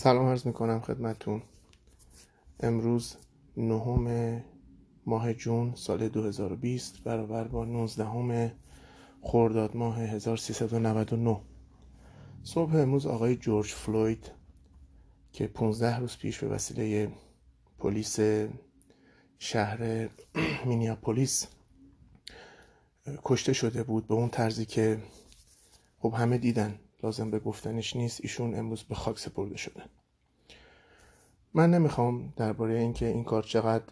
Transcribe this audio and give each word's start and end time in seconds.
سلام 0.00 0.26
عرض 0.26 0.46
می‌کنم 0.46 0.80
خدمتون. 0.80 1.42
امروز 2.60 3.16
نهم 3.56 4.40
ماه 5.06 5.34
جون 5.34 5.74
سال 5.74 6.08
2020 6.08 7.02
برابر 7.02 7.44
با 7.44 7.64
19 7.64 8.52
خرداد 9.22 9.76
ماه 9.76 9.98
1399 9.98 11.40
صبح 12.42 12.76
امروز 12.76 13.06
آقای 13.06 13.36
جورج 13.36 13.66
فلوید 13.66 14.30
که 15.32 15.46
15 15.46 15.98
روز 15.98 16.16
پیش 16.18 16.38
به 16.38 16.48
وسیله 16.48 17.12
پلیس 17.78 18.18
شهر 19.38 20.08
مینیاپولیس 20.66 21.46
کشته 23.24 23.52
شده 23.52 23.82
بود 23.82 24.06
به 24.06 24.14
اون 24.14 24.28
طرزی 24.28 24.66
که 24.66 25.02
خب 25.98 26.14
همه 26.14 26.38
دیدن. 26.38 26.78
لازم 27.02 27.30
به 27.30 27.38
گفتنش 27.38 27.96
نیست. 27.96 28.20
ایشون 28.22 28.54
امروز 28.54 28.82
به 28.82 28.94
خاک 28.94 29.18
سپرده 29.18 29.56
شدن 29.56 29.88
من 31.54 31.70
نمی‌خوام 31.70 32.32
درباره 32.36 32.74
اینکه 32.78 33.06
این 33.06 33.24
کار 33.24 33.42
چقدر 33.42 33.84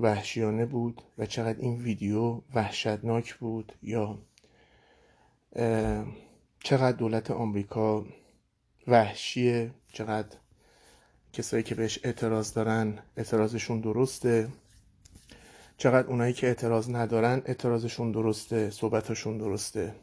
وحشیانه 0.00 0.66
بود 0.66 1.02
و 1.18 1.26
چقدر 1.26 1.58
این 1.58 1.82
ویدیو 1.82 2.40
وحشتناک 2.54 3.34
بود 3.34 3.72
یا 3.82 4.18
چقدر 6.64 6.96
دولت 6.96 7.30
آمریکا 7.30 8.04
وحشیه 8.86 9.70
چقدر 9.92 10.36
کسایی 11.32 11.62
که 11.62 11.74
بهش 11.74 11.98
اعتراض 12.04 12.52
دارن 12.52 12.98
اعتراضشون 13.16 13.80
درسته 13.80 14.48
چقدر 15.76 16.08
اونایی 16.08 16.32
که 16.32 16.46
اعتراض 16.46 16.90
ندارن 16.90 17.42
اعتراضشون 17.46 18.12
درسته 18.12 18.70
صحبتشون 18.70 19.38
درسته. 19.38 19.94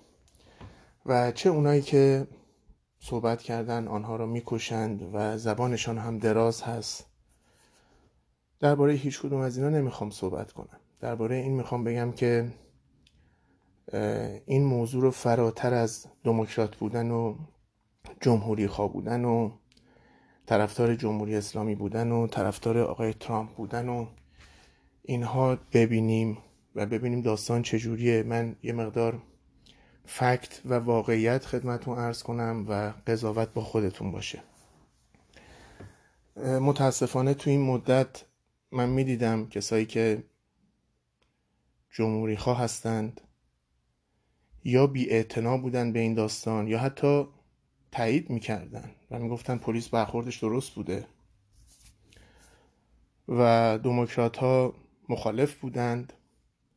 و 1.06 1.32
چه 1.32 1.50
اونایی 1.50 1.82
که 1.82 2.28
صحبت 3.00 3.42
کردن 3.42 3.88
آنها 3.88 4.16
را 4.16 4.26
می‌کشند 4.26 5.10
و 5.14 5.38
زبانشان 5.38 5.98
هم 5.98 6.18
دراز 6.18 6.62
هست. 6.62 7.06
درباره 8.60 8.94
هیچ 8.94 9.22
کدوم 9.22 9.40
از 9.40 9.58
اینا 9.58 9.70
نمی‌خوام 9.70 10.10
صحبت 10.10 10.52
کنم. 10.52 10.80
درباره 11.00 11.36
این 11.36 11.54
می‌خوام 11.54 11.84
بگم 11.84 12.12
که 12.12 12.52
این 14.46 14.64
موضوع 14.64 15.02
رو 15.02 15.12
فراتر 15.12 15.74
از 15.74 16.06
دموکرات 16.24 16.76
بودن 16.76 17.12
و 17.12 17.36
جمهوری 18.22 18.68
خواه 18.68 18.94
بودن 18.94 19.26
و 19.26 19.52
طرفدار 20.46 20.96
جمهوری 20.96 21.36
اسلامی 21.36 21.76
بودن 21.76 22.12
و 22.12 22.28
طرفدار 22.28 22.78
آقای 22.78 23.14
ترامپ 23.14 23.56
بودن 23.56 23.90
و 23.90 24.08
اینها 25.02 25.58
ببینیم 25.74 26.38
و 26.76 26.86
ببینیم 26.86 27.22
داستان 27.22 27.62
چجوریه. 27.62 28.24
من 28.24 28.56
یه 28.64 28.74
مقدار 28.74 29.22
فکت 30.06 30.62
و 30.66 30.74
واقعیت 30.74 31.46
خدمتون 31.46 31.98
ارز 32.00 32.24
کنم 32.24 32.66
و 32.70 32.94
قضاوت 33.08 33.54
با 33.54 33.64
خودتون 33.64 34.12
باشه. 34.12 34.44
متاسفانه 36.38 37.34
تو 37.34 37.50
این 37.50 37.62
مدت 37.62 38.24
من 38.72 38.90
می‌دیدم 38.90 39.50
کسایی 39.50 39.86
که 39.86 40.24
جمهوری 41.90 42.38
خواه 42.38 42.60
هستند 42.60 43.22
یا 44.64 44.88
بی 44.88 45.24
بودن 45.62 45.94
به 45.94 46.00
این 46.00 46.14
داستان 46.14 46.68
یا 46.68 46.80
حتی 46.80 47.28
تایید 47.92 48.30
می‌کردن. 48.30 48.92
و 49.12 49.20
می‌گفتن 49.20 49.58
پلیس 49.58 49.90
برخوردش 49.90 50.38
درست 50.38 50.72
بوده. 50.72 51.08
و 53.28 53.80
دموکرات 53.84 54.38
ها 54.38 54.74
مخالف 55.10 55.56
بودند. 55.56 56.14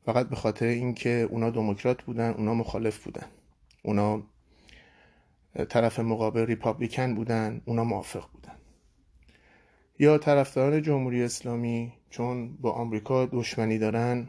فقط 0.04 0.28
به 0.28 0.36
خاطر 0.36 0.66
اینکه 0.66 1.28
اونا 1.30 1.50
دموکرات 1.50 2.02
بودن 2.02 2.30
اونا 2.30 2.54
مخالف 2.54 3.04
بودن. 3.04 3.26
اونا 3.82 4.22
طرف 5.68 6.00
مقابل 6.00 6.46
ریپابلیکن 6.46 7.14
بودن 7.14 7.60
اونا 7.64 7.84
موافق 7.84 8.30
بودن. 8.32 8.52
یا 9.98 10.18
طرفداران 10.18 10.82
جمهوری 10.82 11.22
اسلامی 11.22 11.92
چون 12.10 12.56
با 12.56 12.72
آمریکا 12.72 13.26
دشمنی 13.26 13.78
دارن 13.78 14.28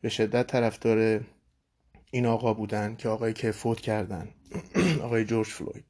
به 0.00 0.08
شدت 0.08 0.46
طرفدار 0.46 1.26
این 2.10 2.26
آقا 2.26 2.54
بودن 2.54 2.96
که 2.96 3.08
آقایی 3.08 3.34
که 3.34 3.52
فوت 3.52 3.80
کردن 3.80 4.28
آقای 5.04 5.24
جورج 5.24 5.46
فلوید. 5.46 5.84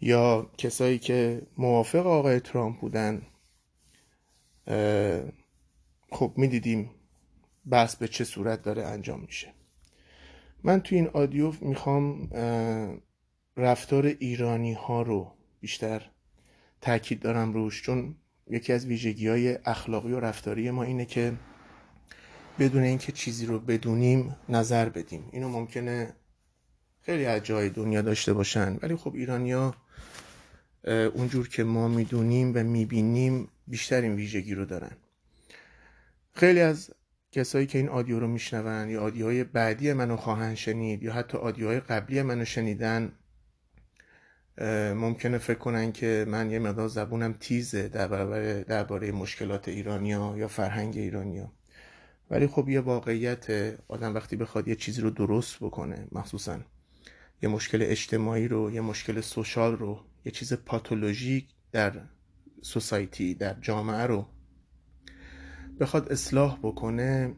یا 0.00 0.50
کسایی 0.58 0.98
که 0.98 1.42
موافق 1.58 2.06
آقای 2.06 2.40
ترامپ 2.40 2.80
بودن 2.80 3.22
خب 6.10 6.32
می‌دیدیم 6.36 6.90
بحث 7.70 7.96
به 7.96 8.08
چه 8.08 8.24
صورت 8.24 8.62
داره 8.62 8.86
انجام 8.86 9.20
میشه. 9.20 9.52
من 10.62 10.80
تو 10.80 10.94
این 10.94 11.08
آدیو 11.08 11.52
می‌خوام 11.60 12.28
رفتار 13.56 14.06
ایرانی 14.06 14.72
ها 14.72 15.02
رو 15.02 15.32
بیشتر 15.60 16.10
تاکید 16.80 17.20
دارم 17.20 17.52
روش 17.52 17.82
چون 17.82 18.14
یکی 18.50 18.72
از 18.72 18.86
ویژگی 18.86 19.28
های 19.28 19.58
اخلاقی 19.64 20.12
و 20.12 20.20
رفتاری 20.20 20.70
ما 20.70 20.82
اینه 20.82 21.04
که 21.04 21.32
بدون 22.58 22.82
اینکه 22.82 23.12
چیزی 23.12 23.46
رو 23.46 23.58
بدونیم 23.58 24.36
نظر 24.48 24.88
بدیم. 24.88 25.28
اینو 25.32 25.48
ممکنه 25.48 26.14
خیلی 27.00 27.26
از 27.26 27.42
جای 27.42 27.70
دنیا 27.70 28.02
داشته 28.02 28.32
باشن 28.32 28.78
ولی 28.82 28.96
خب 28.96 29.14
ایرانیا 29.14 29.74
اونجور 31.14 31.48
که 31.48 31.64
ما 31.64 31.88
می‌دونیم 31.88 32.52
و 32.54 32.58
می‌بینیم 32.58 33.48
بیشتر 33.66 34.00
این 34.00 34.14
ویژگی 34.14 34.54
رو 34.54 34.64
دارن. 34.64 34.96
خیلی 36.32 36.60
از 36.60 36.90
کسایی 37.36 37.66
که 37.66 37.78
این 37.78 37.88
آدیو 37.88 38.20
رو 38.20 38.28
میشنون 38.28 38.90
یا 38.90 39.02
آدیوهای 39.02 39.44
بعدی 39.44 39.92
منو 39.92 40.16
خواهند 40.16 40.56
شنید 40.56 41.02
یا 41.02 41.12
حتی 41.12 41.38
آدیوهای 41.38 41.80
قبلی 41.80 42.22
منو 42.22 42.44
شنیدن 42.44 43.12
ممکنه 44.94 45.38
فکر 45.38 45.58
کنن 45.58 45.92
که 45.92 46.24
من 46.28 46.50
یه 46.50 46.58
مقدار 46.58 46.88
زبونم 46.88 47.32
تیزه 47.40 47.88
در 47.88 48.08
برابر 48.08 48.62
درباره 48.62 49.12
مشکلات 49.12 49.68
ایرانیا 49.68 50.34
یا 50.36 50.48
فرهنگ 50.48 50.96
ایرانیا. 50.96 51.52
ولی 52.30 52.46
خب 52.46 52.68
یه 52.68 52.80
واقعیت 52.80 53.46
آدم 53.88 54.14
وقتی 54.14 54.36
بخواد 54.36 54.68
یه 54.68 54.74
چیزی 54.74 55.00
رو 55.00 55.10
درست 55.10 55.56
بکنه 55.56 56.08
مخصوصا 56.12 56.58
یه 57.42 57.48
مشکل 57.48 57.78
اجتماعی 57.82 58.48
رو 58.48 58.70
یه 58.70 58.80
مشکل 58.80 59.20
سوشال 59.20 59.76
رو 59.76 60.00
یه 60.24 60.32
چیز 60.32 60.52
پاتولوژیک 60.52 61.46
در 61.72 62.00
سوسایتی 62.62 63.34
در 63.34 63.56
جامعه 63.60 64.02
رو 64.02 64.26
بخواد 65.80 66.12
اصلاح 66.12 66.58
بکنه 66.62 67.34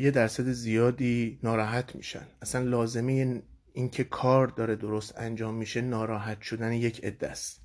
یه 0.00 0.10
درصد 0.10 0.48
زیادی 0.48 1.38
ناراحت 1.42 1.96
میشن. 1.96 2.26
اصلا 2.42 2.62
لازمه 2.62 3.42
اینکه 3.72 4.04
کار 4.04 4.46
داره 4.46 4.76
درست 4.76 5.18
انجام 5.18 5.54
میشه 5.54 5.80
ناراحت 5.80 6.42
شدن 6.42 6.72
یک 6.72 7.04
عده 7.04 7.28
است. 7.28 7.60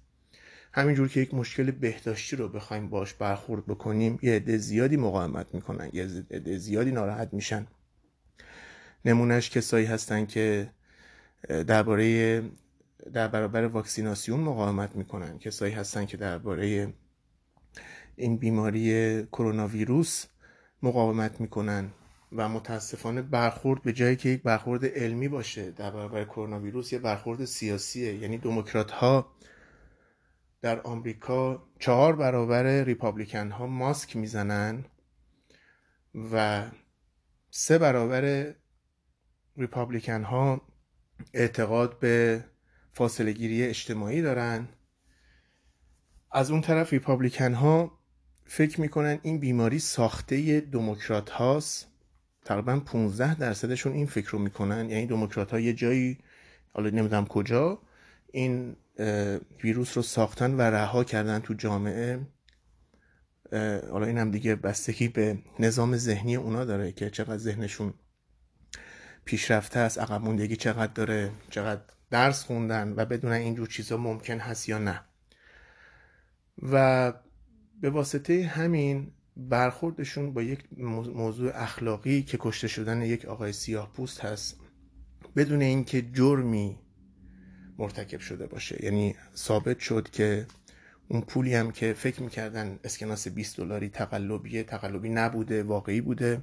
همینجور 0.73 1.07
که 1.07 1.19
یک 1.19 1.33
مشکل 1.33 1.71
بهداشتی 1.71 2.35
رو 2.35 2.49
بخوایم 2.49 2.89
باش 2.89 3.13
برخورد 3.13 3.65
بکنیم 3.65 4.19
یه 4.21 4.35
عده 4.35 4.57
زیادی 4.57 4.97
مقاومت 4.97 5.47
می‌کنن 5.53 5.89
یه 5.93 6.03
عده 6.31 6.57
زیادی 6.57 6.91
ناراحت 6.91 7.33
میشن. 7.33 7.67
نمونهش 9.05 9.49
کسایی 9.49 9.85
هستن 9.85 10.25
که 10.25 10.69
درباره 11.67 12.41
در 13.13 13.27
برابر 13.27 13.65
واکسیناسیون 13.65 14.39
مقاومت 14.39 14.95
می‌کنن. 14.95 15.39
کسایی 15.39 15.73
هستن 15.73 16.05
که 16.05 16.17
درباره 16.17 16.93
این 18.19 18.37
بیماری 18.37 19.23
کرونا 19.23 19.67
ویروس 19.67 20.25
مقاومت 20.83 21.41
می‌کنن 21.41 21.91
و 22.31 22.49
متاسفانه 22.49 23.21
برخورد 23.21 23.83
به 23.83 23.93
جایی 23.93 24.15
که 24.15 24.29
یک 24.29 24.43
برخورد 24.43 24.85
علمی 24.85 25.27
باشه. 25.27 25.71
در 25.71 25.91
برابر 25.91 26.25
کرونا 26.25 26.59
ویروس 26.59 26.93
یه 26.93 26.99
برخورد 26.99 27.45
سیاسیه. 27.45 28.15
یعنی 28.15 28.37
دموکرات 28.37 28.91
ها 28.91 29.35
در 30.61 30.81
آمریکا 30.81 31.63
چهار 31.79 32.15
برابر 32.15 32.83
ریپابلیکن 32.83 33.51
ها 33.51 33.67
ماسک 33.67 34.15
می‌زنن 34.15 34.85
و 36.33 36.65
سه 37.49 37.77
برابر 37.77 38.55
ریپابلیکن 39.57 40.23
ها 40.23 40.61
اعتقاد 41.33 41.99
به 41.99 42.45
فاصله 42.93 43.31
گیری 43.31 43.63
اجتماعی 43.63 44.21
دارن. 44.21 44.67
از 46.31 46.51
اون 46.51 46.61
طرف 46.61 46.93
ریپابلیکن 46.93 47.53
ها 47.53 47.98
فکر 48.51 48.81
می‌کنن 48.81 49.19
این 49.23 49.39
بیماری 49.39 49.79
ساخته 49.79 50.61
دموکرات 50.61 51.29
هاست 51.29 51.87
تقریبا 52.45 52.79
15 52.79 53.35
درصدشون 53.35 53.93
این 53.93 54.05
فکر 54.05 54.29
رو 54.29 54.39
می‌کنن. 54.39 54.89
یعنی 54.89 55.05
دموکرات 55.05 55.51
ها 55.51 55.59
یه 55.59 55.73
جایی 55.73 56.17
حالا 56.73 56.89
نمی‌دونم 56.89 57.25
کجا 57.25 57.79
این 58.31 58.75
ویروس 59.63 59.97
رو 59.97 60.03
ساختن 60.03 60.53
و 60.53 60.61
رها 60.61 61.03
کردن 61.03 61.39
تو 61.39 61.53
جامعه. 61.53 62.19
حالا 63.91 64.05
این 64.05 64.17
هم 64.17 64.31
دیگه 64.31 64.55
بستگی 64.55 65.07
به 65.07 65.37
نظام 65.59 65.97
ذهنی 65.97 66.35
اونا 66.35 66.65
داره 66.65 66.91
که 66.91 67.09
چقدر 67.09 67.37
ذهنشون 67.37 67.93
پیشرفته 69.25 69.79
است 69.79 69.99
عقب 69.99 70.21
موندگی 70.21 70.55
چقدر 70.55 70.93
داره 70.93 71.31
چقدر 71.49 71.81
درس 72.11 72.43
خوندن 72.43 72.93
و 72.97 73.05
بدون 73.05 73.31
اینجور 73.31 73.67
چیزا 73.67 73.97
ممکن 73.97 74.39
هست 74.39 74.69
یا 74.69 74.77
نه. 74.77 75.01
و 76.71 77.13
به 77.81 77.89
واسطه 77.89 78.45
همین 78.45 79.11
برخوردشون 79.37 80.33
با 80.33 80.41
یک 80.41 80.63
موضوع 81.13 81.51
اخلاقی 81.55 82.23
که 82.23 82.37
کشته 82.41 82.67
شدن 82.67 83.01
یک 83.01 83.25
آقای 83.25 83.53
سیاه 83.53 83.93
پوست 83.93 84.21
هست 84.21 84.59
بدون 85.35 85.61
اینکه 85.61 86.01
جرمی 86.01 86.79
مرتکب 87.77 88.19
شده 88.19 88.47
باشه. 88.47 88.85
یعنی 88.85 89.15
ثابت 89.35 89.79
شد 89.79 90.09
که 90.09 90.45
اون 91.07 91.21
پولی 91.21 91.55
هم 91.55 91.71
که 91.71 91.93
فکر 91.93 92.23
می‌کردن 92.23 92.79
اسکناس 92.83 93.27
20 93.27 93.57
دلاری 93.57 93.89
تقلبیه 93.89 94.63
تقلبی 94.63 95.09
نبوده 95.09 95.63
واقعی 95.63 96.01
بوده 96.01 96.41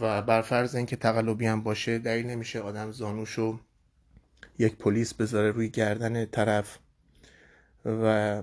و 0.00 0.22
بر 0.22 0.42
فرض 0.42 0.74
اینکه 0.74 0.96
تقلبی 0.96 1.46
هم 1.46 1.62
باشه 1.62 1.98
دلیل 1.98 2.26
نمیشه 2.26 2.60
آدم 2.60 2.90
زانوشو 2.90 3.60
یک 4.58 4.76
پلیس 4.76 5.14
بذاره 5.14 5.50
روی 5.50 5.68
گردن 5.68 6.24
طرف 6.24 6.78
و 7.84 8.42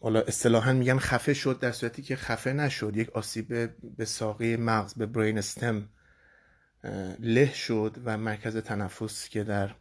حالا 0.00 0.20
اصطلاحا 0.20 0.72
میگن 0.72 0.98
خفه 0.98 1.34
شد 1.34 1.58
در 1.58 1.72
صورتی 1.72 2.02
که 2.02 2.16
خفه 2.16 2.52
نشد. 2.52 2.96
یک 2.96 3.10
آسیب 3.10 3.70
به 3.96 4.04
ساقه 4.04 4.56
مغز 4.56 4.94
به 4.94 5.06
برین 5.06 5.38
استم 5.38 5.88
له 7.20 7.54
شد 7.54 7.96
و 8.04 8.18
مرکز 8.18 8.56
تنفس 8.56 9.28
که 9.28 9.44
در 9.44 9.74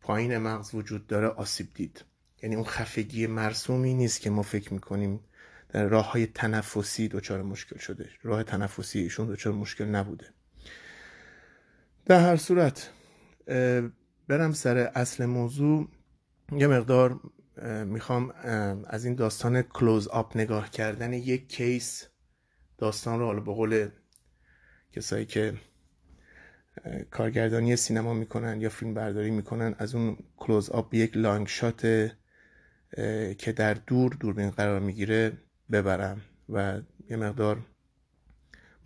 پایین 0.00 0.38
مغز 0.38 0.74
وجود 0.74 1.06
داره 1.06 1.26
آسیب 1.26 1.68
دید. 1.74 2.04
یعنی 2.42 2.54
اون 2.54 2.64
خفگی 2.64 3.26
مرسومی 3.26 3.94
نیست 3.94 4.20
که 4.20 4.30
ما 4.30 4.42
فکر 4.42 4.74
می‌کنیم 4.74 5.20
در 5.68 5.86
راه 5.86 6.12
های 6.12 6.26
تنفسی 6.26 7.08
دچار 7.08 7.42
مشکل 7.42 7.78
شده. 7.78 8.10
راه 8.22 8.42
تنفسی 8.42 8.98
ایشون 8.98 9.28
دچار 9.28 9.52
مشکل 9.52 9.84
نبوده. 9.84 10.26
در 12.06 12.20
هر 12.20 12.36
صورت 12.36 12.90
برم 14.28 14.52
سر 14.52 14.78
اصل 14.78 15.26
موضوع. 15.26 15.88
یه 16.52 16.66
مقدار 16.66 17.20
می‌خوام 17.86 18.30
از 18.86 19.04
این 19.04 19.14
داستان 19.14 19.62
کلوز 19.62 20.08
آپ 20.08 20.36
نگاه 20.36 20.70
کردن 20.70 21.12
یک 21.12 21.48
کیس 21.48 22.06
داستان 22.78 23.18
رو 23.18 23.26
حالا 23.26 23.40
به 23.40 23.52
قول 23.52 23.88
کسایی 24.92 25.26
که 25.26 25.54
کارگردانی 27.10 27.76
سینما 27.76 28.14
می‌کنن 28.14 28.60
یا 28.60 28.68
فیلم 28.68 28.94
برداری 28.94 29.30
می‌کنن 29.30 29.74
از 29.78 29.94
اون 29.94 30.16
کلوز 30.36 30.70
آپ 30.70 30.94
یک 30.94 31.16
لانگ 31.16 31.46
شات 31.46 31.80
که 33.38 33.52
در 33.56 33.74
دور 33.74 34.16
دوربین 34.20 34.50
قرار 34.50 34.80
می‌گیره 34.80 35.32
ببرم 35.72 36.20
و 36.48 36.80
یه 37.10 37.16
مقدار 37.16 37.58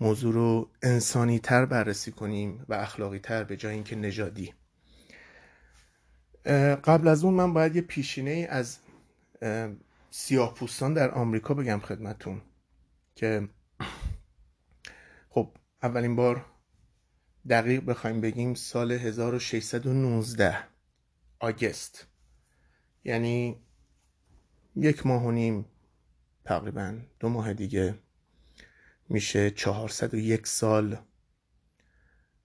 موضوع 0.01 0.35
رو 0.35 0.71
انسانی 0.83 1.39
تر 1.39 1.67
بررسی 1.67 2.13
کنیم 2.13 2.65
و 2.69 2.75
اخلاقی 2.75 3.19
تر 3.19 3.45
به 3.45 3.57
جای 3.57 3.75
اینکه 3.75 3.97
نژادی. 3.97 4.55
قبل 6.85 7.09
از 7.09 7.25
اون 7.25 7.35
من 7.35 7.53
باید 7.53 7.77
یه 7.77 7.83
پیشینه 7.83 8.47
از 8.51 8.79
سیاه 10.11 10.55
پوستان 10.55 10.95
در 10.95 11.11
آمریکا 11.11 11.55
بگم 11.55 11.81
خدمتون 11.81 12.43
که 13.15 13.49
خب 15.29 15.51
اولین 15.83 16.17
بار 16.17 16.47
دقیق 17.49 17.85
بخوایم 17.85 18.21
بگیم 18.21 18.55
سال 18.55 18.93
1619 18.93 20.59
آگست. 21.41 22.07
یعنی 23.05 23.63
یک 24.77 25.07
ماه 25.07 25.25
و 25.25 25.31
نیم 25.31 25.65
تقریبا 26.45 26.99
دو 27.21 27.29
ماه 27.29 27.55
دیگه 27.55 27.99
میشه 29.09 29.51
401 29.51 30.47
سال. 30.47 30.97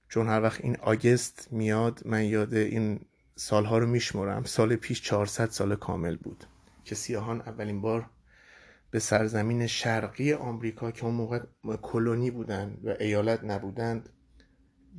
چون 0.10 0.28
هر 0.28 0.42
وقت 0.42 0.62
این 0.62 0.76
آگست 0.76 1.48
میاد 1.52 2.02
من 2.06 2.24
یاد 2.24 2.54
این 2.54 3.06
سالها 3.40 3.78
رو 3.78 3.88
میشمرم. 3.88 4.44
سال 4.44 4.76
پیش 4.76 5.02
400 5.02 5.50
سال 5.50 5.76
کامل 5.76 6.16
بود 6.16 6.44
که 6.84 6.96
سیاهان 6.96 7.42
اولین 7.42 7.82
بار 7.82 8.10
به 8.92 9.00
سرزمین 9.00 9.68
شرقی 9.68 10.34
آمریکا 10.34 10.92
که 10.92 11.06
اون 11.06 11.14
موقع 11.14 11.40
کلونی 11.82 12.32
بودند 12.32 12.86
و 12.86 12.96
ایالت 13.00 13.44
نبودند 13.44 14.10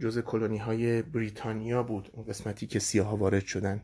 جز 0.00 0.18
کلونی 0.18 0.58
های 0.58 1.02
بریتانیا 1.02 1.82
بود 1.82 2.10
اون 2.12 2.26
قسمتی 2.26 2.66
که 2.66 2.78
سیاه 2.78 3.18
وارد 3.18 3.46
شدن. 3.46 3.82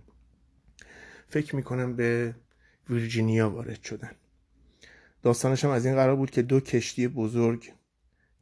فکر 1.29 1.57
می‌کنم 1.57 1.97
به 1.97 2.35
ویرجینیا 2.91 3.51
وارد 3.51 3.83
شدن. 3.83 4.13
داستانش 5.23 5.65
هم 5.65 5.71
از 5.71 5.87
این 5.87 5.95
قرار 5.95 6.17
بود 6.17 6.31
که 6.31 6.43
دو 6.43 6.61
کشتی 6.61 7.09
بزرگ 7.09 7.73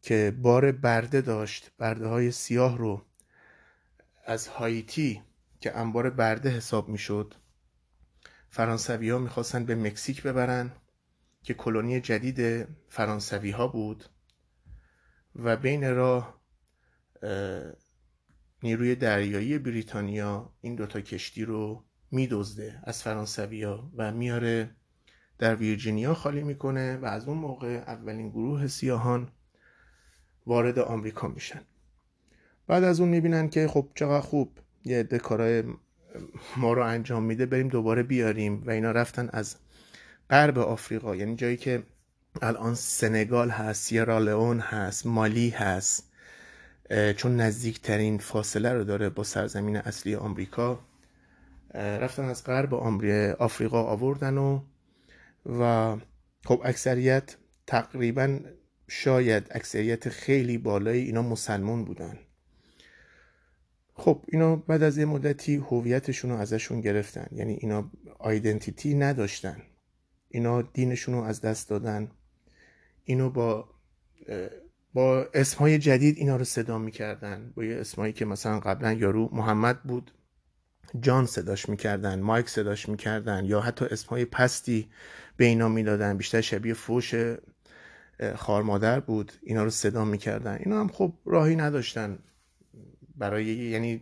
که 0.02 0.36
بار 0.42 0.72
برده 0.72 1.20
داشت 1.20 1.70
برده 1.78 2.06
های 2.06 2.30
سیاه 2.30 2.78
رو 2.78 3.02
از 4.26 4.48
هایتی 4.48 5.22
که 5.64 5.78
انبار 5.78 6.10
برده 6.10 6.50
حساب 6.50 6.88
می‌شد. 6.88 7.34
فرانسوی 8.50 9.10
ها 9.10 9.18
می‌خواستن 9.18 9.64
به 9.64 9.74
مکزیک 9.74 10.22
ببرن 10.22 10.72
که 11.42 11.54
کلونی 11.54 12.00
جدید 12.00 12.68
فرانسوی 12.88 13.50
ها 13.50 13.68
بود 13.68 14.04
و 15.36 15.56
بین 15.56 15.94
راه 15.94 16.40
نیروی 18.62 18.94
دریایی 18.94 19.58
بریتانیا 19.58 20.54
این 20.60 20.74
دوتا 20.74 21.00
کشتی 21.00 21.44
رو 21.44 21.84
میدزده 22.10 22.80
از 22.82 23.02
فرانسویا 23.02 23.90
و 23.96 24.12
میاره 24.12 24.76
در 25.38 25.56
ویرجینیا 25.56 26.14
خالی 26.14 26.42
می‌کنه 26.42 26.96
و 26.96 27.04
از 27.04 27.28
اون 27.28 27.38
موقع 27.38 27.84
اولین 27.86 28.30
گروه 28.30 28.66
سیاهان 28.66 29.32
وارد 30.46 30.78
آمریکا 30.78 31.28
میشن. 31.28 31.62
بعد 32.66 32.84
از 32.84 33.00
اون 33.00 33.08
می‌بینن 33.08 33.48
که 33.48 33.68
خب 33.68 33.90
چقدر 33.94 34.20
خوب. 34.20 34.58
یه 34.84 34.98
عده 34.98 35.18
کارهای 35.18 35.62
ما 36.56 36.72
رو 36.72 36.82
انجام 36.82 37.22
میده 37.22 37.46
بریم 37.46 37.68
دوباره 37.68 38.02
بیاریم. 38.02 38.62
و 38.66 38.70
اینا 38.70 38.90
رفتن 38.90 39.28
از 39.32 39.56
غرب 40.30 40.58
آفریقا. 40.58 41.16
یعنی 41.16 41.36
جایی 41.36 41.56
که 41.56 41.82
الان 42.42 42.74
سنگال 42.74 43.50
هست 43.50 43.82
سیرالئون 43.82 44.60
هست 44.60 45.06
مالی 45.06 45.50
هست. 45.50 46.10
چون 47.16 47.36
نزدیکترین 47.36 48.18
فاصله 48.18 48.72
رو 48.72 48.84
داره 48.84 49.08
با 49.08 49.24
سرزمین 49.24 49.76
اصلی 49.76 50.14
آمریکا. 50.14 50.80
رفتن 51.74 52.24
از 52.24 52.44
غرب 52.44 52.74
آفریقا 53.38 53.82
آوردن 53.82 54.38
و 54.38 54.60
و 55.58 55.96
خب 56.44 56.62
اکثریت 56.64 57.36
تقریبا 57.66 58.38
شاید 58.88 59.46
اکثریت 59.50 60.08
خیلی 60.08 60.58
بالایی 60.58 61.04
اینا 61.04 61.22
مسلمون 61.22 61.84
بودن. 61.84 62.18
خب 63.96 64.24
اینا 64.28 64.56
بعد 64.56 64.82
از 64.82 64.98
یه 64.98 65.04
مدتی 65.04 65.56
هویتشون 65.56 66.30
رو 66.30 66.36
ازشون 66.36 66.80
گرفتن. 66.80 67.26
یعنی 67.32 67.52
اینا 67.52 67.90
آیدنتیتی 68.18 68.94
نداشتن. 68.94 69.62
اینا 70.28 70.62
دینشون 70.62 71.14
رو 71.14 71.22
از 71.22 71.40
دست 71.40 71.68
دادن. 71.70 72.10
اینو 73.04 73.30
با 73.30 73.68
با 74.94 75.26
اسمهای 75.34 75.78
جدید 75.78 76.18
اینا 76.18 76.36
رو 76.36 76.44
صدا 76.44 76.78
می‌کردن. 76.78 77.52
با 77.56 77.64
یه 77.64 77.76
اسمایی 77.76 78.12
که 78.12 78.24
مثلا 78.24 78.60
قبلا 78.60 78.92
یارو 78.92 79.28
محمد 79.32 79.82
بود. 79.82 80.10
جان 81.00 81.26
صداش 81.26 81.68
می‌کردن 81.68 82.20
مایک 82.20 82.48
صداش 82.48 82.88
می‌کردن 82.88 83.44
یا 83.44 83.60
حتی 83.60 83.84
اسمهای 83.84 84.24
پستی 84.24 84.88
به 85.36 85.44
اینا 85.44 85.68
می‌دادن. 85.68 86.16
بیشتر 86.16 86.40
شبیه 86.40 86.74
فوش 86.74 87.14
خارمادر 88.36 89.00
بود. 89.00 89.32
اینا 89.42 89.64
رو 89.64 89.70
صدا 89.70 90.04
می‌کردن. 90.04 90.58
اینا 90.64 90.80
هم 90.80 90.88
خب 90.88 91.12
راهی 91.26 91.56
نداشتن. 91.56 92.18
برای 93.16 93.44
یعنی 93.44 94.00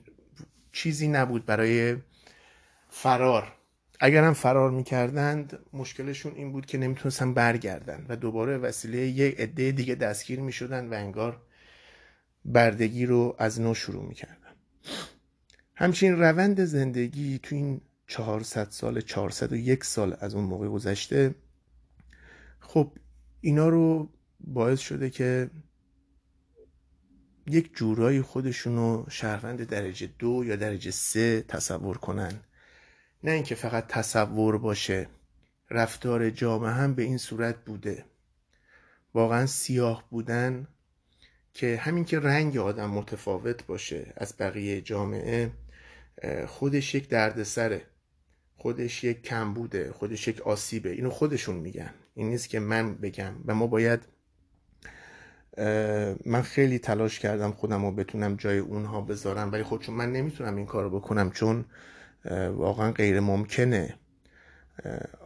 چیزی 0.73 1.09
نبود 1.09 1.47
برای 1.47 1.97
فرار. 2.89 3.53
اگر 4.01 4.25
هم 4.25 4.33
فرار 4.33 4.71
می‌کردند 4.71 5.59
مشکلشون 5.73 6.35
این 6.35 6.53
بود 6.53 6.67
که 6.67 6.79
نمی‌تونستن 6.79 7.35
برگردن 7.35 8.07
و 8.09 8.17
دوباره 8.17 8.59
وسیله 8.59 8.99
یک 8.99 9.41
عده 9.41 9.73
دیگه 9.73 9.95
دستگیر 9.95 10.41
می‌شدن 10.41 10.89
و 10.89 10.95
انگار 10.95 11.43
بردگی 12.45 13.07
رو 13.07 13.37
از 13.39 13.61
نو 13.61 13.75
شروع 13.75 14.05
می‌کردن. 14.05 14.37
همچنین 15.75 16.21
روند 16.21 16.65
زندگی 16.65 17.39
تو 17.43 17.55
این 17.55 17.81
400 18.07 18.71
سال 18.71 19.01
401 19.01 19.85
سال 19.85 20.17
از 20.21 20.35
اون 20.35 20.45
موقع 20.45 20.69
گذشته 20.69 21.35
خب 22.61 22.93
اینا 23.41 23.69
رو 23.69 24.09
باعث 24.41 24.81
شده 24.81 25.11
که 25.11 25.51
یک 27.47 27.77
جورایی 27.77 28.23
خودشونو 28.23 29.05
شهروند 29.11 29.65
درجه 29.65 30.11
دو 30.19 30.45
یا 30.47 30.57
درجه 30.57 30.91
سه 30.91 31.43
تصور 31.43 31.99
کنن. 31.99 32.41
نه 33.25 33.31
اینکه 33.31 33.55
فقط 33.55 33.87
تصور 33.87 34.59
باشه 34.59 35.09
رفتار 35.71 36.31
جامعه 36.31 36.71
هم 36.71 36.95
به 36.95 37.03
این 37.03 37.19
صورت 37.19 37.65
بوده. 37.65 38.05
واقعا 39.15 39.47
سیاه 39.47 40.05
بودن 40.11 40.69
که 41.55 41.77
همین 41.77 42.05
که 42.05 42.21
رنگ 42.21 42.57
آدم 42.57 42.91
متفاوت 42.91 43.67
باشه 43.67 44.13
از 44.17 44.35
بقیه 44.39 44.81
جامعه 44.81 45.53
خودش 46.47 46.95
یک 46.95 47.09
دردسره. 47.09 47.87
خودش 48.57 49.05
یک 49.05 49.23
کمبوده 49.23 49.93
خودش 49.93 50.29
یک 50.29 50.41
آسیبه. 50.41 50.91
اینو 50.91 51.11
خودشون 51.11 51.57
میگن. 51.57 51.95
این 52.15 52.29
نیست 52.29 52.49
که 52.49 52.61
من 52.61 52.95
بگم 52.95 53.35
و 53.47 53.55
ما 53.55 53.67
باید 53.67 54.01
من 56.27 56.43
خیلی 56.43 56.79
تلاش 56.79 57.19
کردم 57.19 57.53
خودم 57.53 57.85
رو 57.85 57.93
بتونم 57.93 58.37
جای 58.37 58.59
اونها 58.59 59.01
بذارم 59.01 59.53
ولی 59.53 59.63
خب 59.63 59.79
چون 59.79 59.95
من 59.95 60.13
نمی‌تونم 60.13 60.57
این 60.57 60.67
کارو 60.67 60.91
بکنم 61.01 61.31
چون 61.31 61.65
واقعا 62.51 62.93
غیر 62.93 63.21
ممکنه 63.21 63.95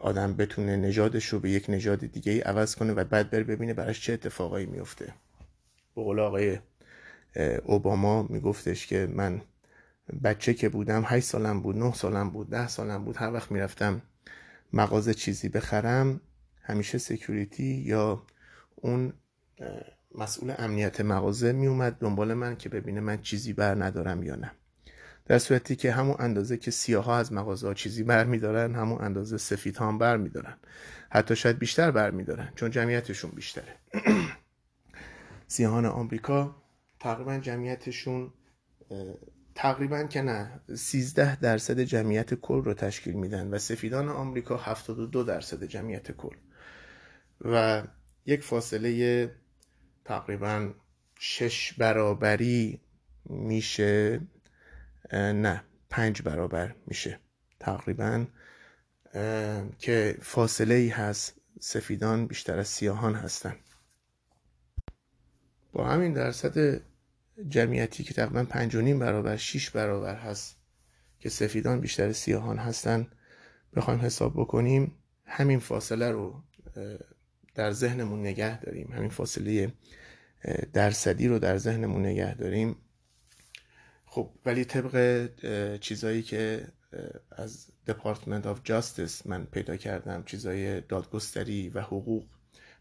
آدم 0.01 0.35
بتونه 0.35 0.77
نژادش 0.77 1.27
رو 1.27 1.41
به 1.41 1.51
یک 1.51 1.67
نژاد 1.69 2.07
دیگه 2.07 2.33
ای 2.33 2.41
عوض 2.41 2.75
کنه 2.75 2.93
و 2.93 3.05
بعد 3.05 3.31
بره 3.31 3.45
ببینه 3.45 3.75
براش 3.75 4.01
چه 4.01 4.13
اتفاقایی 4.13 4.67
میفته. 4.67 5.15
به 5.95 6.03
قول 6.03 6.21
آقای 6.21 6.59
اوباما 7.65 8.23
میگفتش 8.23 8.87
که 8.87 9.09
من 9.11 9.41
بچه 10.25 10.55
که 10.55 10.69
بودم 10.69 11.03
هشت 11.07 11.27
سالم 11.27 11.61
بود 11.61 11.77
نه 11.77 11.95
سالم 11.95 12.31
بود 12.31 12.51
ده 12.51 12.69
سالم 12.69 13.05
بود 13.05 13.17
هر 13.17 13.33
وقت 13.33 13.53
می‌رفتم 13.53 14.03
مغازه 14.73 15.15
چیزی 15.15 15.49
بخرم 15.49 16.21
همیشه 16.63 16.99
سکیوریتی 16.99 17.75
یا 17.75 18.23
اون 18.75 19.13
مسئول 20.17 20.55
امنیت 20.59 21.01
مغازه 21.01 21.53
میومد 21.53 21.99
دنبال 21.99 22.35
من 22.35 22.57
که 22.57 22.69
ببینه 22.69 23.01
من 23.01 23.23
چیزی 23.23 23.53
بر 23.53 23.85
ندارم 23.85 24.23
یا 24.23 24.37
نه. 24.37 24.51
در 25.27 25.39
صورتی 25.39 25.77
که 25.77 25.93
همون 25.93 26.17
اندازه 26.19 26.57
که 26.57 26.71
سیاه 26.71 27.05
ها 27.05 27.17
از 27.17 27.33
مغازه 27.33 27.67
ها 27.67 27.75
چیزی 27.75 28.03
بر 28.03 28.25
میدارن 28.25 28.75
همون 28.75 29.01
اندازه 29.01 29.39
سفید 29.39 29.77
ها 29.77 29.89
هم 29.89 29.99
بر 29.99 30.17
میدارن. 30.17 30.57
حتی 31.11 31.37
شاید 31.37 31.59
بیشتر 31.59 31.91
بر 31.91 32.11
میدارن 32.11 32.53
چون 32.55 32.71
جمعیتشون 32.71 33.31
بیشتره. 33.31 33.77
سیاهان 35.49 35.87
آمریکا 35.87 36.63
تقریبا 37.01 37.39
جمعیتشون 37.39 38.33
تقریبا 39.55 40.05
که 40.05 40.23
نه 40.23 40.61
13 40.75 41.37
درصد 41.37 41.81
جمعیت 41.81 42.35
کل 42.35 42.65
رو 42.65 42.75
تشکیل 42.75 43.15
میدن 43.15 43.51
و 43.51 43.59
سفیدان 43.59 44.09
آمریکا 44.09 44.57
72 44.57 45.23
درصد 45.23 45.65
جمعیت 45.65 46.13
کل. 46.13 46.37
و 47.41 47.83
یک 48.27 48.43
فاصله 48.43 49.31
تقریبا 50.07 50.73
شش 51.19 51.73
برابری 51.73 52.81
میشه 53.25 54.21
نه 55.13 55.65
پنج 55.91 56.23
برابر 56.23 56.75
میشه 56.87 57.21
تقریبا 57.61 58.27
که 59.79 60.19
فاصله 60.23 60.75
ای 60.75 60.89
هست. 60.89 61.35
سفیدان 61.61 62.27
بیشتر 62.27 62.59
از 62.59 62.69
سیاهان 62.69 63.15
هستن. 63.15 63.57
با 65.73 65.89
همین 65.89 66.13
درصد 66.13 66.81
جمعیتی 67.49 68.05
که 68.05 68.15
تقریبا 68.15 68.45
پنج 68.45 68.75
و 68.75 68.81
نیم 68.81 68.99
برابر 68.99 69.37
شیش 69.37 69.71
برابر 69.71 70.15
هست 70.15 70.57
که 71.21 71.29
سفیدان 71.29 71.81
بیشتر 71.81 72.13
سیاهان 72.13 72.59
هستن 72.59 73.07
بخوایم 73.77 74.01
حساب 74.01 74.33
بکنیم 74.33 74.93
همین 75.25 75.59
فاصله 75.59 76.11
رو 76.11 76.43
در 77.57 77.73
ذهنمون 77.73 78.21
نگه 78.21 78.61
داریم. 78.61 78.93
همین 78.93 79.11
فاصله 79.11 79.73
درصدی 80.73 81.29
رو 81.29 81.39
در 81.39 81.59
ذهنمون 81.59 82.07
نگه 82.07 82.35
داریم. 82.35 82.77
خب 84.05 84.31
ولی 84.47 84.65
طبق 84.65 85.29
چیزایی 85.79 86.23
که 86.23 86.69
از 87.31 87.67
Department 87.89 88.45
of 88.45 88.71
Justice 88.71 89.27
من 89.27 89.45
پیدا 89.45 89.77
کردم 89.77 90.23
چیزای 90.23 90.81
دادگستری 90.81 91.69
و 91.69 91.81
حقوق 91.81 92.27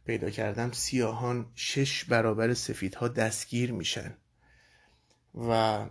پیدا 0.05 0.29
کردم 0.29 0.71
سیاهان 0.71 1.51
شش 1.55 2.05
برابر 2.05 2.53
سفیدها 2.53 3.07
دستگیر 3.07 3.71
میشن. 3.71 4.17
و 5.35 5.85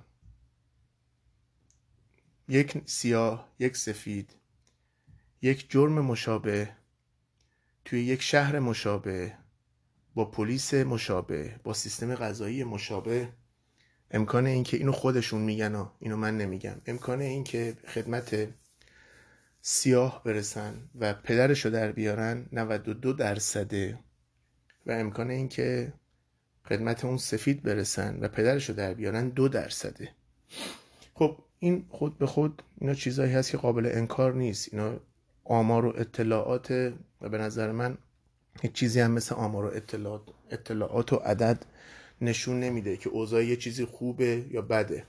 یک 2.49 2.83
سیاه 2.87 3.49
یک 3.59 3.77
سفید 3.77 4.37
یک 5.43 5.71
جرم 5.71 6.01
مشابه 6.01 6.71
توی 7.85 8.05
یک 8.05 8.23
شهر 8.23 8.59
مشابه 8.59 9.33
با 10.15 10.25
پلیس 10.25 10.75
مشابه 10.75 11.61
با 11.65 11.73
سیستم 11.73 12.15
غذایی 12.15 12.65
مشابه 12.65 13.29
امکان 14.11 14.47
اینکه 14.47 14.77
اینو 14.77 14.93
خودشون 14.93 15.41
میگن 15.41 15.91
اینو 16.01 16.17
من 16.17 16.39
نمیگم. 16.39 16.81
امکان 16.87 17.21
اینکه 17.21 17.77
خدمت 17.87 18.49
سیاه 19.61 20.23
برسن 20.25 20.91
و 20.95 21.15
پدرشو 21.15 21.71
در 21.71 21.93
بیارن 21.93 22.47
92 22.53 23.13
درصده 23.13 23.99
و 24.87 24.93
امکان 24.93 25.31
اینکه 25.31 25.93
خدمت 26.69 27.05
اون 27.05 27.17
سفید 27.17 27.63
برسن 27.63 28.19
و 28.21 28.29
پدرشو 28.29 28.73
در 28.73 28.95
بیارن 28.95 29.29
دو 29.29 29.49
درصده. 29.49 30.11
خب 31.15 31.39
این 31.59 31.87
خود 31.89 32.19
به 32.19 32.27
خود 32.27 32.63
اینا 32.79 32.95
چیزایی 32.95 33.33
هست 33.33 33.51
که 33.51 33.57
قابل 33.57 33.91
انکار 33.93 34.35
نیست. 34.35 34.69
اینا 34.73 35.01
آمار 35.45 35.85
و 35.85 35.93
اطلاعات 35.97 36.71
و 37.21 37.29
به 37.29 37.39
نظر 37.39 37.73
من 37.73 37.99
هیچ 38.63 38.73
چیزی 38.73 39.01
هم 39.01 39.11
مثل 39.11 39.35
آمار 39.35 39.65
و 39.65 39.69
اطلاعات, 39.75 40.23
اطلاعات 40.51 41.13
و 41.13 41.17
عدد 41.17 41.67
نشون 42.21 42.61
نمیده 42.61 42.97
که 42.97 43.09
اوضاع 43.09 43.45
یه 43.45 43.57
چیزی 43.57 43.85
خوبه 43.85 44.45
یا 44.51 44.63
بده. 44.63 45.07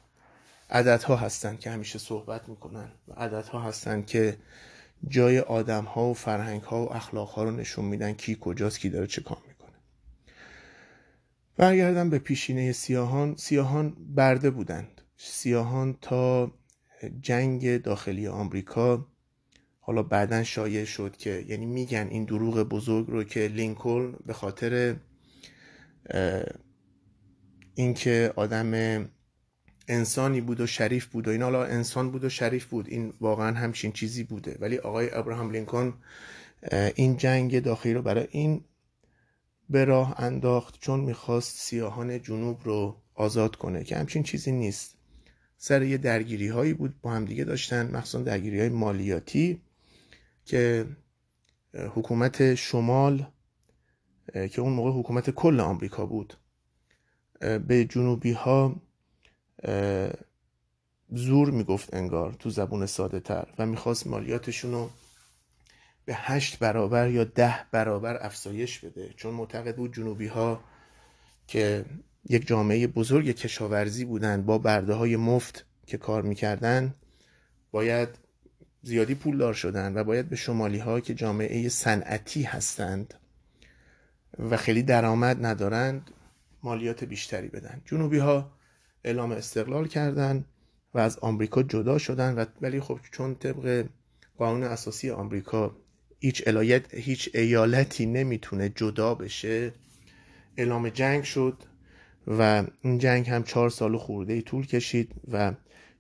عددها 0.70 1.16
هستن 1.16 1.58
که 1.58 1.70
همیشه 1.70 2.00
صحبت 2.00 2.50
می‌کنن 2.50 2.92
و 3.08 3.14
عددها 3.14 3.62
هستن 3.62 4.02
که 4.02 4.38
جای 5.08 5.40
آدم 5.40 5.84
ها 5.84 6.06
و 6.06 6.14
فرهنگ 6.14 6.62
ها 6.62 6.86
و 6.86 6.94
اخلاق 6.94 7.30
ها 7.30 7.44
رو 7.44 7.52
نشون 7.52 7.86
میدن 7.86 8.14
کی 8.14 8.38
کجاست 8.42 8.80
کی 8.80 8.90
داره 8.90 9.08
چه 9.08 9.22
کار 9.22 9.38
می‌کنه. 9.48 9.76
برگردم 11.58 12.10
به 12.10 12.20
پیشینه 12.20 12.72
سیاهان. 12.72 13.36
سیاهان 13.36 13.98
برده 14.16 14.50
بودند. 14.50 15.02
سیاهان 15.18 15.98
تا 16.02 16.52
جنگ 17.22 17.82
داخلی 17.82 18.28
آمریکا 18.28 19.08
حالا 19.86 20.04
بعدا 20.04 20.44
شایع 20.44 20.86
شد 20.86 21.18
که 21.18 21.46
یعنی 21.48 21.66
میگن 21.66 22.08
این 22.12 22.26
دروغ 22.26 22.64
بزرگ 22.64 23.08
رو 23.08 23.24
که 23.24 23.48
لینکلن 23.48 24.14
به 24.26 24.34
خاطر 24.34 24.96
اینکه 27.76 28.34
آدم 28.36 29.06
انسانی 29.88 30.42
بود 30.42 30.62
و 30.62 30.68
شریف 30.68 31.06
بود 31.06 31.28
و 31.28 31.32
این 31.32 31.42
حالا 31.42 31.64
انسان 31.64 32.12
بود 32.12 32.24
و 32.24 32.30
شریف 32.30 32.66
بود 32.66 32.88
این 32.90 33.14
واقعا 33.22 33.58
همچین 33.58 33.92
چیزی 33.92 34.24
بوده. 34.24 34.58
ولی 34.60 34.78
آقای 34.78 35.14
ابراهام 35.14 35.52
لینکلن 35.52 35.94
این 36.96 37.18
جنگ 37.18 37.60
داخلی 37.60 37.94
رو 37.94 38.02
برای 38.02 38.28
این 38.32 38.64
به 39.70 39.86
راه 39.86 40.20
انداخت 40.20 40.80
چون 40.80 41.00
می‌خواست 41.00 41.58
سیاهان 41.58 42.22
جنوب 42.22 42.60
رو 42.64 43.02
آزاد 43.14 43.56
کنه 43.56 43.84
که 43.84 43.98
همچین 43.98 44.24
چیزی 44.24 44.52
نیست. 44.52 44.98
سر 45.58 45.84
یه 45.84 45.98
درگیری 45.98 46.48
هایی 46.48 46.74
بود 46.74 47.02
با 47.02 47.12
هم 47.12 47.26
دیگه 47.26 47.44
داشتن 47.44 47.92
مخصوصا 47.96 48.24
درگیری 48.24 48.60
های 48.60 48.70
مالیاتی. 48.70 49.62
که 50.46 50.86
حکومت 51.74 52.56
شمال 52.56 53.28
که 54.34 54.62
اون 54.62 54.74
موقع 54.74 54.92
حکومت 54.92 55.30
کل 55.30 55.60
آمریکا 55.60 56.06
بود 56.06 56.38
به 57.40 57.86
جنوبی 57.90 58.32
ها 58.32 58.82
زور 61.10 61.52
می‌گفت 61.52 61.94
انگار 61.94 62.34
تو 62.34 62.50
زبون 62.50 62.86
ساده 62.86 63.20
تر 63.20 63.48
و 63.58 63.66
می‌خواست 63.66 64.08
مالیاتشون 64.08 64.72
رو 64.72 64.90
به 66.06 66.16
هشت 66.16 66.60
برابر 66.60 67.10
یا 67.10 67.24
ده 67.24 67.56
برابر 67.72 68.26
افزایش 68.26 68.80
بده. 68.80 69.14
چون 69.18 69.34
معتقد 69.34 69.76
بود 69.76 69.94
جنوبی 69.94 70.28
ها 70.28 70.64
که 71.48 71.86
یک 72.30 72.48
جامعه 72.48 72.88
بزرگ 72.88 73.32
کشاورزی 73.32 74.06
بودن 74.06 74.42
با 74.42 74.58
برده 74.58 74.94
های 74.94 75.16
مفت 75.16 75.66
که 75.88 75.98
کار 75.98 76.22
می‌کردن 76.22 76.96
باید 77.72 78.10
زیادی 78.86 79.16
پول 79.16 79.38
دار 79.38 79.54
شدن 79.54 79.98
و 79.98 80.04
باید 80.04 80.30
به 80.30 80.36
شمالی 80.36 80.80
ها 80.80 81.00
که 81.00 81.14
جامعه 81.14 81.70
صنعتی 81.70 82.44
هستند 82.44 83.14
و 84.40 84.58
خیلی 84.58 84.84
درآمد 84.84 85.46
ندارند 85.46 86.12
مالیات 86.64 87.04
بیشتری 87.04 87.48
بدن. 87.48 87.82
جنوبی 87.86 88.18
ها 88.18 88.52
اعلام 89.04 89.32
استقلال 89.32 89.88
کردند 89.88 90.46
و 90.94 91.00
از 91.00 91.20
آمریکا 91.20 91.64
جدا 91.64 91.98
شدن 91.98 92.36
و 92.36 92.46
ولی 92.62 92.80
خب 92.80 93.00
چون 93.12 93.36
طبق 93.36 93.86
قانون 94.38 94.64
اساسی 94.64 95.10
آمریکا 95.10 95.76
هیچ 96.20 96.44
الایت 96.48 96.94
هیچ 96.94 97.30
ایالتی 97.34 98.06
نمی‌تونه 98.06 98.70
جدا 98.70 99.16
بشه 99.16 99.74
اعلام 100.58 100.90
جنگ 100.90 101.24
شد 101.24 101.58
و 102.28 102.64
این 102.82 102.98
جنگ 102.98 103.30
هم 103.30 103.44
چهار 103.44 103.70
سال 103.70 103.98
خورده 103.98 104.34
ای 104.34 104.42
طول 104.42 104.66
کشید 104.66 105.12
و 105.32 105.54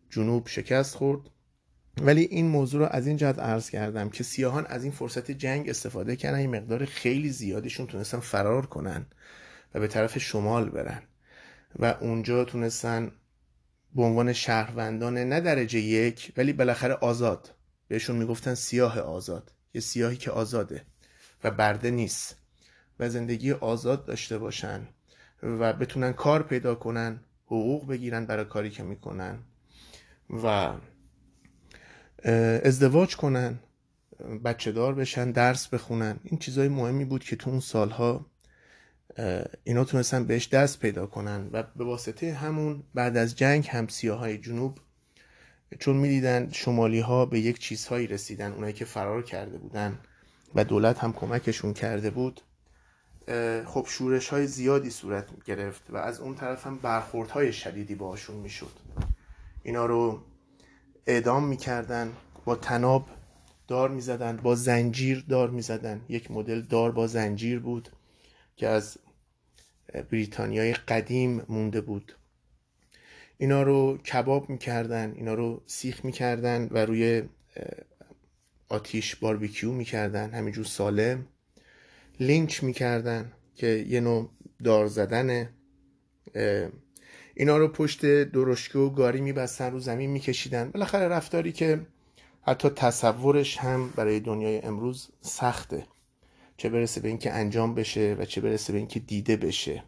جنوب 0.09 0.47
شکست 0.47 0.95
خورد. 0.95 1.21
ولی 2.01 2.21
این 2.21 2.47
موضوع 2.47 2.79
رو 2.79 2.87
از 2.91 3.07
این 3.07 3.17
جهت 3.17 3.39
عرض 3.39 3.69
کردم 3.69 4.09
که 4.09 4.23
سیاهان 4.23 4.65
از 4.65 4.83
این 4.83 4.91
فرصت 4.91 5.31
جنگ 5.31 5.69
استفاده 5.69 6.15
کردن 6.15 6.37
این 6.37 6.55
مقدار 6.55 6.85
خیلی 6.85 7.29
زیادشون 7.29 7.87
تونستن 7.87 8.19
فرار 8.19 8.65
کنن 8.65 9.05
و 9.73 9.79
به 9.79 9.87
طرف 9.87 10.17
شمال 10.17 10.69
برن 10.69 11.01
و 11.79 11.85
اونجا 11.85 12.45
تونستن 12.45 13.11
به 13.95 14.03
عنوان 14.03 14.33
شهروندان 14.33 15.17
نه 15.17 15.41
درجه 15.41 15.79
یک 15.79 16.33
ولی 16.37 16.53
بالاخره 16.53 16.93
آزاد. 16.93 17.53
بهشون 17.87 18.15
می‌گفتن 18.15 18.53
سیاه 18.53 18.99
آزاد. 18.99 19.51
یه 19.73 19.81
سیاهی 19.81 20.17
که 20.17 20.31
آزاده 20.31 20.85
و 21.43 21.51
برده 21.51 21.91
نیست 21.91 22.37
و 22.99 23.09
زندگی 23.09 23.51
آزاد 23.51 24.05
داشته 24.05 24.37
باشن 24.37 24.87
و 25.43 25.73
بتونن 25.73 26.13
کار 26.13 26.43
پیدا 26.43 26.75
کنن 26.75 27.19
حقوق 27.45 27.87
بگیرن 27.87 28.25
برای 28.25 28.45
کاری 28.45 28.69
که 28.69 28.83
می‌کنن 28.83 29.39
و 30.43 30.73
ازدواج 32.63 33.15
کنن 33.15 33.59
بچه 34.45 34.71
دار 34.71 34.95
بشن 34.95 35.31
درس 35.31 35.67
بخونن. 35.67 36.19
این 36.23 36.39
چیزای 36.39 36.67
مهمی 36.67 37.05
بود 37.05 37.23
که 37.23 37.35
تو 37.35 37.49
اون 37.49 37.59
سالها 37.59 38.25
اینا 39.63 39.83
تونستن 39.83 40.23
بهش 40.23 40.47
دست 40.47 40.79
پیدا 40.79 41.05
کنن 41.05 41.49
و 41.51 41.63
به 41.75 41.83
واسطه 41.83 42.33
همون 42.33 42.83
بعد 42.93 43.17
از 43.17 43.35
جنگ 43.35 43.67
هم 43.67 43.87
های 44.03 44.37
جنوب 44.37 44.77
چون 45.79 45.97
می‌دیدن 45.97 46.49
شمالی 46.51 46.99
ها 46.99 47.25
به 47.25 47.39
یک 47.39 47.59
چیزهایی 47.59 48.07
رسیدن 48.07 48.51
اونایی 48.51 48.73
که 48.73 48.85
فرار 48.85 49.23
کرده 49.23 49.57
بودن 49.57 49.99
و 50.55 50.63
دولت 50.63 50.99
هم 50.99 51.13
کمکشون 51.13 51.73
کرده 51.73 52.09
بود. 52.09 52.41
خب 53.65 53.85
شورش 53.89 54.29
های 54.29 54.47
زیادی 54.47 54.89
صورت 54.89 55.25
گرفت 55.45 55.81
و 55.89 55.97
از 55.97 56.19
اون 56.19 56.35
طرف 56.35 56.67
هم 56.67 56.77
برخورد 56.77 57.29
های 57.29 57.53
شدیدی 57.53 57.95
باشون 57.95 58.35
می‌شد. 58.35 58.71
اینا 59.63 59.85
رو 59.85 60.23
اعدام 61.07 61.47
می‌کردن 61.47 62.13
با 62.45 62.55
تناب 62.55 63.07
دار 63.67 63.89
می‌زدن 63.89 64.37
با 64.37 64.55
زنجیر 64.55 65.25
دار 65.29 65.49
می‌زدن. 65.49 66.01
یک 66.09 66.31
مدل 66.31 66.61
دار 66.61 66.91
با 66.91 67.07
زنجیر 67.07 67.59
بود 67.59 67.89
که 68.55 68.67
از 68.67 68.97
بریتانیای 70.11 70.73
قدیم 70.73 71.41
مونده 71.49 71.81
بود. 71.81 72.15
اینا 73.37 73.63
رو 73.63 73.97
کباب 73.97 74.49
می‌کردن 74.49 75.13
اینا 75.15 75.33
رو 75.33 75.61
سیخ 75.65 76.05
می‌کردن 76.05 76.67
و 76.71 76.77
روی 76.77 77.23
آتیش 78.69 79.15
باربیکیو 79.15 79.71
می‌کردن 79.71 80.29
همینجور 80.29 80.65
سالم. 80.65 81.27
لینچ 82.19 82.63
می‌کردن 82.63 83.31
که 83.55 83.67
یه 83.67 83.99
نوع 83.99 84.29
دار 84.63 84.87
زدنه 84.87 85.49
اینا 87.37 87.57
رو 87.57 87.67
پشت 87.67 88.23
درشکه 88.23 88.79
و 88.79 88.89
گاری 88.89 89.21
میبستن 89.21 89.71
رو 89.71 89.79
زمین 89.79 90.09
میکشیدن. 90.09 90.71
بالاخره 90.71 91.07
رفتاری 91.07 91.51
که 91.51 91.87
حتی 92.41 92.69
تصورش 92.69 93.57
هم 93.57 93.89
برای 93.89 94.19
دنیای 94.19 94.61
امروز 94.61 95.09
سخته. 95.21 95.85
چه 96.57 96.69
برسه 96.69 97.01
به 97.01 97.07
اینکه 97.07 97.33
انجام 97.33 97.75
بشه 97.75 98.15
و 98.19 98.25
چه 98.25 98.41
برسه 98.41 98.73
به 98.73 98.79
اینکه 98.79 98.99
دیده 98.99 99.37
بشه. 99.37 99.83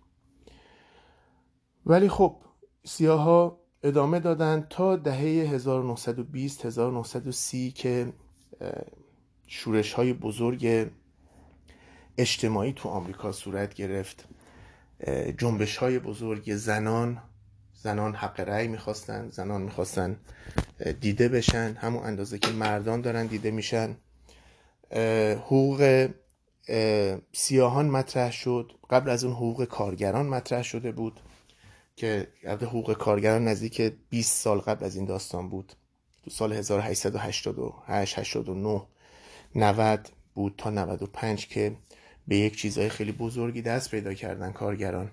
ولی 1.85 2.09
خب 2.09 2.35
سیاها 2.83 3.59
ادامه 3.83 4.19
دادن 4.19 4.67
تا 4.69 4.95
دهه 4.95 5.17
1920 5.53 6.65
1930 6.65 7.71
که 7.71 8.13
شورش 9.47 9.93
های 9.93 10.13
بزرگ 10.13 10.89
اجتماعی 12.17 12.73
تو 12.73 12.89
آمریکا 12.89 13.31
صورت 13.31 13.73
گرفت. 13.73 14.27
جنبش 15.37 15.77
های 15.77 15.99
بزرگ 15.99 16.55
زنان 16.55 17.21
زنان 17.81 18.15
حق 18.15 18.39
رأی 18.39 18.67
می‌خواستن 18.67 19.29
زنان 19.29 19.61
می‌خواستن 19.61 20.19
دیده 21.01 21.29
بشن. 21.29 21.73
همون 21.73 22.03
اندازه 22.03 22.39
که 22.39 22.51
مردان 22.51 23.01
دارن 23.01 23.25
دیده 23.25 23.51
میشن. 23.51 23.97
حقوق 25.35 26.09
سیاهان 27.33 27.89
مطرح 27.89 28.31
شد. 28.31 28.71
قبل 28.89 29.09
از 29.09 29.23
اون 29.23 29.33
حقوق 29.33 29.65
کارگران 29.65 30.25
مطرح 30.25 30.63
شده 30.63 30.91
بود 30.91 31.19
که 31.95 32.27
حقوق 32.45 32.93
کارگران 32.93 33.47
نزدیک 33.47 33.81
20 34.09 34.41
سال 34.41 34.59
قبل 34.59 34.85
از 34.85 34.95
این 34.95 35.05
داستان 35.05 35.49
بود. 35.49 35.73
تو 36.23 36.29
سال 36.29 36.53
1888 36.53 38.19
89 38.19 38.81
90 39.55 40.09
بود 40.33 40.53
تا 40.57 40.69
95 40.69 41.47
که 41.47 41.77
به 42.27 42.37
یک 42.37 42.57
چیزهای 42.57 42.89
خیلی 42.89 43.11
بزرگی 43.11 43.61
دست 43.61 43.91
پیدا 43.91 44.13
کردن 44.13 44.51
کارگران. 44.51 45.11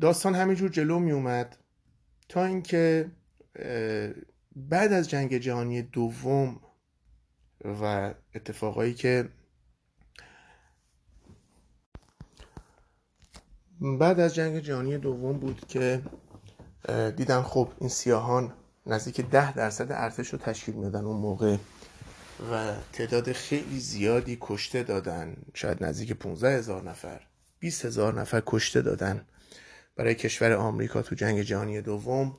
داستان 0.00 0.34
همینجور 0.34 0.68
جلو 0.68 0.98
می 0.98 1.12
اومد 1.12 1.56
تا 2.28 2.44
اینکه 2.44 3.10
بعد 4.56 4.92
از 4.92 5.10
جنگ 5.10 5.38
جهانی 5.38 5.82
دوم 5.82 6.60
و 7.64 8.14
اتفاقایی 8.34 8.94
که 8.94 9.28
بعد 13.80 14.20
از 14.20 14.34
جنگ 14.34 14.58
جهانی 14.58 14.98
دوم 14.98 15.38
بود 15.38 15.66
که 15.68 16.02
دیدن 17.16 17.42
خب 17.42 17.68
این 17.80 17.88
سیاهان 17.88 18.52
نزدیک 18.86 19.20
ده 19.20 19.52
درصد 19.52 19.92
ارتش 19.92 20.28
رو 20.28 20.38
تشکیل 20.38 20.74
میدن 20.74 21.04
اون 21.04 21.16
موقع 21.16 21.56
و 22.52 22.74
تعداد 22.92 23.32
خیلی 23.32 23.80
زیادی 23.80 24.38
کشته 24.40 24.82
دادن 24.82 25.36
شاید 25.54 25.84
نزدیک 25.84 26.12
15 26.12 26.58
هزار 26.58 26.82
نفر. 26.82 27.20
20 27.64 27.84
هزار 27.84 28.20
نفر 28.20 28.42
کشته 28.46 28.82
دادن 28.82 29.26
برای 29.96 30.14
کشور 30.14 30.52
آمریکا 30.52 31.02
تو 31.02 31.14
جنگ 31.14 31.42
جهانی 31.42 31.80
دوم. 31.80 32.36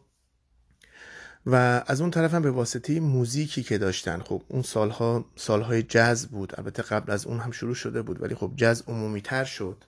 و 1.46 1.84
از 1.88 2.02
اون 2.02 2.12
طرف 2.12 2.34
هم 2.34 2.42
به 2.42 2.52
واسطه 2.52 3.00
موزیکی 3.00 3.64
که 3.64 3.78
داشتن 3.78 4.22
خب 4.22 4.44
اون 4.48 4.62
سالها 4.62 5.26
سالهای 5.36 5.84
جز 5.84 6.26
بود. 6.26 6.54
البته 6.58 6.84
قبل 6.84 7.12
از 7.12 7.26
اون 7.26 7.40
هم 7.40 7.52
شروع 7.52 7.76
شده 7.76 8.02
بود 8.02 8.24
ولی 8.24 8.36
خب 8.36 8.52
جز 8.56 8.84
عمومی 8.88 9.22
تر 9.22 9.44
شد. 9.44 9.84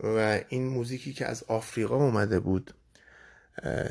و 0.00 0.40
این 0.48 0.68
موزیکی 0.68 1.12
که 1.12 1.26
از 1.26 1.44
آفریقا 1.48 1.96
اومده 1.96 2.40
بود 2.40 2.74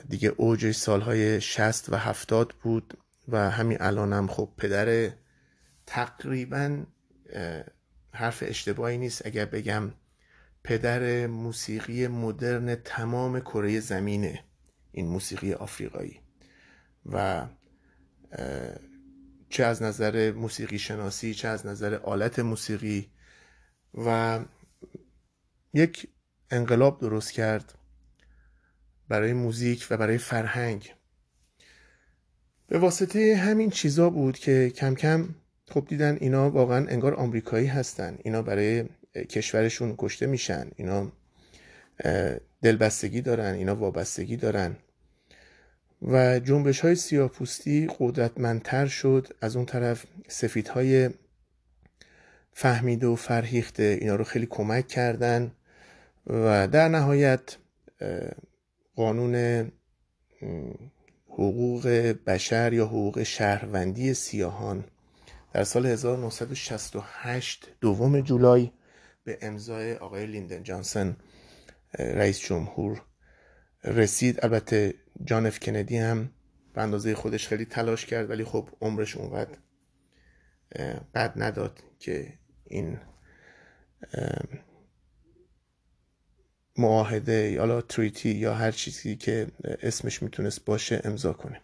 دیگه 0.10 0.34
اوج 0.38 0.72
سالهای 0.72 1.41
شست 1.41 1.89
و 1.89 1.96
هفتاد 1.96 2.54
بود 2.62 2.98
و 3.28 3.52
همین 3.52 3.78
الانم 3.82 4.28
خب 4.28 4.50
پدر 4.58 5.12
تقریبا 5.86 6.84
حرف 8.12 8.43
اشتباهی 8.48 8.98
نیست. 8.98 9.26
اگر 9.26 9.46
بگم 9.46 9.91
پدر 10.67 11.27
موسیقی 11.27 12.08
مدرن 12.08 12.75
تمام 12.75 13.39
کره 13.39 13.80
زمینه 13.80 14.43
این 14.91 15.08
موسیقی 15.08 15.53
آفریقایی. 15.53 16.19
و 17.06 17.47
چه 19.49 19.63
از 19.63 19.84
نظر 19.84 20.32
موسیقی 20.32 20.80
شناسی 20.80 21.34
چه 21.34 21.47
از 21.47 21.65
نظر 21.65 21.95
آلت 21.95 22.39
موسیقی 22.39 23.12
و 23.93 24.39
یک 25.73 26.08
انقلاب 26.51 27.01
درست 27.01 27.32
کرد 27.32 27.73
برای 29.10 29.34
موزیک 29.34 29.88
و 29.89 29.97
برای 29.97 30.17
فرهنگ. 30.17 30.93
به 32.67 32.80
واسطه 32.80 33.36
همین 33.36 33.69
چیزا 33.69 34.10
بود 34.10 34.38
که 34.38 34.69
کم 34.75 34.95
کم 34.95 35.36
خب 35.69 35.86
دیدن 35.88 36.17
اینا 36.21 36.49
واقعا 36.49 36.88
انگار 36.88 37.13
آمریکایی 37.13 37.67
هستن. 37.67 38.17
اینا 38.23 38.41
برای 38.41 38.86
کشورشون 39.23 39.95
کشته 39.97 40.25
میشن. 40.25 40.71
اینا 40.75 41.12
دلبستگی 42.62 43.21
دارن 43.21 43.53
اینا 43.53 43.75
وابستگی 43.75 44.38
دارن. 44.38 44.75
و 46.01 46.39
جنبش 46.39 46.80
های 46.80 46.95
سیاپوستی 46.95 47.88
قدرتمندتر 47.99 48.86
شد. 48.86 49.27
از 49.41 49.56
اون 49.56 49.65
طرف 49.65 50.06
سفیدهای 50.27 51.10
فهمیده 52.53 53.08
و 53.08 53.15
فرهیخته 53.15 53.97
اینا 54.01 54.15
رو 54.15 54.23
خیلی 54.23 54.47
کمک 54.49 54.88
کردن. 54.88 55.51
و 56.27 56.67
در 56.67 56.88
نهایت 56.88 57.58
قانون 58.95 59.65
حقوق 61.30 61.88
بشر 62.27 62.73
یا 62.73 62.86
حقوق 62.86 63.23
شهروندی 63.23 64.13
سیاهان 64.13 64.84
در 65.53 65.63
سال 65.63 65.86
1968 65.86 67.67
دوم 67.82 68.21
جولای 68.21 68.71
به 69.28 69.38
امضای 69.42 69.96
آقای 69.96 70.26
لیندن 70.26 70.63
جانسن 70.63 71.18
رئیس 72.00 72.40
جمهور 72.40 73.02
رسید. 73.84 74.40
البته 74.46 74.94
جان 75.24 75.46
اف 75.46 75.60
کندی 75.60 75.98
هم 75.98 76.32
به 76.74 76.82
اندازه 76.82 77.16
خودش 77.16 77.48
خیلی 77.48 77.66
تلاش 77.66 78.06
کرد 78.06 78.30
ولی 78.30 78.44
خب 78.44 78.70
عمرش 78.82 79.18
اونقدر 79.18 79.58
قد 81.16 81.34
نداد 81.36 81.84
که 82.00 82.34
این 82.66 83.00
معاهده 86.78 87.52
یا 87.52 87.82
تریتی 87.82 88.30
یا 88.30 88.54
هر 88.54 88.72
چیزی 88.72 89.16
که 89.16 89.48
اسمش 89.63 90.24
می‌تونست 90.24 90.66
باشه 90.66 91.02
امضا 91.04 91.34
کنه. 91.34 91.62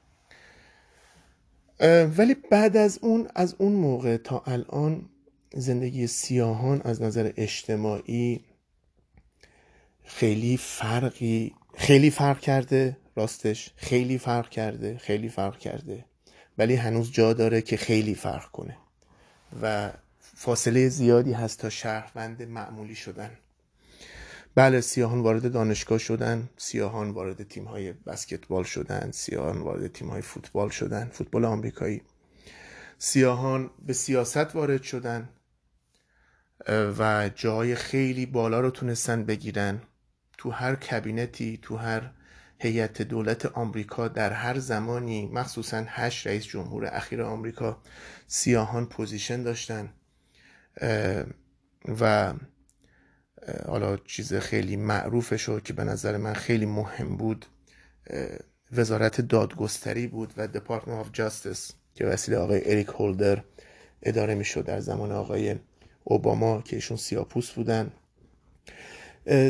ولی 2.17 2.35
بعد 2.51 2.77
از 2.77 2.99
اون 3.01 3.27
از 3.35 3.55
اون 3.57 3.71
موقع 3.71 4.17
تا 4.17 4.43
الان 4.45 5.09
زندگی 5.53 6.07
سیاهان 6.07 6.81
از 6.81 7.01
نظر 7.01 7.31
اجتماعی 7.37 8.45
خیلی 10.03 10.57
فرقی 10.57 11.55
خیلی 11.75 12.09
فرق 12.09 12.39
کرده 12.39 12.97
راستش 13.15 13.71
خیلی 13.75 14.17
فرق 14.17 14.49
کرده 14.49 14.97
خیلی 14.97 15.29
فرق 15.29 15.57
کرده. 15.57 16.05
ولی 16.57 16.75
هنوز 16.75 17.11
جا 17.11 17.33
داره 17.33 17.61
که 17.61 17.77
خیلی 17.77 18.15
فرق 18.15 18.51
کنه. 18.51 18.77
و 19.61 19.91
فاصله 20.19 20.89
زیادی 20.89 21.33
هست 21.33 21.59
تا 21.59 21.69
شهروند 21.69 22.41
معمولی 22.43 22.95
شدن. 22.95 23.31
بله 24.55 24.81
سیاهان 24.81 25.19
وارد 25.19 25.51
دانشگاه 25.51 25.97
شدن 25.97 26.49
سیاهان 26.57 27.09
وارد 27.09 27.43
تیم 27.43 27.65
های 27.65 27.93
بسکتبال 27.93 28.63
شدن 28.63 29.11
سیاهان 29.11 29.61
وارد 29.61 29.87
تیم 29.87 30.09
های 30.09 30.21
فوتبال 30.21 30.69
شدن 30.69 31.09
فوتبال 31.13 31.45
آمریکایی. 31.45 32.01
سیاهان 32.97 33.71
به 33.85 33.93
سیاست 33.93 34.55
وارد 34.55 34.83
شدن. 34.83 35.29
و 36.69 37.29
جای 37.35 37.75
خیلی 37.75 38.25
بالا 38.25 38.59
رو 38.59 38.71
تونستن 38.71 39.25
بگیرن. 39.25 39.81
تو 40.37 40.51
هر 40.51 40.75
کابینتی 40.75 41.59
تو 41.61 41.77
هر 41.77 42.11
هیئت 42.59 43.01
دولت 43.01 43.45
آمریکا 43.45 44.07
در 44.07 44.33
هر 44.33 44.59
زمانی 44.59 45.27
مخصوصا 45.27 45.83
هشت 45.87 46.27
رئیس 46.27 46.45
جمهور 46.45 46.85
اخیر 46.85 47.21
آمریکا 47.21 47.81
سیاهان 48.27 48.85
position 48.85 49.43
داشتن. 49.43 49.93
و 51.99 52.33
حالا 53.67 53.97
چیز 53.97 54.33
خیلی 54.33 54.75
معروفش 54.75 55.41
شد 55.41 55.63
که 55.63 55.73
به 55.73 55.83
نظر 55.83 56.17
من 56.17 56.33
خیلی 56.33 56.65
مهم 56.65 57.17
بود 57.17 57.45
وزارت 58.71 59.21
دادگستری 59.21 60.07
بود 60.07 60.33
و 60.37 60.47
Department 60.47 60.97
of 60.97 61.09
Justice 61.13 61.71
که 61.95 62.05
وسیله 62.05 62.37
آقای 62.37 62.71
اریک 62.71 62.87
هولدر 62.87 63.43
اداره 64.01 64.35
می 64.35 64.45
شد 64.45 64.65
در 64.65 64.79
زمان 64.79 65.11
آقای 65.11 65.55
اوباما 66.03 66.61
که 66.61 66.75
ایشون 66.75 66.97
سیاپوست 66.97 67.51
بودن. 67.51 67.91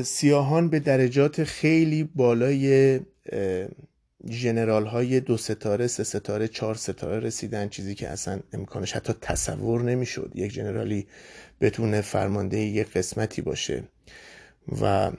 سیاهان 0.04 0.70
به 0.70 0.80
درجات 0.80 1.44
خیلی 1.44 2.04
بالای 2.04 3.00
جنرال 4.26 4.86
های 4.86 5.20
دو 5.20 5.38
ستاره 5.38 5.88
سه 5.88 6.04
ستاره 6.04 6.48
چهار 6.48 6.76
ستاره 6.76 7.20
رسیدن 7.20 7.70
چیزی 7.70 7.96
که 7.96 8.10
اصلا 8.10 8.40
امکانش 8.54 8.94
حتی 8.94 9.14
تصور 9.22 9.82
نمی‌شد 9.82 10.32
یک 10.36 10.54
جنرالی 10.54 11.08
بتونه 11.62 12.02
فرمانده 12.02 12.60
یک 12.60 12.94
قسمتی 12.94 13.42
باشه. 13.42 13.84
و 14.82 15.12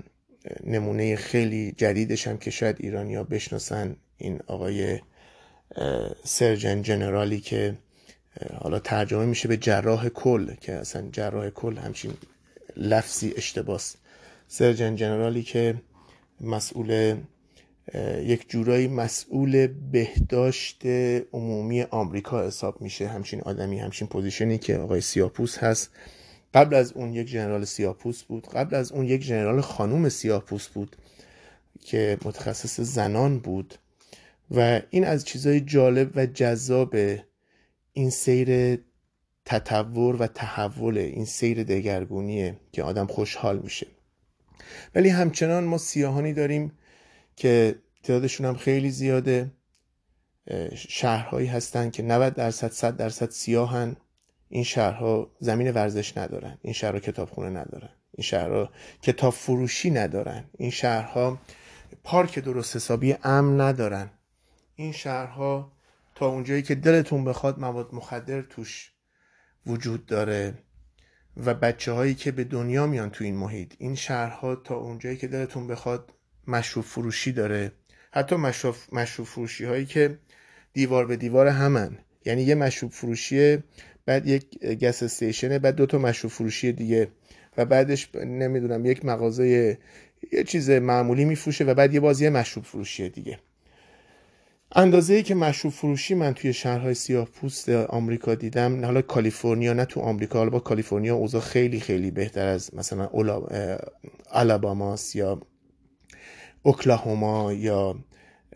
نمونه 0.65 1.17
خیلی 1.17 1.73
جدیدش 1.77 2.29
هم 2.29 2.39
که 2.39 2.51
شاید 2.51 2.77
ایرانیا 2.81 3.25
بشناسن 3.25 3.97
این 4.17 4.41
آقای 4.47 5.01
سرجن 6.25 6.83
جنرالی 6.83 7.41
که 7.41 7.75
حالا 8.61 8.79
ترجمه 8.79 9.27
میشه 9.27 9.49
به 9.49 9.57
جراح 9.57 10.09
کل 10.09 10.55
که 10.55 10.73
اصلا 10.73 11.09
جراح 11.13 11.51
کل 11.51 11.79
همچین 11.79 12.13
لفظی 12.77 13.35
اشتباس. 13.37 13.97
Surgeon 14.49 14.97
General 14.97 15.37
ی 15.37 15.43
که 15.43 15.75
مسئول 16.41 17.17
یک 18.23 18.51
جورایی 18.51 18.89
مسئول 18.89 19.67
بهداشت 19.67 20.87
عمومی 21.33 21.83
آمریکا 21.83 22.47
حساب 22.47 22.81
میشه. 22.83 23.09
همچین 23.09 23.41
آدمی 23.41 23.79
همچین 23.79 24.09
position 24.09 24.53
ی 24.53 24.59
که 24.59 24.77
آقای 24.77 25.01
سیاپوست 25.01 25.59
هست. 25.59 25.91
قبل 26.55 26.75
از 26.75 26.93
اون 26.93 27.13
یک 27.13 27.27
general 27.27 27.65
سیاپوست 27.65 28.23
بود. 28.23 28.49
قبل 28.49 28.75
از 28.75 28.93
اون 28.93 29.05
یک 29.05 29.23
general 29.27 29.61
خانوم 29.61 30.09
سیاپوست 30.09 30.69
بود 30.69 30.97
که 31.85 32.19
متخصص 32.25 32.81
زنان 32.81 33.39
بود. 33.39 33.75
و 34.51 34.81
این 34.91 35.05
از 35.05 35.25
چیزهای 35.25 35.61
جالب 35.61 36.11
و 36.15 36.27
جذاب 36.27 36.97
این 37.97 38.11
سیر 38.11 38.79
تطور 39.45 40.17
و 40.17 40.27
تحول 40.27 40.99
این 40.99 41.25
سیر 41.25 41.65
دگرگونیه 41.65 42.57
که 42.73 42.83
آدم 42.83 43.07
خوشحال 43.07 43.59
میشه. 43.59 43.87
ولی 44.95 45.09
همچنان 45.09 45.65
ما 45.65 45.79
سیاهانی 45.79 46.33
داریم 46.33 46.73
که 47.37 47.75
تعدادشون 48.03 48.47
هم 48.47 48.55
خیلی 48.57 48.91
زیاده. 48.91 49.51
شهرهایی 50.75 51.47
هستن 51.47 51.91
که 51.91 52.03
90 52.03 52.35
درصد 52.35 52.71
100 52.71 52.97
درصد 52.97 53.31
سیاهن. 53.31 53.97
این 54.49 54.65
شهرها 54.65 55.31
زمین 55.41 55.71
ورزش 55.71 56.17
ندارن. 56.17 56.59
این 56.63 56.73
شهرها 56.73 57.01
کتابخونه 57.01 57.51
ندارن. 57.51 57.91
این 58.13 58.25
شهرها 58.25 58.71
کتاب 59.03 59.33
فروشی 59.33 59.91
ندارن. 59.91 60.45
این 60.59 60.71
شهرها 60.71 61.39
پارک 62.05 62.39
درست 62.39 62.77
حسابی 62.77 63.17
امن 63.23 63.61
ندارن. 63.61 64.11
این 64.75 64.93
شهرها 64.93 65.73
تا 66.15 66.27
اونجایی 66.27 66.63
که 66.63 66.75
دلتون 66.75 67.25
بخواد 67.25 67.61
مواد 67.61 67.95
مخدر 67.95 68.43
توش 68.43 68.93
وجود 69.67 70.07
داره 70.07 70.55
و 71.37 71.55
بچه 71.55 71.93
هایی 71.93 72.15
که 72.15 72.33
به 72.33 72.45
دنیا 72.45 72.87
میان 72.87 73.11
تو 73.11 73.25
این 73.25 73.37
محیط 73.37 73.75
این 73.79 73.95
شهرها 73.95 74.57
تا 74.57 74.75
اونجایی 74.75 75.17
که 75.17 75.29
دلتون 75.29 75.67
بخواد 75.67 76.13
مشروب 76.47 76.85
فروشی 76.85 77.33
داره. 77.33 77.73
حتی 78.13 78.37
مشروب, 78.37 78.75
مشروب 78.93 79.27
فروشی 79.29 79.65
هایی 79.65 79.87
که 79.87 80.19
دیوار 80.73 81.07
به 81.07 81.17
دیوار 81.17 81.47
همن. 81.47 81.99
یعنی 82.25 82.43
یه 82.43 82.55
مشروب 82.55 82.93
فروشی 82.93 83.59
بعد 84.07 84.27
یک 84.27 84.65
گس 84.65 85.03
استیشنه 85.03 85.59
بعد 85.59 85.75
دو 85.75 85.87
تا 85.87 85.99
مشروب 85.99 86.33
فروشی 86.33 86.73
دیگه. 86.73 87.09
و 87.57 87.65
بعدش 87.65 88.15
نمی‌دونم 88.15 88.87
یک 88.87 89.05
مغازه 89.05 89.79
یه 90.33 90.45
چیز 90.45 90.71
معمولی 90.71 91.25
میفروشه 91.25 91.65
و 91.65 91.75
بعد 91.75 91.95
یه 91.95 92.01
بازی 92.01 92.29
مشروب 92.29 92.65
فروشی 92.65 93.09
دیگه. 93.09 93.39
اندازه 94.77 95.15
ای 95.15 95.23
که 95.23 95.35
مشروب 95.35 95.73
فروشی 95.73 96.15
من 96.15 96.35
توی 96.35 96.53
شهرهای 96.53 96.95
سیاه 96.95 97.25
پوست 97.25 97.69
آمریکا 97.69 98.35
دیدم 98.35 98.85
حالا 98.85 99.03
کالیفرنیا 99.03 99.73
نه 99.73 99.85
تو 99.85 100.01
آمریکا 100.01 100.39
حالا 100.39 100.51
با 100.51 100.61
کالیفرنیا 100.61 101.15
اوضاع 101.15 101.41
خیلی 101.41 101.81
خیلی 101.81 102.11
بهتر 102.11 102.47
از 102.47 102.75
مثلا 102.75 103.11
آلاباماس 104.31 105.17
یا 105.17 105.41
اوکلاهوما 106.63 107.53
یا 107.53 107.97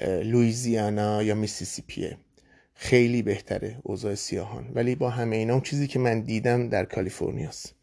لویزیانا 0.01 1.23
یا 1.23 1.35
میسیسیپیه 1.35 2.19
خیلی 2.75 3.23
بهتره 3.23 3.79
اوضاع 3.83 4.15
سیاهان. 4.15 4.71
ولی 4.75 4.95
با 4.95 5.11
همه 5.11 5.37
اینا 5.37 5.53
اون 5.53 5.63
چیزی 5.63 5.87
که 5.87 5.99
من 5.99 6.21
دیدم 6.21 6.69
در 6.69 6.85
کالیفرنیاست. 6.85 7.75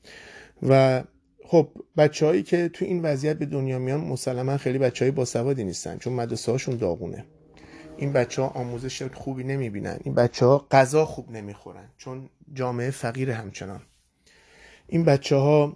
و 0.64 1.04
خب 1.46 1.70
بچههایی 1.98 2.44
که 2.44 2.70
تو 2.70 2.86
این 2.86 3.02
وضعیت 3.02 3.38
به 3.38 3.46
دنیا 3.46 3.80
میان 3.80 4.02
مسلما 4.02 4.58
خیلی 4.58 4.78
بچه 4.78 5.06
های 5.06 5.12
باسوادی 5.12 5.64
نیستن 5.64 5.98
چون 5.98 6.14
مدرسه 6.14 6.52
هاشون 6.52 6.78
داغونه. 6.78 7.26
این 7.98 8.14
بچه 8.14 8.42
ها 8.42 8.48
آموزش 8.48 9.04
خوبی 9.04 9.44
نمی‌بینن. 9.44 10.00
این 10.04 10.16
بچه 10.16 10.46
ها 10.46 10.68
غذا 10.72 11.06
خوب 11.06 11.32
نمی‌خورن 11.32 11.90
چون 11.98 12.30
جامعه 12.54 12.92
فقیر 12.92 13.32
همچنان. 13.32 13.82
این 14.88 15.06
بچه 15.06 15.36
ها 15.36 15.76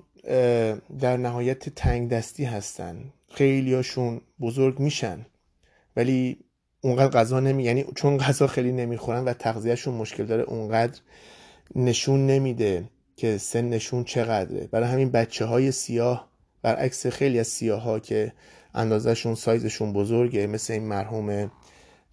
در 1.00 1.18
نهایت 1.18 1.70
تنگ 1.70 2.10
دستی 2.10 2.46
هستن. 2.46 3.14
خیلیاشون 3.32 4.22
بزرگ 4.42 4.80
میشن 4.80 5.26
ولی 5.96 6.46
اونقدر 6.82 7.20
غذا 7.20 7.40
نمی 7.40 7.64
یعنی 7.64 7.86
چون 7.96 8.18
غذا 8.18 8.48
خیلی 8.48 8.72
نمی‌خورن 8.72 9.26
و 9.26 9.34
تغذیهشون 9.34 9.94
مشکل 9.94 10.26
داره 10.26 10.44
اونقدر 10.44 11.00
نشون 11.76 12.28
نمیده 12.28 12.90
که 13.16 13.38
سنشون 13.38 14.04
چقدره. 14.04 14.68
برای 14.68 14.90
همین 14.90 15.12
بچه 15.12 15.46
های 15.46 15.72
سیاه 15.72 16.30
برعکس 16.62 17.08
خیلی 17.08 17.40
از 17.40 17.48
سیاه 17.48 17.82
ها 17.82 18.00
که 18.00 18.34
اندازهشون 18.74 19.36
سایزشون 19.36 19.94
بزرگه 19.94 20.48
مثل 20.48 20.74
این 20.74 20.84
مرحوم 20.84 21.52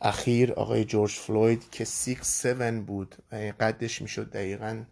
اخیر 0.01 0.53
آقای 0.53 0.85
جورج 0.85 1.13
فلوید 1.13 1.71
که 1.71 1.85
6 1.85 2.47
7 2.47 2.87
بود 2.87 3.17
قدش 3.61 4.03
می‌شد 4.03 4.31
دقیقا 4.31 4.85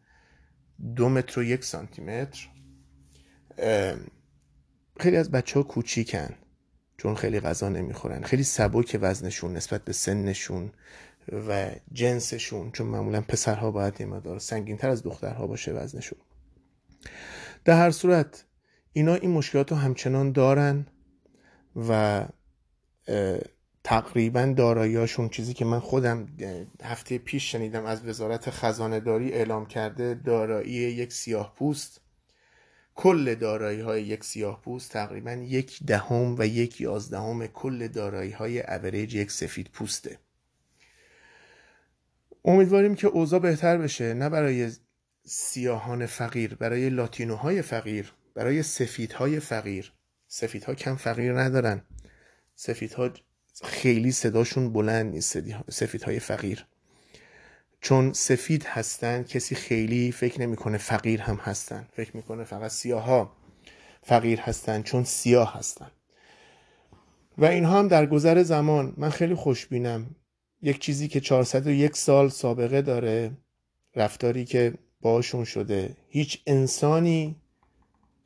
دو 0.96 1.08
متر 1.08 1.40
و 1.40 1.42
یک 1.42 1.64
سانتی 1.64 2.02
متر 2.02 2.48
خیلی 5.00 5.16
از 5.16 5.30
بچه 5.30 5.60
ها 5.60 5.62
کوچیکن 5.62 6.34
چون 6.98 7.14
خیلی 7.14 7.40
غذا 7.40 7.68
نمی‌خورن. 7.68 8.22
خیلی 8.22 8.42
سبک 8.44 8.98
وزنشون 9.00 9.52
نسبت 9.52 9.84
به 9.84 9.92
سنشون 9.92 10.72
و 11.48 11.70
جنسشون 11.92 12.70
چون 12.70 12.86
معمولا 12.86 13.20
پسرها 13.20 13.70
باید 13.70 14.00
یه 14.00 14.06
مقدار 14.06 14.38
سنگین 14.38 14.76
تر 14.76 14.88
از 14.88 15.02
دخترها 15.02 15.46
باشه 15.46 15.72
وزنشون. 15.72 16.18
در 17.64 17.78
هر 17.78 17.90
صورت 17.90 18.44
اینا 18.92 19.14
این 19.14 19.30
مشکلات 19.30 19.70
رو 19.72 19.78
همچنان 19.78 20.32
دارن 20.32 20.86
و 21.88 22.24
تقریبا 23.84 24.54
داراییاشون 24.56 25.28
چیزی 25.28 25.54
که 25.54 25.64
من 25.64 25.80
خودم 25.80 26.26
هفته 26.82 27.18
پیش 27.18 27.52
شنیدم 27.52 27.84
از 27.84 28.06
وزارت 28.06 28.50
خزانه 28.50 29.00
داری 29.00 29.32
اعلام 29.32 29.66
کرده 29.66 30.14
دارایی 30.14 30.72
یک 30.72 31.12
سیاه 31.12 31.54
پوست. 31.54 32.00
کل 32.94 33.34
دارایی 33.34 33.80
های 33.80 34.02
یک 34.02 34.24
سیاه 34.24 34.62
پوست 34.62 34.92
تقریبا 34.92 35.32
یک 35.32 35.82
دهم 35.86 36.36
و 36.38 36.46
یک 36.46 36.80
یازدهم 36.80 37.46
کل 37.46 37.88
دارایی 37.88 38.30
های 38.30 38.60
اوریج 38.60 39.14
یک 39.14 39.30
سفید 39.30 39.70
پوسته. 39.72 40.18
امیدواریم 42.44 42.94
که 42.94 43.06
اوضاع 43.06 43.40
بهتر 43.40 43.78
بشه 43.78 44.14
نه 44.14 44.28
برای 44.28 44.70
سیاهان 45.24 46.06
فقیر 46.06 46.54
برای 46.54 46.90
لاتینوهای 46.90 47.62
فقیر 47.62 48.12
برای 48.34 48.62
سفیدهای 48.62 49.40
فقیر. 49.40 49.92
سفیدها 50.28 50.74
کم 50.74 50.96
فقیر 50.96 51.40
ندارن. 51.40 51.82
سفیدها 52.54 53.10
خیلی 53.62 54.12
صداشون 54.12 54.72
بلند 54.72 55.12
نیست 55.12 55.38
سفیدهای 55.70 56.18
فقیر. 56.18 56.66
چون 57.80 58.12
سفید 58.12 58.64
هستن 58.64 59.22
کسی 59.22 59.54
خیلی 59.54 60.12
فکر 60.12 60.40
نمی‌کنه 60.40 60.78
فقیر 60.78 61.20
هم 61.20 61.36
هستن. 61.36 61.88
فکر 61.92 62.16
می‌کنه 62.16 62.44
فقط 62.44 62.70
سیاه 62.70 63.36
فقیر 64.02 64.40
هستن 64.40 64.82
چون 64.82 65.04
سیاه 65.04 65.54
هستن. 65.58 65.90
و 67.38 67.44
اینها 67.44 67.78
هم 67.78 67.88
در 67.88 68.06
گذر 68.06 68.42
زمان 68.42 68.94
من 68.96 69.10
خیلی 69.10 69.34
خوشبینم. 69.34 70.16
یک 70.62 70.78
چیزی 70.78 71.08
که 71.08 71.20
401 71.20 71.96
سال 71.96 72.28
سابقه 72.28 72.82
داره 72.82 73.30
رفتاری 73.96 74.44
که 74.44 74.74
باشون 75.00 75.44
شده. 75.44 75.96
هیچ 76.08 76.42
انسانی 76.46 77.36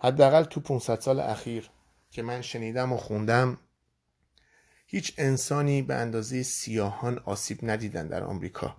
حداقل 0.01 0.45
تو 0.45 0.61
500 0.61 1.01
سال 1.01 1.21
اخیر 1.21 1.71
که 2.11 2.23
من 2.23 2.43
شنیدم 2.43 2.93
و 2.93 2.97
خوندم 2.97 3.59
هیچ 4.91 5.15
انسانی 5.19 5.83
به 5.83 5.95
اندازه 5.95 6.43
سیاهان 6.43 7.19
آسیب 7.19 7.59
ندیدن 7.63 8.09
در 8.09 8.25
آمریکا. 8.25 8.77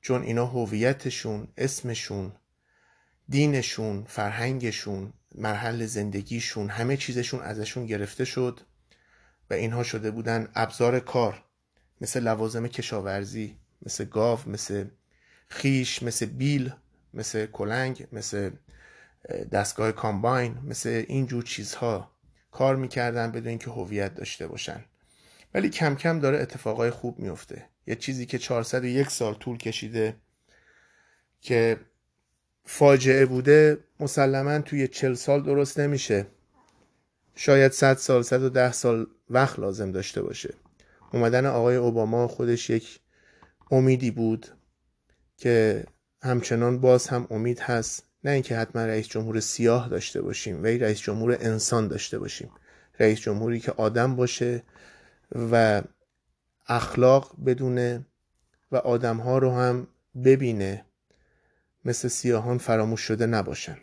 چون 0.00 0.22
اینا 0.22 0.46
هویتشون 0.46 1.48
اسمشون 1.56 2.32
دینشون 3.28 4.04
فرهنگشون 4.08 5.12
مرحل 5.34 5.86
زندگیشون 5.86 6.68
همه 6.68 6.96
چیزشون 6.96 7.40
ازشون 7.40 7.86
گرفته 7.86 8.24
شد 8.24 8.60
و 9.50 9.54
اینها 9.54 9.82
شده 9.82 10.10
بودن 10.10 10.48
ابزار 10.54 11.00
کار 11.00 11.44
مثل 12.00 12.20
لوازم 12.20 12.66
کشاورزی 12.66 13.56
مثل 13.86 14.04
گاو 14.04 14.38
مثل 14.46 14.84
خیش 15.48 16.02
مثل 16.02 16.26
بیل 16.26 16.72
مثل 17.14 17.46
کلنگ 17.46 18.06
مثل 18.12 18.50
دستگاه 19.52 19.92
کامباین 19.92 20.58
مثل 20.64 21.04
اینجور 21.08 21.42
چیزها 21.42 22.10
کار 22.50 22.76
می‌کردن 22.76 23.30
بدون 23.30 23.48
اینکه 23.48 23.70
هویت 23.70 24.14
داشته 24.14 24.46
باشن. 24.46 24.84
ولی 25.54 25.68
کم 25.68 25.94
کم 25.94 26.18
داره 26.18 26.38
اتفاقای 26.38 26.90
خوب 26.90 27.18
میفته. 27.18 27.68
یه 27.86 27.94
چیزی 27.94 28.26
که 28.26 28.38
401 28.38 29.10
سال 29.10 29.34
طول 29.34 29.58
کشیده 29.58 30.16
که 31.40 31.76
فاجعه 32.64 33.26
بوده 33.26 33.78
مسلما 34.00 34.58
توی 34.58 34.88
40 34.88 35.14
سال 35.14 35.42
درست 35.42 35.80
نمیشه. 35.80 36.26
شاید 37.34 37.72
100 37.72 37.96
سال 37.96 38.22
110 38.22 38.72
سال 38.72 39.06
وقت 39.30 39.58
لازم 39.58 39.92
داشته 39.92 40.22
باشه. 40.22 40.54
اومدن 41.12 41.46
آقای 41.46 41.76
اوباما 41.76 42.28
خودش 42.28 42.70
یک 42.70 43.00
امیدی 43.70 44.10
بود 44.10 44.46
که 45.36 45.84
همچنان 46.22 46.80
باز 46.80 47.08
هم 47.08 47.26
امید 47.30 47.60
هست. 47.60 48.04
نه 48.24 48.30
اینکه 48.30 48.56
حتما 48.56 48.84
رئیس 48.84 49.08
جمهور 49.08 49.40
سیاه 49.40 49.88
داشته 49.88 50.22
باشیم 50.22 50.62
ولی 50.62 50.78
رئیس 50.78 51.00
جمهور 51.00 51.36
انسان 51.40 51.88
داشته 51.88 52.18
باشیم. 52.18 52.50
رئیس 53.00 53.20
جمهوری 53.20 53.60
که 53.60 53.72
آدم 53.72 54.16
باشه 54.16 54.62
و 55.34 55.82
اخلاق 56.66 57.36
بدونه 57.46 58.06
و 58.72 58.76
آدمها 58.76 59.38
رو 59.38 59.50
هم 59.50 59.86
ببینه 60.24 60.84
مثل 61.84 62.08
سیاهان 62.08 62.58
فراموش 62.58 63.00
شده 63.00 63.26
نباشن. 63.26 63.76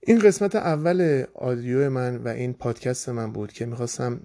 این 0.00 0.18
قسمت 0.18 0.56
اول 0.56 1.24
آدیو 1.34 1.90
من 1.90 2.16
و 2.16 2.28
این 2.28 2.54
پادکست 2.54 3.08
من 3.08 3.32
بود 3.32 3.52
که 3.52 3.66
می‌خواستم 3.66 4.20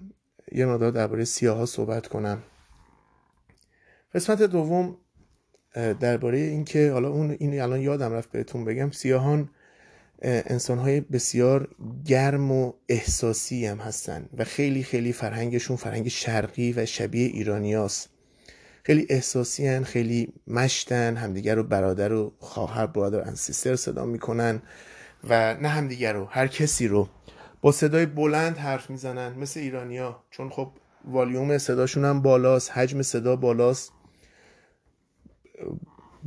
یه 0.52 0.66
مقدار 0.66 0.90
درباره 0.90 1.24
سیاه 1.24 1.66
صحبت 1.66 2.06
کنم. 2.06 2.42
قسمت 4.14 4.42
دوم 4.42 4.96
درباره 6.00 6.38
اینکه 6.38 6.92
حالا 6.92 7.08
اون 7.08 7.30
این 7.30 7.60
الان 7.60 7.80
یادم 7.80 8.12
رفت 8.12 8.30
بهتون 8.30 8.64
بگم 8.64 8.90
سیاهان 8.90 9.48
انسان 10.22 10.78
های 10.78 11.00
بسیار 11.00 11.68
گرم 12.04 12.52
و 12.52 12.72
احساسی 12.88 13.66
هم 13.66 13.78
هستن 13.78 14.28
و 14.38 14.44
خیلی 14.44 14.82
خیلی 14.82 15.12
فرهنگشون 15.12 15.76
فرهنگ 15.76 16.08
شرقی 16.08 16.72
و 16.72 16.86
شبیه 16.86 17.26
ایرانیاست 17.26 18.10
خیلی 18.82 19.06
احساسی 19.10 19.66
هن 19.66 19.82
خیلی 19.82 20.32
مشتن 20.46 21.16
همدیگر 21.16 21.54
رو 21.54 21.62
برادر 21.62 22.12
و 22.12 22.32
خواهر 22.38 22.86
برادر 22.86 23.28
انسیستر 23.28 23.76
صدا 23.76 24.04
می‌کنن 24.04 24.62
و 25.28 25.54
نه 25.54 25.68
همدیگر 25.68 26.12
رو 26.12 26.24
هر 26.24 26.46
کسی 26.46 26.88
رو. 26.88 27.08
با 27.60 27.72
صدای 27.72 28.06
بلند 28.06 28.56
حرف 28.56 28.90
می‌زنن 28.90 29.38
مثل 29.38 29.60
ایرانیا 29.60 30.24
چون 30.30 30.50
خب 30.50 30.72
والیوم 31.04 31.58
صداشون 31.58 32.04
هم 32.04 32.22
بالاست 32.22 32.70
حجم 32.70 33.02
صدا 33.02 33.36
بالاست. 33.36 33.92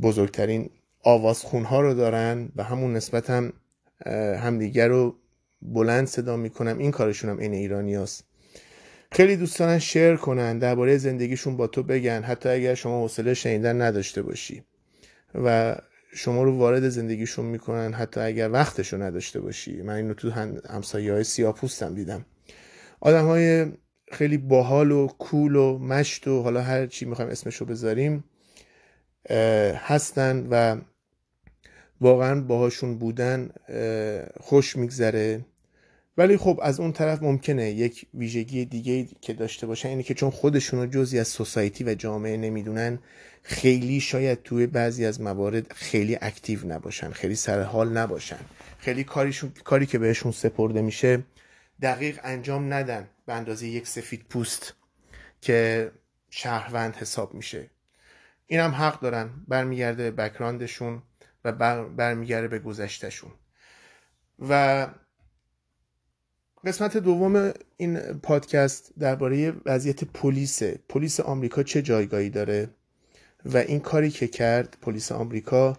بزرگترین 0.02 0.70
آوازخونها 1.04 1.80
رو 1.80 1.94
دارن 1.94 2.48
و 2.56 2.62
همون 2.62 2.92
نسبت 2.92 3.30
هم 3.30 3.52
همدیگر 4.40 4.88
رو 4.88 5.16
بلند 5.62 6.06
صدا 6.06 6.36
می‌کنم. 6.36 6.78
این 6.78 6.90
کارشون 6.90 7.30
هم 7.30 7.38
این 7.38 7.52
ایرانی 7.52 7.94
هست. 7.94 8.24
خیلی 9.12 9.36
دوست 9.36 9.58
دارن 9.58 9.78
شیر 9.78 10.16
کنن 10.16 10.58
درباره 10.58 10.96
زندگیشون 10.96 11.56
با 11.56 11.66
تو 11.66 11.82
بگن 11.82 12.22
حتی 12.22 12.48
اگر 12.48 12.74
شما 12.74 13.02
حوصله 13.02 13.34
شنیدن 13.34 13.82
نداشته 13.82 14.22
باشی. 14.22 14.62
و 15.34 15.76
شما 16.14 16.42
رو 16.42 16.58
وارد 16.58 16.88
زندگیشون 16.88 17.44
می‌کنن 17.44 17.92
حتی 17.92 18.20
اگر 18.20 18.50
وقتشو 18.50 19.02
نداشته 19.02 19.40
باشی. 19.40 19.82
من 19.82 19.94
اینو 19.94 20.14
تو 20.14 20.30
همسایه 20.70 21.12
های 21.12 21.24
سیاپوستم 21.24 21.94
دیدم. 21.94 22.24
آدم 23.00 23.26
های 23.26 23.66
خیلی 24.12 24.38
باحال 24.38 24.90
و 24.90 25.06
کول 25.06 25.56
و 25.56 25.78
مشت 25.78 26.28
و 26.28 26.42
حالا 26.42 26.62
هر 26.62 26.86
چی 26.86 27.04
می‌خوایم 27.04 27.30
اسمشو 27.30 27.64
بذاریم 27.64 28.24
هستن 29.74 30.46
و 30.50 30.76
واقعا 32.00 32.40
باهاشون 32.40 32.98
بودن 32.98 33.50
خوش 34.40 34.76
میگذره. 34.76 35.44
ولی 36.18 36.36
خب 36.36 36.60
از 36.62 36.80
اون 36.80 36.92
طرف 36.92 37.22
ممکنه 37.22 37.70
یک 37.70 38.06
ویژگی 38.14 38.64
دیگه 38.64 39.08
که 39.20 39.32
داشته 39.32 39.66
باشن 39.66 39.88
اینه 39.88 40.02
که 40.02 40.14
چون 40.14 40.30
خودشون 40.30 40.80
رو 40.80 40.86
جزی 40.86 41.18
از 41.18 41.28
سوسایتی 41.28 41.84
و 41.84 41.94
جامعه 41.94 42.36
نمی‌دونن 42.36 42.98
خیلی 43.42 44.00
شاید 44.00 44.42
توی 44.42 44.66
بعضی 44.66 45.04
از 45.04 45.20
موارد 45.20 45.72
خیلی 45.72 46.18
اکتیو 46.20 46.66
نباشن 46.66 47.10
خیلی 47.10 47.34
سر 47.34 47.62
حال 47.62 47.88
نباشن. 47.88 48.38
خیلی 48.78 49.04
کاریشون 49.04 49.52
کاری 49.64 49.86
که 49.86 49.98
بهشون 49.98 50.32
سپرده 50.32 50.82
میشه 50.82 51.22
دقیق 51.82 52.20
انجام 52.22 52.72
ندن 52.72 53.08
به 53.26 53.32
اندازه 53.32 53.66
یک 53.66 53.86
سفید 53.86 54.24
پوست 54.28 54.74
که 55.40 55.90
شهروند 56.30 56.96
حساب 56.96 57.34
میشه. 57.34 57.70
این 58.46 58.60
هم 58.60 58.70
حق 58.70 59.00
دارن. 59.00 59.30
برمیگرده 59.48 60.10
به 60.10 60.22
بکراندشون 60.22 61.02
و 61.52 61.84
برمیگرده 61.88 62.48
به 62.48 62.58
گذشتشون 62.58 63.30
و 64.48 64.86
قسمت 66.64 66.96
دوم 66.96 67.52
این 67.76 67.98
پادکست 67.98 68.92
درباره 68.98 69.52
وضعیت 69.66 70.04
پلیس 70.04 70.62
پلیس 70.62 71.20
آمریکا 71.20 71.62
چه 71.62 71.82
جایگاهی 71.82 72.30
داره 72.30 72.68
و 73.44 73.56
این 73.56 73.80
کاری 73.80 74.10
که 74.10 74.28
کرد 74.28 74.76
پلیس 74.82 75.12
آمریکا 75.12 75.76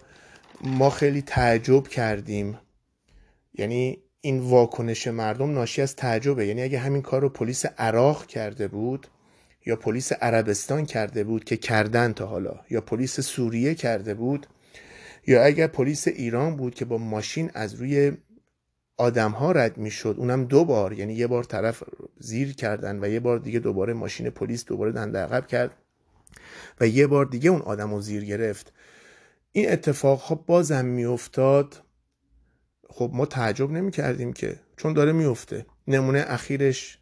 ما 0.62 0.90
خیلی 0.90 1.22
تعجب 1.22 1.88
کردیم. 1.88 2.60
یعنی 3.54 3.98
این 4.22 4.40
واکنش 4.40 5.08
مردم 5.08 5.54
ناشی 5.54 5.82
از 5.82 5.96
تعجبه. 5.96 6.48
یعنی 6.48 6.62
اگه 6.62 6.80
همین 6.80 7.02
کار 7.02 7.22
رو 7.22 7.30
پلیس 7.30 7.66
عراق 7.66 8.26
کرده 8.26 8.68
بود 8.68 9.08
یا 9.66 9.76
پلیس 9.76 10.14
عربستان 10.14 10.86
کرده 10.86 11.24
بود 11.24 11.44
که 11.44 11.58
کردن 11.58 12.14
تا 12.14 12.26
حالا 12.26 12.60
یا 12.70 12.82
پلیس 12.82 13.20
سوریه 13.20 13.76
کرده 13.76 14.14
بود 14.14 14.48
یا 15.30 15.44
اگر 15.44 15.68
پلیس 15.68 16.08
ایران 16.08 16.56
بود 16.56 16.76
که 16.76 16.86
با 16.86 16.98
ماشین 16.98 17.52
از 17.54 17.74
روی 17.74 18.18
آدم 18.98 19.32
ها 19.32 19.52
رد 19.52 19.78
می 19.78 19.92
شد 19.92 20.16
اونم 20.18 20.46
دو 20.46 20.66
بار 20.66 20.94
یعنی 20.94 21.14
یه 21.14 21.28
بار 21.28 21.44
طرف 21.44 21.84
زیر 22.20 22.54
کردن 22.54 23.04
و 23.04 23.08
یه 23.08 23.20
بار 23.20 23.40
دیگه 23.40 23.60
دوباره 23.60 23.94
ماشین 23.94 24.30
پلیس 24.30 24.66
دوباره 24.66 24.92
دنده 24.92 25.20
عقب 25.20 25.48
کرد 25.48 25.72
و 26.80 26.88
یه 26.88 27.08
بار 27.08 27.26
دیگه 27.26 27.50
اون 27.50 27.62
آدم 27.62 27.94
رو 27.94 28.02
زیر 28.02 28.26
گرفت. 28.26 28.74
این 29.52 29.72
اتفاق 29.72 30.20
ها 30.20 30.36
بازم 30.36 30.86
میافتاد. 30.86 31.84
خب 32.90 33.12
ما 33.14 33.26
تعجب 33.26 33.72
نمی 33.72 33.92
کردیم 33.92 34.34
که 34.34 34.60
چون 34.78 34.94
داره 34.94 35.12
میفته 35.12 35.66
نمونه 35.88 36.26
اخیرش 36.28 37.00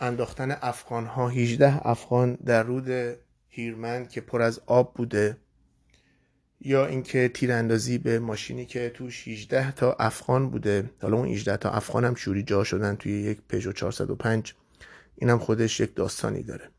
انداختن 0.00 0.56
افغان 0.62 1.06
ها 1.06 1.28
18 1.28 1.88
افغان 1.88 2.34
در 2.34 2.62
رود 2.62 3.18
هیرمند 3.48 4.08
که 4.08 4.20
پر 4.20 4.42
از 4.42 4.60
آب 4.66 4.94
بوده. 4.94 5.36
یا 6.60 6.86
اینکه 6.86 7.28
تیراندازی 7.28 7.98
به 7.98 8.18
ماشینی 8.18 8.66
که 8.66 8.90
توش 8.90 9.28
18 9.28 9.72
تا 9.72 9.92
افغان 9.92 10.50
بوده. 10.50 10.90
حالا 11.02 11.16
اون 11.16 11.28
18 11.28 11.56
تا 11.56 11.70
افغان 11.70 12.04
هم 12.04 12.14
شوری 12.14 12.42
جا 12.42 12.64
شدن 12.64 12.96
توی 12.96 13.12
یک 13.12 13.40
پژو 13.48 13.72
405 13.72 14.54
اینم 15.16 15.38
خودش 15.38 15.80
یک 15.80 15.94
داستانی 15.94 16.42
داره. 16.42 16.70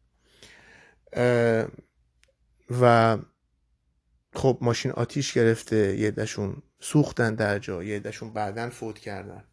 و 2.82 3.18
خب 4.34 4.58
ماشین 4.62 4.92
آتیش 4.92 5.34
گرفته 5.34 5.98
یه 5.98 6.12
دشون 6.12 6.63
سوختن 6.80 7.36
در 7.36 7.60
جا 7.60 7.84
یه 7.84 8.00
دشون 8.00 8.34
بعدا 8.34 8.70
فوت 8.70 9.00
کردن. 9.00 9.44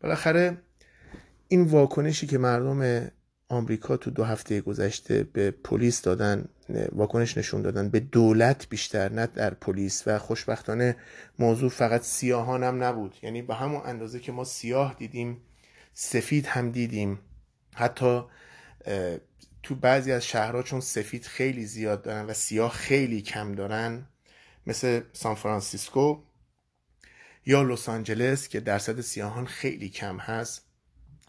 بالاخره 0.00 0.62
این 1.48 1.62
واکنشی 1.62 2.26
که 2.26 2.38
مردم 2.38 3.10
آمریکا 3.52 3.96
تو 3.96 4.10
دو 4.10 4.24
هفته 4.24 4.60
گذشته 4.60 5.22
به 5.22 5.50
پلیس 5.50 6.02
دادن 6.02 6.44
واکنش 6.92 7.38
نشون 7.38 7.62
دادن. 7.62 7.88
به 7.88 8.00
دولت 8.00 8.68
بیشتر 8.68 9.12
نه 9.12 9.26
در 9.26 9.54
پلیس. 9.54 10.02
و 10.06 10.18
خوشبختانه 10.18 10.96
موضوع 11.38 11.70
فقط 11.70 12.02
سیاهان 12.02 12.62
هم 12.62 12.82
نبود. 12.82 13.16
یعنی 13.22 13.42
به 13.42 13.54
همون 13.54 13.82
اندازه 13.84 14.20
که 14.20 14.32
ما 14.32 14.44
سیاه 14.44 14.94
دیدیم 14.98 15.40
سفید 15.92 16.46
هم 16.46 16.70
دیدیم. 16.70 17.18
حتی 17.74 18.22
تو 19.62 19.74
بعضی 19.74 20.12
از 20.12 20.26
شهرها 20.26 20.62
چون 20.62 20.80
سفید 20.80 21.24
خیلی 21.24 21.66
زیاد 21.66 22.02
دارن 22.02 22.26
و 22.26 22.32
سیاه 22.32 22.70
خیلی 22.70 23.22
کم 23.22 23.54
دارن 23.54 24.06
مثل 24.66 25.00
سان 25.12 25.34
فرانسیسکو 25.34 26.22
یا 27.46 27.62
لس 27.62 27.88
آنجلس 27.88 28.48
که 28.48 28.60
درصد 28.60 29.00
سیاهان 29.00 29.46
خیلی 29.46 29.88
کم 29.88 30.18
هست 30.18 30.71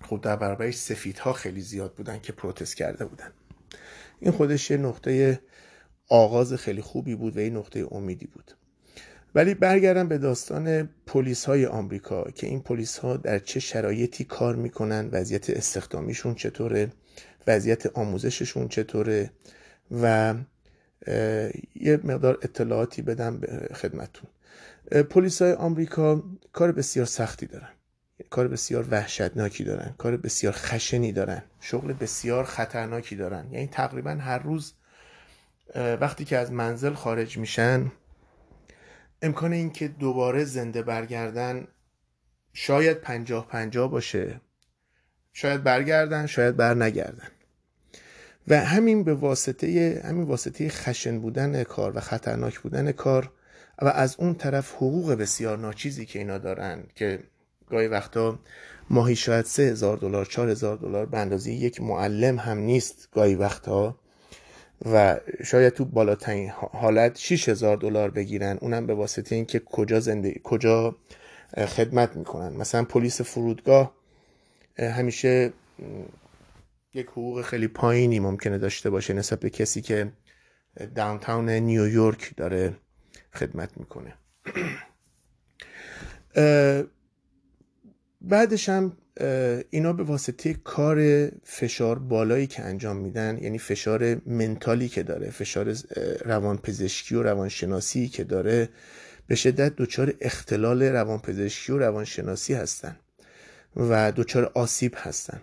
خب 0.09 0.21
در 0.21 0.35
برابرش 0.35 0.75
سفیدها 0.75 1.33
خیلی 1.33 1.61
زیاد 1.61 1.93
بودن 1.93 2.19
که 2.19 2.33
protest 2.33 2.75
کرده 2.75 3.05
بودن. 3.05 3.31
این 4.19 4.31
خودش 4.31 4.71
یه 4.71 4.77
نقطه 4.77 5.39
آغاز 6.09 6.53
خیلی 6.53 6.81
خوبی 6.81 7.15
بود 7.15 7.37
و 7.37 7.39
یه 7.39 7.49
نقطه 7.49 7.87
امیدی 7.91 8.27
بود. 8.27 8.51
ولی 9.35 9.53
برگردم 9.53 10.07
به 10.07 10.17
داستان 10.17 10.89
پلیس 11.05 11.45
های 11.45 11.65
آمریکا 11.65 12.23
که 12.23 12.47
این 12.47 12.61
پلیس 12.61 12.97
ها 12.97 13.17
در 13.17 13.39
چه 13.39 13.59
شرایطی 13.59 14.23
کار 14.23 14.55
می‌کنن 14.55 15.09
وضعیت 15.11 15.49
استخدامیشون 15.49 16.35
چطوره 16.35 16.91
وضعیت 17.47 17.97
آموزششون 17.97 18.67
چطوره 18.67 19.31
و 20.01 20.35
یه 21.75 21.99
مقدار 22.03 22.39
اطلاعاتی 22.41 23.01
بدم 23.01 23.37
به 23.37 23.69
خدمتون 23.75 24.29
پلیس 25.09 25.41
های 25.41 25.53
آمریکا 25.53 26.23
کار 26.53 26.71
بسیار 26.71 27.05
سختی 27.05 27.45
دارن. 27.45 27.69
کار 28.33 28.47
بسیار 28.47 28.87
وحشتناکی 28.91 29.63
دارن 29.63 29.95
کار 29.97 30.17
بسیار 30.17 30.53
خشنی 30.53 31.11
دارن 31.11 31.43
شغل 31.59 31.93
بسیار 31.93 32.43
خطرناکی 32.43 33.15
دارن. 33.15 33.51
یعنی 33.51 33.67
تقریبا 33.67 34.11
هر 34.11 34.39
روز 34.39 34.73
وقتی 35.75 36.25
که 36.25 36.37
از 36.37 36.51
منزل 36.51 36.93
خارج 36.93 37.37
میشن 37.37 37.91
امکان 39.21 39.53
اینکه 39.53 39.87
دوباره 39.87 40.43
زنده 40.43 40.83
برگردن 40.83 41.67
شاید 42.53 42.97
پنجاه 42.97 43.47
پنجاه 43.47 43.91
باشه. 43.91 44.41
شاید 45.33 45.63
برگردن 45.63 46.25
شاید 46.25 46.57
بر 46.57 46.73
نگردن 46.73 47.27
و 48.47 48.59
همین 48.59 49.03
به 49.03 49.13
واسطه 49.13 50.01
همین 50.05 50.23
واسطه 50.23 50.69
خشن 50.69 51.19
بودن 51.19 51.63
کار 51.63 51.97
و 51.97 51.99
خطرناک 51.99 52.59
بودن 52.59 52.91
کار 52.91 53.31
و 53.81 53.87
از 53.87 54.15
اون 54.19 54.35
طرف 54.35 54.73
حقوق 54.73 55.11
بسیار 55.11 55.57
ناچیزی 55.57 56.05
که 56.05 56.19
اینا 56.19 56.37
دارن 56.37 56.83
که 56.95 57.19
گاهی 57.73 57.87
وقتا 57.87 58.39
ماهی 58.89 59.15
شاید 59.15 59.45
سه 59.45 59.63
هزار 59.63 59.97
دلار 59.97 60.25
چهار 60.25 60.49
هزار 60.49 60.77
دلار 60.77 61.05
به 61.05 61.17
اندازه 61.17 61.51
یک 61.51 61.81
معلم 61.81 62.39
هم 62.39 62.57
نیست 62.57 63.09
گاهی 63.11 63.35
وقتا. 63.35 63.95
و 64.85 65.19
شاید 65.43 65.73
تو 65.73 65.85
بالاترین 65.85 66.49
حالت 66.49 67.17
6000 67.17 67.77
دلار 67.77 68.11
بگیرن. 68.11 68.57
اونم 68.61 68.87
به 68.87 68.93
واسطه 68.93 69.35
اینکه 69.35 69.59
کجا 69.59 69.99
زندگی 69.99 70.41
کجا 70.43 70.95
خدمت 71.57 72.15
می‌کنن. 72.15 72.53
مثلا 72.53 72.83
پلیس 72.83 73.21
فرودگاه 73.21 73.93
همیشه 74.79 75.53
یک 76.93 77.07
حقوق 77.07 77.41
خیلی 77.41 77.67
پایینی 77.67 78.19
ممکنه 78.19 78.57
داشته 78.57 78.89
باشه 78.89 79.13
نسبت 79.13 79.39
به 79.39 79.49
کسی 79.49 79.81
که 79.81 80.11
داونتاون 80.95 81.49
نیویورک 81.49 82.33
داره 82.37 82.75
خدمت 83.33 83.77
می‌کنه. 83.77 84.13
بعدش 88.23 88.69
هم 88.69 88.97
اینا 89.69 89.93
به 89.93 90.03
واسطه 90.03 90.53
کار 90.53 91.29
فشار 91.43 91.99
بالایی 91.99 92.47
که 92.47 92.63
انجام 92.63 92.97
میدن 92.97 93.37
یعنی 93.41 93.57
فشار 93.57 94.21
منتالی 94.25 94.89
که 94.89 95.03
داره 95.03 95.29
فشار 95.29 95.75
روانپزشکی 96.25 97.15
و 97.15 97.23
روانشناسی 97.23 98.07
که 98.07 98.23
داره 98.23 98.69
به 99.27 99.35
شدت 99.35 99.75
دچار 99.75 100.13
اختلال 100.21 100.83
روانپزشکی 100.83 101.71
و 101.71 101.77
روانشناسی 101.77 102.53
هستن 102.53 102.95
و 103.75 104.11
دچار 104.11 104.51
آسیب 104.53 104.93
هستن. 104.97 105.41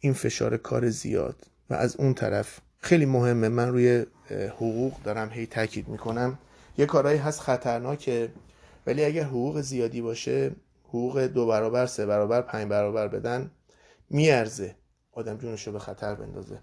این 0.00 0.12
فشار 0.12 0.56
کار 0.56 0.90
زیاد 0.90 1.46
و 1.70 1.74
از 1.74 1.96
اون 1.96 2.14
طرف 2.14 2.58
خیلی 2.78 3.06
مهمه. 3.06 3.48
من 3.48 3.68
روی 3.68 4.06
حقوق 4.30 5.02
دارم 5.02 5.30
هی 5.30 5.46
تاکید 5.46 5.88
می‌کنم. 5.88 6.38
یه 6.78 6.86
کارهایی 6.86 7.18
هست 7.18 7.40
خطرناکه 7.40 8.28
ولی 8.86 9.04
اگر 9.04 9.22
حقوق 9.22 9.60
زیادی 9.60 10.00
باشه 10.00 10.50
حقوق 10.92 11.20
دو 11.20 11.46
برابر 11.46 11.86
سه 11.86 12.06
برابر 12.06 12.42
پنج 12.42 12.68
برابر 12.68 13.08
بدن 13.08 13.50
میارزه. 14.10 14.76
آدم 15.12 15.36
جونش 15.36 15.66
رو 15.66 15.72
به 15.72 15.78
خطر 15.78 16.14
بندازه. 16.14 16.58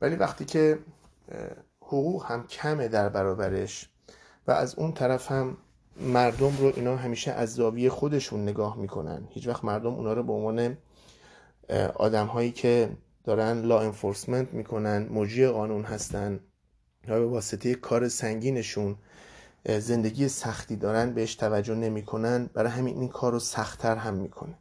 ولی 0.00 0.16
وقتی 0.16 0.44
که 0.44 0.78
حقوق 1.80 2.24
هم 2.26 2.46
کمه 2.46 2.88
در 2.88 3.08
برابرش 3.08 3.88
و 4.46 4.50
از 4.50 4.74
اون 4.74 4.92
طرف 4.92 5.32
هم 5.32 5.56
مردم 6.00 6.56
رو 6.58 6.72
اینا 6.76 6.96
همیشه 6.96 7.30
از 7.32 7.54
زاویه 7.54 7.90
خودشون 7.90 8.42
نگاه 8.42 8.76
می‌کنن. 8.76 9.28
هیچ 9.30 9.48
وقت 9.48 9.64
مردم 9.64 9.94
اونا 9.94 10.12
رو 10.12 10.22
به 10.22 10.32
عنوان 10.32 10.76
آدم 11.94 12.26
هایی 12.26 12.52
که 12.52 12.90
دارن 13.24 13.62
لا 13.62 13.80
انفورسمنت 13.80 14.52
می‌کنن 14.52 15.08
مجری 15.08 15.48
قانون 15.48 15.84
هستن 15.84 16.40
یا 17.08 17.18
به 17.18 17.26
واسطه 17.26 17.74
کار 17.74 18.08
سنگینشون 18.08 18.96
زندگی 19.66 20.28
سختی 20.28 20.76
دارن 20.76 21.14
بهش 21.14 21.34
توجه 21.34 21.74
نمی‌کنن. 21.74 22.50
برای 22.54 22.70
همین 22.70 22.98
این 22.98 23.08
کار 23.08 23.32
رو 23.32 23.38
سختتر 23.38 23.96
هم 23.96 24.14
می‌کنه. 24.14 24.54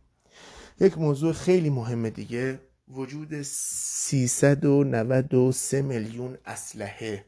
یک 0.80 0.98
موضوع 0.98 1.34
خیلی 1.34 1.70
مهم 1.70 2.10
دیگه 2.10 2.60
وجود 2.88 3.42
393 3.42 5.82
میلیون 5.82 6.38
اسلحه. 6.46 7.26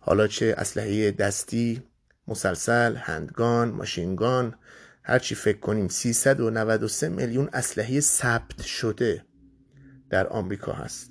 حالا 0.00 0.26
چه 0.26 0.54
اسلحه 0.58 1.10
دستی 1.10 1.82
مسلسل 2.28 2.96
هندگان 2.96 3.70
ماشینگان 3.70 4.54
هرچی 5.02 5.34
فکر 5.34 5.58
کنیم 5.58 5.88
393 5.88 7.08
میلیون 7.08 7.48
اسلحه 7.52 8.00
ثبت 8.00 8.62
شده 8.62 9.24
در 10.10 10.26
آمریکا 10.26 10.72
هست. 10.72 11.10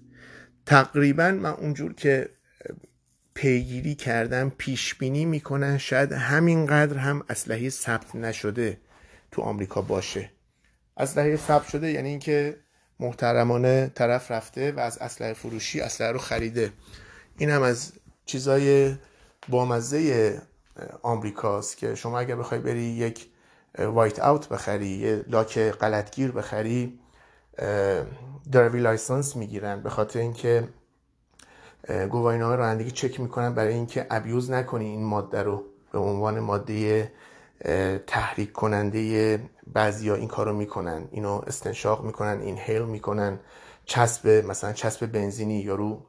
تقریبا 0.65 1.31
من 1.31 1.49
اونجور 1.49 1.93
که 1.93 2.29
پیگیری 3.35 3.95
کردن 3.95 4.49
پیش 4.57 4.95
بینی 4.95 5.25
می‌کنن 5.25 5.77
شاید 5.77 6.11
همینقدر 6.11 6.97
هم 6.97 7.23
اسلحه 7.29 7.69
ثبت 7.69 8.15
نشده 8.15 8.77
تو 9.31 9.41
آمریکا 9.41 9.81
باشه. 9.81 10.31
اسلحه 10.97 11.35
ثبت 11.35 11.67
شده 11.67 11.91
یعنی 11.91 12.09
اینکه 12.09 12.57
محترمانه 12.99 13.91
طرف 13.95 14.31
رفته 14.31 14.71
و 14.71 14.79
از 14.79 14.97
اسلحه 14.97 15.33
فروشی 15.33 15.81
اسلحه 15.81 16.11
رو 16.11 16.19
خریده. 16.19 16.71
این 17.37 17.49
هم 17.49 17.61
از 17.61 17.93
چیزای 18.25 18.95
بامزه 19.49 20.41
آمریکاست 21.01 21.77
که 21.77 21.95
شما 21.95 22.19
اگر 22.19 22.35
بخوای 22.35 22.59
بری 22.59 22.81
یک 22.81 23.27
white 23.79 24.19
out 24.19 24.49
بخری 24.49 24.87
یه 24.87 25.25
لاک 25.27 25.59
غلطگیر 25.59 26.31
بخری 26.31 26.99
driver 28.51 28.79
license 28.79 29.35
می‌گیرن 29.35 29.81
به 29.83 29.89
خاطر 29.89 30.19
اینکه 30.19 30.67
گواهینامه 31.87 32.55
رانندگی 32.55 32.91
چک 32.91 33.19
می‌کنن 33.19 33.53
برای 33.53 33.73
اینکه 33.73 34.07
abuse 34.09 34.51
نکنی 34.51 34.85
این 34.85 35.03
ماده 35.03 35.43
رو 35.43 35.63
به 35.91 35.99
عنوان 35.99 36.39
ماده 36.39 37.11
تحریک 38.07 38.51
کننده 38.51 39.49
بعضیا 39.67 40.15
این 40.15 40.27
کارو 40.27 40.53
می‌کنن. 40.53 41.07
اینو 41.11 41.41
استنشاق 41.47 42.03
می‌کنن 42.05 42.41
inhale 42.41 42.81
می‌کنن. 42.81 43.39
چسب 43.85 44.27
مثلا 44.27 44.73
چسب 44.73 45.05
بنزینی 45.05 45.59
یارو 45.59 46.05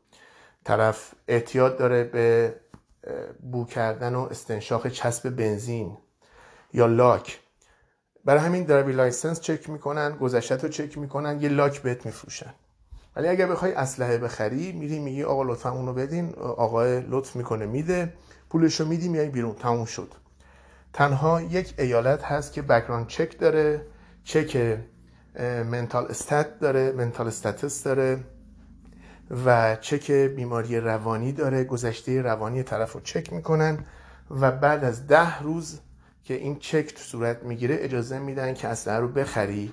طرف 0.65 1.15
اعتیاد 1.29 1.79
داره 1.79 2.05
به 2.05 2.55
بو 3.53 3.65
کردن 3.65 4.15
و 4.15 4.21
استنشاق 4.21 4.89
چسب 4.89 5.31
بنزین 5.31 5.97
یا 6.73 6.87
لاک. 6.87 7.41
برای 8.25 8.41
همین 8.41 8.65
driver 8.65 8.93
license 8.93 9.41
چک 9.41 9.71
می‌کنن 9.71 10.17
گذشت 10.17 10.53
رو 10.53 10.69
چک 10.69 10.99
می‌کنن 10.99 11.41
یه 11.41 11.49
لاک 11.49 11.83
بهت 11.83 12.07
میفروشن. 12.07 12.55
ولی 13.17 13.29
اگر 13.29 13.47
بخوای 13.47 13.73
اسلحه 13.73 14.19
بخری 14.19 14.73
میری 14.73 14.99
میگی 14.99 15.23
آقا 15.23 15.43
لطفا 15.43 15.71
اونو 15.71 15.93
بدین. 15.93 16.35
آقا 16.35 16.85
لطف 16.85 17.37
می‌کنه 17.37 17.67
میده. 17.67 18.13
پولشو 18.51 18.85
میدی 18.85 19.09
میای 19.09 19.29
بیرون. 19.29 19.55
تموم 19.55 19.85
شد. 19.85 20.13
تنها 20.93 21.43
یک 21.43 21.75
ایالت 21.79 22.25
هست 22.25 22.53
که 22.53 22.63
بکران 22.63 23.07
چک 23.07 23.39
داره 23.39 23.87
چک 24.25 24.79
منتال 25.71 26.07
استات 26.07 26.59
داره 26.61 26.93
منتال 26.93 27.27
استاتس 27.27 27.83
داره 27.83 28.19
و 29.47 29.77
چک 29.77 30.11
بیماری 30.11 30.81
روانی 30.81 31.33
داره. 31.33 31.65
گذشته 31.65 32.23
روانی 32.23 32.63
طرف 32.63 32.93
رو 32.93 33.01
چک 33.01 33.33
می‌کنن 33.33 33.79
و 34.31 34.53
بعد 34.53 34.85
از 34.85 35.07
ده 35.07 35.39
روز 35.39 35.81
که 36.25 36.35
این 36.35 36.59
چک 36.59 36.95
تو 36.95 36.99
صورت 36.99 37.43
می‌گیره 37.43 37.77
اجازه 37.81 38.19
میدن 38.19 38.55
که 38.55 38.69
اسلحه 38.69 38.99
رو 38.99 39.09
بخری. 39.09 39.73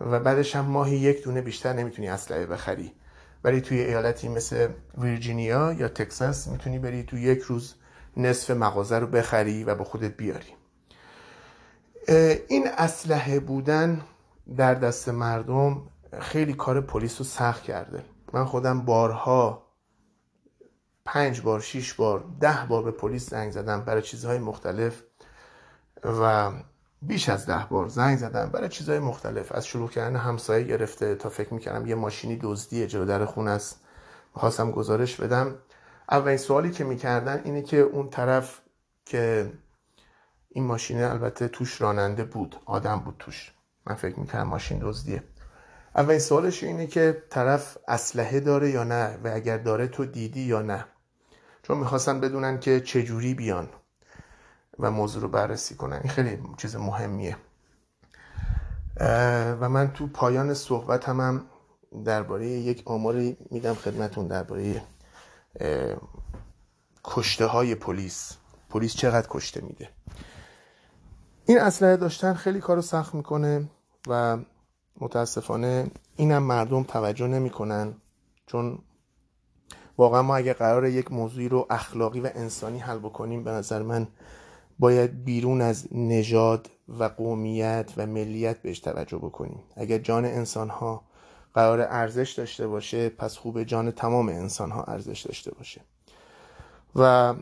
و 0.00 0.20
بعدش 0.20 0.56
هم 0.56 0.64
ماهی 0.64 0.96
یک 0.96 1.24
دونه 1.24 1.40
بیشتر 1.40 1.72
نمی‌تونی 1.72 2.08
اسلحه 2.08 2.46
بخری. 2.46 2.92
ولی 3.44 3.60
توی 3.60 3.80
ایالتی 3.80 4.28
مثل 4.28 4.68
ویرجینیا 4.98 5.72
یا 5.72 5.88
تکساس 5.88 6.48
می‌تونی 6.48 6.78
بری 6.78 7.02
تو 7.02 7.18
یک 7.18 7.40
روز 7.40 7.74
نصف 8.16 8.50
مغازه 8.50 8.98
رو 8.98 9.06
بخری 9.06 9.64
و 9.64 9.74
با 9.74 9.84
خودت 9.84 10.16
بیاری. 10.16 10.54
این 12.48 12.68
اسلحه 12.78 13.40
بودن 13.40 14.00
در 14.56 14.74
دست 14.74 15.08
مردم 15.08 15.82
خیلی 16.20 16.52
کار 16.52 16.80
پلیس 16.80 17.18
رو 17.18 17.24
سخت 17.24 17.62
کرده. 17.62 18.04
من 18.32 18.44
خودم 18.44 18.80
بارها 18.84 19.66
پنج 21.04 21.40
بار 21.40 21.60
شیش 21.60 21.94
بار 21.94 22.24
ده 22.40 22.66
بار 22.68 22.82
به 22.82 22.90
پلیس 22.90 23.30
زنگ 23.30 23.52
زدم 23.52 23.84
برای 23.84 24.02
چیزهای 24.02 24.38
مختلف 24.38 25.02
و 26.04 26.52
بیش 27.02 27.28
از 27.28 27.46
ده 27.46 27.66
بار 27.70 27.88
زنگ 27.88 28.18
زدم 28.18 28.50
برای 28.50 28.68
چیزهای 28.68 28.98
مختلف. 28.98 29.52
از 29.52 29.66
شروع 29.66 29.88
کردن 29.88 30.16
همسایه 30.16 30.64
گرفته 30.64 31.14
تا 31.14 31.28
فکر 31.28 31.54
می‌کردم 31.54 31.86
یه 31.86 31.94
ماشینی 31.94 32.38
دزدی 32.42 32.86
جلو 32.86 33.04
در 33.04 33.24
خونه 33.24 33.50
است. 33.50 33.80
خواستم 34.32 34.70
گزارش 34.70 35.16
بدم. 35.16 35.54
اولین 36.10 36.36
سوالی 36.36 36.70
که 36.70 36.84
می‌کردن 36.84 37.40
اینه 37.44 37.62
که 37.62 37.76
اون 37.76 38.10
طرف 38.10 38.60
که 39.04 39.52
این 40.48 40.64
ماشینه 40.64 41.10
البته 41.10 41.48
توش 41.48 41.80
راننده 41.80 42.24
بود 42.24 42.56
آدم 42.64 42.96
بود 42.96 43.16
توش. 43.18 43.52
من 43.86 43.94
فکر 43.94 44.20
می‌کردم 44.20 44.48
ماشین 44.48 44.78
دزدیه. 44.82 45.22
اولین 45.96 46.18
سوالش 46.18 46.62
اینه 46.62 46.86
که 46.86 47.22
طرف 47.30 47.78
اسلحه 47.88 48.40
داره 48.40 48.70
یا 48.70 48.84
نه؟ 48.84 49.18
و 49.24 49.30
اگر 49.34 49.58
داره 49.58 49.86
تو 49.86 50.04
دیدی 50.04 50.40
یا 50.40 50.62
نه؟ 50.62 50.84
چون 51.62 51.78
می‌خواستن 51.78 52.20
بدونن 52.20 52.60
که 52.60 52.80
چجوری 52.80 53.34
بیان. 53.34 53.68
و 54.80 54.90
موضوع 54.90 55.22
رو 55.22 55.28
بررسی 55.28 55.74
کنن 55.74 55.96
این 55.96 56.08
خیلی 56.08 56.38
چیز 56.56 56.76
مهمیه. 56.76 57.36
و 59.60 59.68
من 59.68 59.92
تو 59.92 60.06
پایان 60.06 60.54
صحبت 60.54 61.08
هم, 61.08 61.20
هم 61.20 61.44
درباره 62.04 62.46
یک 62.46 62.82
آماری 62.84 63.36
میدم 63.50 63.74
خدمتون 63.74 64.26
درباره 64.26 64.82
کشته 67.04 67.46
های 67.46 67.74
پلیس. 67.74 68.36
پلیس 68.70 68.94
چقدر 68.94 69.26
کشته 69.30 69.60
میده؟ 69.60 69.88
این 71.46 71.60
اسلحه 71.60 71.96
داشتن 71.96 72.34
خیلی 72.34 72.60
کارو 72.60 72.82
سخت 72.82 73.14
می‌کنه 73.14 73.68
و 74.08 74.38
متاسفانه 75.00 75.90
اینم 76.16 76.42
مردم 76.42 76.82
توجه 76.82 77.26
نمی‌کنن 77.26 77.94
چون 78.46 78.78
واقعا 79.98 80.22
ما 80.22 80.36
اگه 80.36 80.52
قرار 80.52 80.86
یک 80.86 81.12
موضوعی 81.12 81.48
رو 81.48 81.66
اخلاقی 81.70 82.20
و 82.20 82.30
انسانی 82.34 82.78
حل 82.78 82.98
بکنیم 82.98 83.44
به 83.44 83.50
نظر 83.50 83.82
من 83.82 84.06
باید 84.80 85.24
بیرون 85.24 85.60
از 85.60 85.88
نژاد 85.92 86.70
و 86.88 87.04
قومیت 87.04 87.92
و 87.96 88.06
ملیت 88.06 88.62
بهش 88.62 88.78
توجه 88.78 89.18
بکنیم. 89.18 89.62
اگر 89.76 89.98
جان 89.98 90.24
انسان 90.24 90.68
ها 90.68 91.04
قرار 91.54 91.80
ارزش 91.80 92.32
داشته 92.32 92.66
باشه 92.66 93.08
پس 93.08 93.36
خوب 93.36 93.62
جان 93.62 93.90
تمام 93.90 94.28
انسان 94.28 94.70
ها 94.70 94.82
ارزش 94.82 95.20
داشته 95.20 95.54
باشه. 95.54 95.80
و 96.94 97.34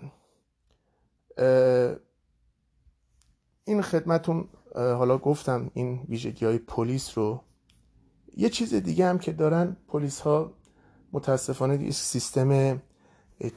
این 3.65 3.83
خدمتون 3.83 4.49
حالا 4.75 5.19
گفتم 5.19 5.71
این 5.75 6.01
ویژگی 6.09 6.47
های 6.47 6.59
پلیس 6.59 7.19
رو. 7.19 7.41
یه 8.37 8.49
چیز 8.49 8.75
دیگه 8.75 9.07
هم 9.07 9.19
که 9.19 9.33
دارن 9.33 9.77
پلیس 9.89 10.21
ها 10.21 10.53
متاسفانه 11.13 11.91
سیستم 11.91 12.83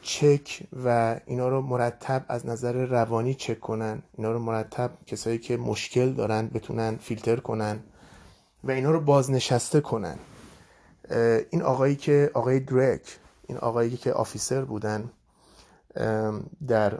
چک 0.01 0.63
و 0.85 1.19
اینا 1.25 1.47
رو 1.49 1.61
مرتب 1.61 2.25
از 2.27 2.45
نظر 2.45 2.85
روانی 2.85 3.33
چک 3.33 3.59
کنن. 3.59 4.03
اینا 4.17 4.31
رو 4.31 4.39
مرتب 4.39 4.91
کسایی 5.05 5.37
که 5.37 5.57
مشکل 5.57 6.13
دارن 6.13 6.47
بتونن 6.47 6.97
فیلتر 6.97 7.35
کنن 7.35 7.79
و 8.63 8.71
اینا 8.71 8.91
رو 8.91 8.99
بازنشسته 8.99 9.81
کنن. 9.81 10.15
این 11.49 11.61
آقایی 11.61 11.95
که 11.95 12.31
آقای 12.33 12.59
درک 12.59 13.19
این 13.47 13.57
آقایی 13.57 13.97
که 13.97 14.13
آفیسر 14.13 14.65
بودن 14.65 15.11
در 16.67 16.99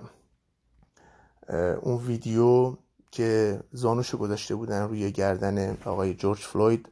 اون 1.81 1.97
ویدیو 2.07 2.77
که 3.11 3.59
زانوشو 3.71 4.17
گذاشته 4.17 4.55
بودن 4.55 4.87
روی 4.87 5.11
گردن 5.11 5.77
آقای 5.85 6.13
جورج 6.13 6.39
فلوید 6.39 6.89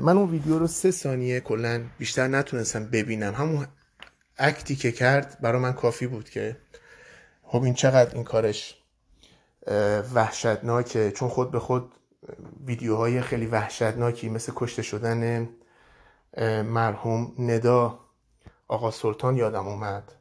من 0.00 0.16
اون 0.18 0.30
ویدیو 0.30 0.58
رو 0.58 0.66
سه 0.66 0.90
ثانیه 0.90 1.40
کلا 1.40 1.84
بیشتر 1.98 2.28
نتونستم 2.28 2.84
ببینم. 2.84 3.34
همون 3.34 3.66
اکتی 4.38 4.76
که 4.76 4.92
کرد 4.92 5.38
برای 5.40 5.60
من 5.60 5.72
کافی 5.72 6.06
بود 6.06 6.30
که 6.30 6.56
خب 7.42 7.62
این 7.62 7.74
چقدر 7.74 8.14
این 8.14 8.24
کارش 8.24 8.78
وحشتناکه. 10.14 11.10
چون 11.12 11.28
خود 11.28 11.50
به 11.50 11.58
خود 11.58 11.94
ویدیوهای 12.66 13.20
خیلی 13.20 13.46
وحشتناکی 13.46 14.28
مثل 14.28 14.52
کشته 14.56 14.82
شدن 14.82 15.48
مرحوم 16.62 17.32
ندا 17.38 17.98
آقا 18.68 18.90
سلطان 18.90 19.36
یادم 19.36 19.68
اومد. 19.68 20.12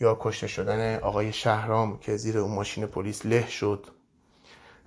یا 0.00 0.18
کشته 0.20 0.46
شدن 0.46 0.98
آقای 0.98 1.32
شهرام 1.32 1.98
که 1.98 2.16
زیر 2.16 2.38
اون 2.38 2.54
ماشین 2.54 2.86
پلیس 2.86 3.26
له 3.26 3.48
شد. 3.48 3.86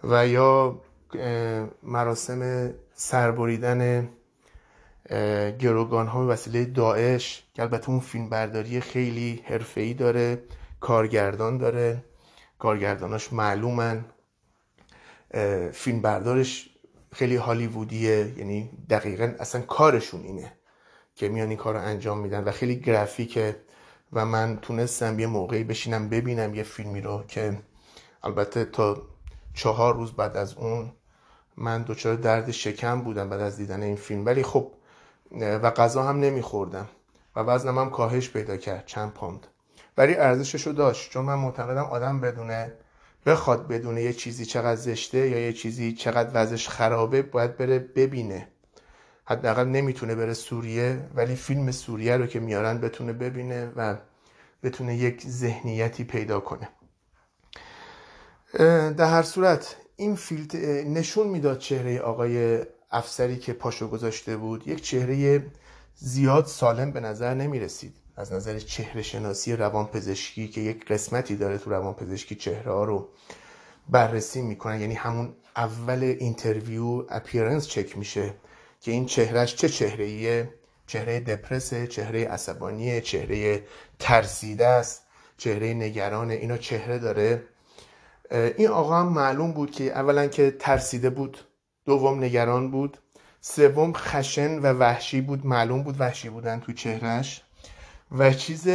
و 0.04 0.28
یا 0.28 0.82
مراسم 1.84 2.74
سربریدن 2.94 4.10
گروگان 5.60 6.08
ها 6.08 6.28
وسیله 6.28 6.66
داعش 6.66 7.44
که 7.54 7.62
البته 7.62 7.90
اون 7.90 8.00
فیلم 8.00 8.30
برداری 8.30 8.82
خیلی 8.82 9.44
حرفه‌ای 9.46 9.94
داره 9.94 10.44
کارگردان 10.80 11.58
داره. 11.58 12.04
کارگرداناش 12.60 13.34
معلومن. 13.34 14.06
فیلم 15.74 16.02
بردارش 16.02 16.70
خیلی 17.14 17.36
هالیوودیه 17.36 18.34
یعنی 18.38 18.70
دقیقا 18.90 19.34
اصلا 19.40 19.62
کارشون 19.62 20.24
اینه 20.24 20.54
که 21.16 21.30
میان 21.30 21.50
این 21.50 21.58
کار 21.58 21.74
رو 21.74 21.82
انجام 21.82 22.18
میدن 22.20 22.44
و 22.44 22.52
خیلی 22.52 22.80
گرافیکه 22.80 23.56
و 24.14 24.26
من 24.26 24.60
تونستم 24.62 25.20
یه 25.20 25.28
موقعی 25.28 25.64
بشینم 25.64 26.10
ببینم 26.10 26.56
یه 26.56 26.64
فیلمی 26.64 27.02
رو 27.02 27.24
که 27.28 27.58
البته 28.24 28.66
تا 28.66 29.02
چهار 29.54 29.96
روز 29.96 30.12
بعد 30.12 30.38
از 30.38 30.54
اون 30.54 30.92
من 31.58 31.82
دچار 31.84 32.16
درد 32.16 32.52
شکم 32.52 33.02
بودم 33.02 33.30
بعد 33.30 33.42
از 33.42 33.58
دیدن 33.58 33.84
این 33.84 33.96
فیلم. 33.96 34.26
ولی 34.26 34.44
خب 34.44 34.72
و 35.40 35.72
غذا 35.72 36.04
هم 36.04 36.20
نمیخوردم 36.20 36.88
و 37.36 37.40
وزنم 37.40 37.80
هم 37.80 37.90
کاهش 37.90 38.30
پیدا 38.30 38.58
کرد 38.58 38.86
چند 38.86 39.14
پوند. 39.14 39.48
ولی 39.98 40.16
ارزشش 40.16 40.68
رو 40.68 40.74
داشت. 40.74 41.12
چون 41.12 41.26
من 41.26 41.36
معتقدم 41.36 41.84
آدم 41.84 42.20
بدونه 42.22 42.74
بخواد 43.26 43.68
بدونه 43.68 44.02
یه 44.02 44.14
چیزی 44.14 44.46
چقدر 44.46 44.76
زشته 44.76 45.30
یا 45.30 45.40
یه 45.40 45.54
چیزی 45.54 45.94
چقدر 45.94 46.32
وضعش 46.34 46.70
خرابه 46.70 47.22
باید 47.22 47.58
بره 47.58 47.80
ببینه. 47.80 48.48
حداقل 49.26 49.66
نمی‌تونه 49.66 50.16
بره 50.16 50.34
سوریه 50.34 51.10
ولی 51.16 51.36
فیلم 51.36 51.72
سوریه 51.72 52.18
رو 52.18 52.26
که 52.26 52.40
میارن 52.40 52.82
بتونه 52.82 53.14
ببینه 53.14 53.72
و 53.76 53.96
بتونه 54.64 54.96
یک 54.96 55.28
ذهنیتی 55.28 56.04
پیدا 56.04 56.40
کنه. 56.40 56.70
در 58.94 59.06
هر 59.06 59.24
صورت 59.24 59.76
این 59.96 60.16
فیلم 60.16 60.56
نشون 60.86 61.28
می‌داد 61.28 61.58
چهره 61.58 62.00
آقای 62.00 62.66
افسری 62.92 63.38
که 63.38 63.54
پاشو 63.54 63.88
گذاشته 63.88 64.38
بود 64.38 64.68
یک 64.68 64.82
چهره 64.82 65.46
زیاد 65.96 66.46
سالم 66.46 66.92
به 66.92 67.00
نظر 67.00 67.34
نمی 67.34 67.60
رسید 67.60 67.94
از 68.16 68.34
نظر 68.34 68.60
چهره 68.60 69.02
شناسی 69.02 69.56
روان 69.56 69.86
پزشکی 69.86 70.48
که 70.48 70.62
یک 70.62 70.86
قسمتی 70.86 71.36
داره 71.36 71.58
تو 71.58 71.70
روان 71.70 71.94
پزشکی 71.94 72.36
چهره 72.36 72.72
ها 72.72 72.84
رو 72.84 73.10
بررسی 73.90 74.42
می‌کنن 74.42 74.82
یعنی 74.82 74.94
همون 74.94 75.34
اول 75.56 76.04
interview 76.20 77.06
appearance 77.10 77.68
چک 77.68 77.98
میشه 77.98 78.34
که 78.82 78.92
این 78.92 79.06
چهرهش 79.06 79.56
چه 79.56 79.70
چهره 79.70 80.06
ایه 80.06 80.54
چهره 80.88 81.20
دپرسه 81.20 81.88
چهره 81.88 82.28
عصبانیه 82.28 83.02
چهره 83.02 83.64
ترسیده 84.00 84.68
است 84.68 85.02
چهره 85.38 85.74
نگرانه 85.74 86.34
اینا 86.34 86.58
چهره 86.58 87.00
داره. 87.00 87.44
این 88.32 88.68
آقا 88.68 89.00
هم 89.00 89.08
معلوم 89.08 89.52
بود 89.52 89.72
که 89.72 89.84
اولا 89.84 90.28
که 90.28 90.56
ترسیده 90.60 91.10
بود 91.10 91.38
دوم 91.86 92.24
نگران 92.24 92.72
بود. 92.72 92.98
سوم 93.42 93.94
خشن 93.94 94.60
و 94.60 94.66
وحشی 94.66 95.22
بود. 95.22 95.46
معلوم 95.46 95.84
بود 95.84 96.02
وحشی 96.02 96.30
بودن 96.30 96.60
تو 96.60 96.74
چهرهش 96.74 97.42
و 98.12 98.34
چیز 98.34 98.68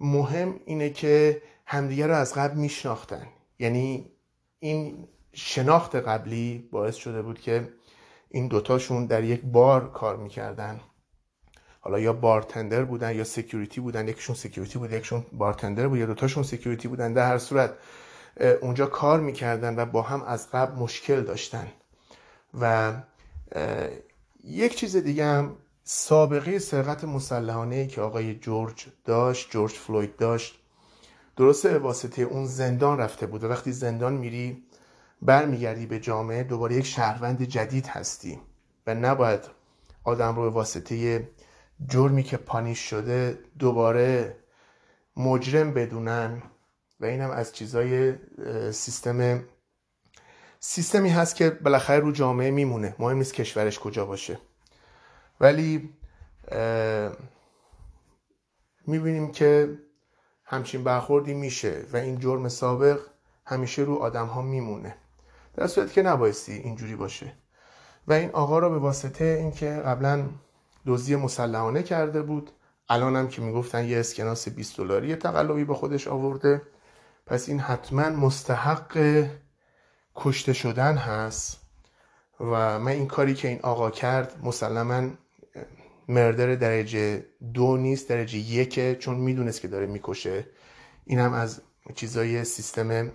مهم 0.00 0.60
اینه 0.64 0.90
که 0.90 1.42
همدیگه 1.66 2.06
رو 2.06 2.14
از 2.14 2.34
قبل 2.34 2.56
میشناختن. 2.56 3.26
یعنی 3.58 4.10
این 4.58 5.08
شناخت 5.32 5.96
قبلی 5.96 6.68
باعث 6.72 6.94
شده 6.94 7.22
بود 7.22 7.40
که 7.40 7.68
این 8.28 8.48
دوتاشون 8.48 9.06
در 9.06 9.24
یک 9.24 9.40
بار 9.44 9.92
کار 9.92 10.16
می‌کردن. 10.16 10.80
حالا 11.80 11.98
یا 11.98 12.12
bartender 12.12 12.84
بودن 12.84 13.16
یا 13.16 13.24
security 13.24 13.80
بودن. 13.80 14.08
یکیشون 14.08 14.36
security 14.36 14.78
بود 14.78 14.92
یکیشون 14.92 15.26
bartender 15.32 15.88
بود 15.88 15.98
یا 15.98 16.06
دوتاشون 16.06 16.42
security 16.42 16.88
بودن. 16.88 17.12
در 17.12 17.28
هر 17.28 17.38
صورت 17.38 17.74
اونجا 18.60 18.86
کار 18.86 19.20
می‌کردن 19.20 19.78
و 19.78 19.86
با 19.86 20.02
هم 20.02 20.22
از 20.22 20.50
قبل 20.50 20.78
مشکل 20.78 21.20
داشتن. 21.20 21.68
و 22.60 22.92
یک 24.44 24.74
چیز 24.76 24.96
دیگه 24.96 25.24
هم 25.24 25.56
سابقه 25.84 26.58
سرقت 26.58 27.04
مسلحانه 27.04 27.86
که 27.86 28.00
آقای 28.00 28.34
جورج 28.34 28.86
داشت 29.04 29.50
جورج 29.50 29.72
فلوید 29.72 30.16
داشت 30.16 30.58
درسته 31.36 31.68
به 31.68 31.78
واسطه 31.78 32.22
اون 32.22 32.46
زندان 32.46 32.98
رفته 32.98 33.26
بود 33.26 33.44
و 33.44 33.48
وقتی 33.48 33.72
زندان 33.72 34.12
میری 34.12 34.62
برمیگردی 35.22 35.86
به 35.86 36.00
جامعه 36.00 36.42
دوباره 36.42 36.74
یک 36.74 36.86
شهروند 36.86 37.42
جدید 37.42 37.86
هستی 37.86 38.40
و 38.86 38.94
نباید 38.94 39.40
آدم 40.04 40.36
رو 40.36 40.42
به 40.42 40.50
واسطه 40.50 41.28
جرمی 41.88 42.22
که 42.22 42.36
پانیش 42.36 42.78
شده 42.78 43.38
دوباره 43.58 44.36
مجرم 45.16 45.74
بدونن. 45.74 46.42
و 47.00 47.04
اینم 47.04 47.30
از 47.30 47.52
چیزای 47.52 48.14
سیستم 48.72 49.44
سیستمی 50.66 51.08
هست 51.08 51.36
که 51.36 51.50
بالاخره 51.50 51.98
رو 51.98 52.12
جامعه 52.12 52.50
میمونه. 52.50 52.94
مهم 52.98 53.16
نیست 53.16 53.34
کشورش 53.34 53.78
کجا 53.78 54.06
باشه. 54.06 54.38
ولی 55.40 55.94
می‌بینیم 58.86 59.32
که 59.32 59.78
همچین 60.44 60.84
برخوردی 60.84 61.34
میشه 61.34 61.84
و 61.92 61.96
این 61.96 62.20
جرم 62.20 62.48
سابق 62.48 63.00
همیشه 63.46 63.82
رو 63.82 63.94
آدم 63.94 64.26
ها 64.26 64.42
میمونه. 64.42 64.96
در 65.56 65.66
صورت 65.66 65.92
که 65.92 66.02
نبایستی 66.02 66.52
اینجوری 66.52 66.96
باشه. 66.96 67.32
و 68.08 68.12
این 68.12 68.30
آقا 68.30 68.58
را 68.58 68.68
به 68.68 68.78
واسطه 68.78 69.24
اینکه 69.24 69.70
قبلا 69.70 70.28
دزدی 70.86 71.16
مسلحانه 71.16 71.82
کرده 71.82 72.22
بود 72.22 72.50
الان 72.88 73.16
هم 73.16 73.28
که 73.28 73.42
می‌گفتن 73.42 73.84
یه 73.84 73.98
اسکناس 73.98 74.48
20 74.48 74.76
دلاری 74.76 75.16
تقلبی 75.16 75.64
به 75.64 75.74
خودش 75.74 76.08
آورده 76.08 76.62
پس 77.26 77.48
این 77.48 77.60
حتما 77.60 78.10
مستحق 78.10 79.26
کشته 80.16 80.52
شدن 80.52 80.96
هست 80.96 81.60
و 82.40 82.78
من 82.78 82.92
این 82.92 83.06
کاری 83.06 83.34
که 83.34 83.48
این 83.48 83.60
آقا 83.62 83.90
کرد 83.90 84.40
مسلما 84.42 85.10
مردر 86.08 86.54
درجه 86.54 87.24
دو 87.54 87.76
نیست 87.76 88.08
درجه 88.08 88.38
یکه 88.38 88.96
چون 89.00 89.16
می‌دونست 89.16 89.60
که 89.60 89.68
داره 89.68 89.86
می‌کشه. 89.86 90.46
این 91.04 91.18
هم 91.18 91.32
از 91.32 91.60
چیزای 91.94 92.44
سیستم 92.44 93.10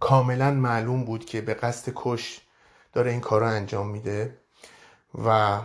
کاملا 0.00 0.50
معلوم 0.50 1.04
بود 1.04 1.24
که 1.24 1.40
به 1.40 1.54
قصد 1.54 1.92
کش 1.94 2.40
داره 2.92 3.10
این 3.10 3.20
کار 3.20 3.40
رو 3.40 3.46
انجام 3.46 3.88
میده 3.88 4.38
و 5.24 5.60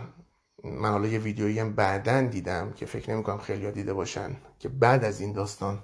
من 0.64 0.90
حالا 0.90 1.08
یه 1.08 1.18
ویدیویی 1.18 1.58
هم 1.58 1.72
بعدا 1.74 2.22
دیدم 2.22 2.72
که 2.72 2.86
فکر 2.86 3.10
نمی 3.14 3.22
کنم 3.22 3.38
خیلی 3.38 3.72
دیده 3.72 3.94
باشن 3.94 4.36
که 4.58 4.68
بعد 4.68 5.04
از 5.04 5.20
این 5.20 5.32
داستان 5.32 5.82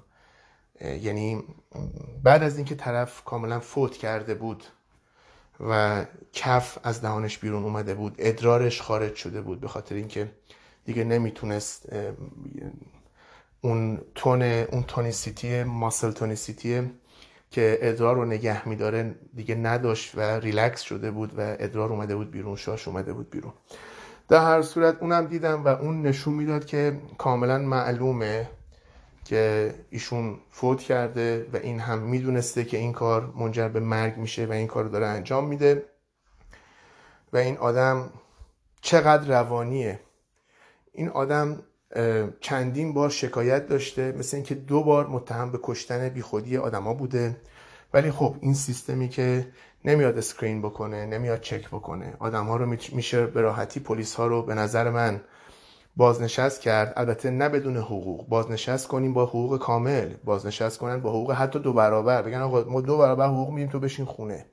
یعنی 0.80 1.44
بعد 2.22 2.42
از 2.42 2.56
اینکه 2.56 2.74
طرف 2.74 3.24
کاملا 3.24 3.60
فوت 3.60 3.96
کرده 3.96 4.34
بود 4.34 4.64
و 5.68 6.04
کف 6.32 6.78
از 6.82 7.00
دهانش 7.00 7.38
بیرون 7.38 7.64
اومده 7.64 7.94
بود 7.94 8.14
ادرارش 8.18 8.82
خارج 8.82 9.14
شده 9.14 9.40
بود 9.40 9.60
به 9.60 9.68
خاطر 9.68 9.94
اینکه 9.94 10.30
دیگه 10.84 11.04
نمی‌تونست 11.04 11.88
اون 13.60 14.00
تون 14.14 14.42
اون 14.42 14.82
تونیسیتی 14.82 15.62
ماسل 15.62 16.10
تونیسیتی 16.10 16.90
که 17.50 17.78
ادرار 17.82 18.16
رو 18.16 18.24
نگه 18.24 18.68
میداره 18.68 19.14
دیگه 19.34 19.54
نداشت 19.54 20.14
و 20.14 20.20
ریلکس 20.20 20.80
شده 20.80 21.10
بود 21.10 21.38
و 21.38 21.56
ادرار 21.58 21.92
اومده 21.92 22.16
بود 22.16 22.30
بیرون 22.30 22.56
شاش 22.56 22.88
اومده 22.88 23.12
بود 23.12 23.30
بیرون. 23.30 23.52
در 24.28 24.42
هر 24.44 24.62
صورت 24.62 25.02
اونم 25.02 25.26
دیدم 25.26 25.64
و 25.64 25.68
اون 25.68 26.02
نشون 26.02 26.34
می‌داد 26.34 26.64
که 26.66 27.00
کاملا 27.18 27.58
معلومه 27.58 28.48
که 29.24 29.74
ایشون 29.90 30.38
فوت 30.50 30.80
کرده 30.80 31.46
و 31.52 31.56
این 31.56 31.80
هم 31.80 31.98
می‌دونسته 31.98 32.64
که 32.64 32.76
این 32.76 32.92
کار 32.92 33.32
منجر 33.36 33.68
به 33.68 33.80
مرگ 33.80 34.16
میشه 34.16 34.46
و 34.46 34.52
این 34.52 34.66
کار 34.66 34.84
داره 34.84 35.06
انجام 35.06 35.48
میده. 35.48 35.82
و 37.32 37.36
این 37.36 37.56
آدم 37.56 38.10
چقدر 38.80 39.28
روانیه. 39.28 40.00
این 40.92 41.08
آدم 41.08 41.62
چندین 42.40 42.94
بار 42.94 43.10
شکایت 43.10 43.66
داشته 43.66 44.12
مثل 44.12 44.36
اینکه 44.36 44.54
دو 44.54 44.82
بار 44.82 45.06
متهم 45.06 45.52
به 45.52 45.58
کشتن 45.62 46.08
بیخودی 46.08 46.56
آدما 46.56 46.94
بوده. 46.94 47.36
ولی 47.94 48.10
خب 48.10 48.36
این 48.40 48.54
سیستمی 48.54 49.08
که 49.08 49.46
نمیاد 49.84 50.18
اسکرین 50.18 50.62
بکنه 50.62 51.06
نمیاد 51.06 51.40
چک 51.40 51.68
بکنه 51.68 52.14
آدم 52.18 52.46
ها 52.46 52.56
رو 52.56 52.76
میشه 52.92 53.26
به 53.26 53.40
راحتی 53.40 53.80
پلیس 53.80 54.14
ها 54.14 54.26
رو 54.26 54.42
به 54.42 54.54
نظر 54.54 54.90
من 54.90 55.20
بازنشست 55.96 56.60
کرد. 56.60 56.92
البته 56.96 57.30
نه 57.30 57.48
بدون 57.48 57.76
حقوق. 57.76 58.28
بازنشست 58.28 58.88
کنیم 58.88 59.14
با 59.14 59.26
حقوق 59.26 59.58
کامل. 59.58 60.14
بازنشست 60.24 60.78
کنن 60.78 61.00
با 61.00 61.10
حقوق 61.10 61.32
حتی 61.32 61.58
دو 61.58 61.72
برابر. 61.72 62.22
بگن 62.22 62.40
آقا 62.40 62.64
ما 62.64 62.80
دو 62.80 62.98
برابر 62.98 63.26
حقوق 63.26 63.50
میدیم 63.50 63.70
تو 63.70 63.80
بشین 63.80 64.04
خونه. 64.04 64.46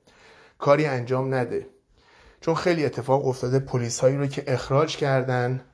کاری 0.58 0.86
انجام 0.86 1.34
نده. 1.34 1.66
چون 2.40 2.54
خیلی 2.54 2.84
اتفاق 2.84 3.26
افتاده 3.26 3.58
پلیس 3.58 4.00
هایی 4.00 4.16
رو 4.16 4.26
که 4.26 4.44
اخراج 4.46 4.96
کردن 4.96 5.64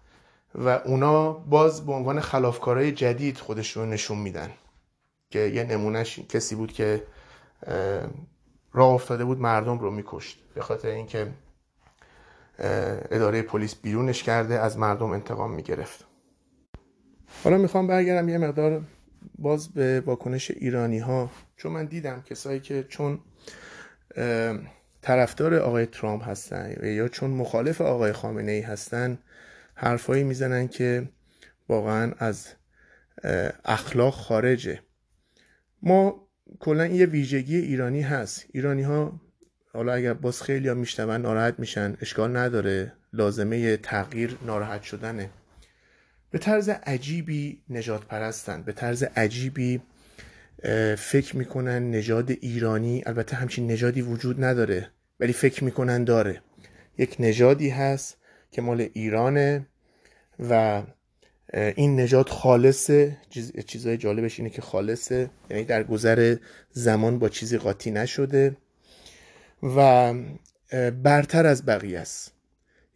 و 0.54 0.68
اونا 0.68 1.32
باز 1.32 1.86
به 1.86 1.92
عنوان 1.92 2.20
خلافکارای 2.20 2.92
جدید 2.92 3.38
خودشون 3.38 3.90
نشون 3.90 4.18
میدن. 4.18 4.50
که 5.30 5.38
یه 5.38 5.64
نمونهش 5.64 6.18
کسی 6.18 6.54
بود 6.54 6.72
که 6.72 7.02
راه 8.72 8.88
افتاده 8.92 9.24
بود 9.24 9.38
مردم 9.38 9.78
رو 9.78 9.90
میکشت. 9.90 10.38
به 10.54 10.60
خاطر 10.62 10.88
اینکه 10.88 11.32
اداره 12.58 13.42
پلیس 13.42 13.74
بیرونش 13.74 14.22
کرده 14.22 14.58
از 14.60 14.78
مردم 14.78 15.10
انتقام 15.10 15.54
می‌گرفت. 15.54 16.04
حالا 17.44 17.58
می‌خوام 17.58 17.86
برگردم 17.86 18.28
یه 18.28 18.38
مقدار 18.38 18.82
باز 19.38 19.68
به 19.68 20.00
واکنش 20.00 20.50
ایرانی 20.50 20.98
ها 20.98 21.30
چون 21.56 21.72
من 21.72 21.84
دیدم 21.84 22.22
کسایی 22.22 22.60
که 22.60 22.84
چون 22.88 23.20
طرفدار 25.02 25.54
آقای 25.54 25.86
ترامپ 25.86 26.28
هستن 26.28 26.76
یا 26.82 27.08
چون 27.08 27.30
مخالف 27.30 27.80
آقای 27.80 28.12
خامنه 28.12 28.52
ای 28.52 28.60
هستن 28.60 29.18
حرفایی 29.74 30.24
می‌زنن 30.24 30.68
که 30.68 31.08
واقعا 31.68 32.12
از 32.18 32.46
اخلاق 33.64 34.14
خارجه. 34.14 34.80
ما 35.82 36.28
کلا 36.60 36.86
یه 36.86 37.06
ویژگی 37.06 37.56
ایرانی 37.56 38.02
هست. 38.02 38.46
ایرانی 38.52 38.82
ها 38.82 39.20
حالا 39.72 39.92
اگر 39.92 40.12
باز 40.12 40.42
خیلی 40.42 40.68
ها 40.68 40.74
میشتون 40.74 41.20
ناراحت 41.22 41.54
میشن 41.58 41.96
اشکال 42.00 42.36
نداره. 42.36 42.92
لازمه 43.12 43.76
تغییر 43.76 44.38
ناراحت 44.46 44.82
شدنه. 44.82 45.30
به 46.30 46.38
طرز 46.38 46.68
عجیبی 46.68 47.62
نجات 47.70 48.04
پرستن. 48.04 48.62
به 48.62 48.72
طرز 48.72 49.02
عجیبی 49.02 49.80
فکر 50.98 51.36
می‌کنن 51.36 51.90
نژاد 51.90 52.30
ایرانی. 52.30 53.02
البته 53.06 53.36
همچین 53.36 53.66
نژادی 53.66 54.02
وجود 54.02 54.44
نداره 54.44 54.90
ولی 55.20 55.32
فکر 55.32 55.64
می‌کنن 55.64 56.04
داره. 56.04 56.42
یک 56.98 57.16
نژادی 57.20 57.68
هست 57.68 58.16
که 58.50 58.62
مال 58.62 58.88
ایرانه 58.92 59.66
و 60.50 60.82
این 61.54 62.00
نجات 62.00 62.28
خالصه. 62.28 63.16
چیزای 63.66 63.96
جالبش 63.96 64.38
اینه 64.38 64.50
که 64.50 64.62
خالصه. 64.62 65.30
یعنی 65.50 65.64
در 65.64 65.82
گذر 65.82 66.36
زمان 66.70 67.18
با 67.18 67.28
چیزی 67.28 67.58
قاطی 67.58 67.90
نشده. 67.90 68.56
و 69.62 70.14
برتر 71.02 71.46
از 71.46 71.66
بقیه 71.66 71.98
است. 71.98 72.32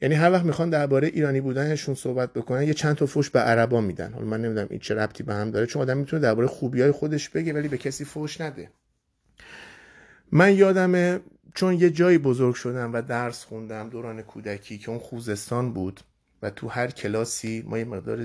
یعنی 0.01 0.15
هر 0.15 0.33
وقت 0.33 0.45
می‌خوان 0.45 0.71
درباره 0.71 1.09
ایرانی 1.09 1.41
بودنشون 1.41 1.95
صحبت 1.95 2.33
بکنن 2.33 2.63
یه 2.63 2.75
چند 2.75 2.97
تا 2.97 3.07
فوش 3.07 3.31
به 3.31 3.41
عربا 3.41 3.81
میدن. 3.81 4.13
حالا 4.13 4.27
من 4.27 4.43
نمی‌دونم 4.43 4.67
این 4.71 4.81
چه 4.81 4.95
ربطی 4.95 5.23
به 5.23 5.35
هم 5.35 5.51
داره 5.51 5.67
چون 5.67 5.83
آدم 5.83 5.99
می‌تونه 5.99 6.23
درباره 6.23 6.47
خوبی 6.47 6.83
های 6.83 6.91
خودش 6.91 7.29
بگه 7.29 7.53
ولی 7.53 7.69
به 7.69 7.79
کسی 7.79 8.05
فوش 8.05 8.41
نده. 8.41 8.71
من 10.33 10.55
یادمه 10.55 11.21
چون 11.55 11.75
یه 11.75 11.91
جایی 11.91 12.19
بزرگ 12.19 12.55
شدم 12.55 12.93
و 12.93 13.03
درس 13.03 13.45
خوندم 13.45 13.89
دوران 13.89 14.23
کودکی 14.23 14.79
که 14.79 14.91
اون 14.91 14.99
خوزستان 14.99 15.73
بود 15.73 16.01
و 16.43 16.51
تو 16.51 16.69
هر 16.69 16.87
کلاسی 16.87 17.65
ما 17.67 17.79
یه 17.79 17.85
مقدار 17.85 18.19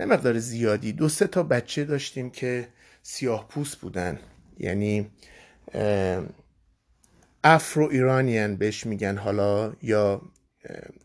نه 0.00 0.06
مقدار 0.06 0.38
زیادی 0.38 0.92
دو 0.92 1.08
سه 1.08 1.26
تا 1.26 1.42
بچه 1.42 1.84
داشتیم 1.84 2.30
که 2.30 2.68
سیاه 3.02 3.48
پوست 3.48 3.76
بودن. 3.76 4.18
یعنی 4.58 5.10
افرو 7.50 7.88
ایرانیان 7.90 8.56
بهش 8.56 8.86
میگن 8.86 9.16
حالا 9.16 9.72
یا 9.82 10.22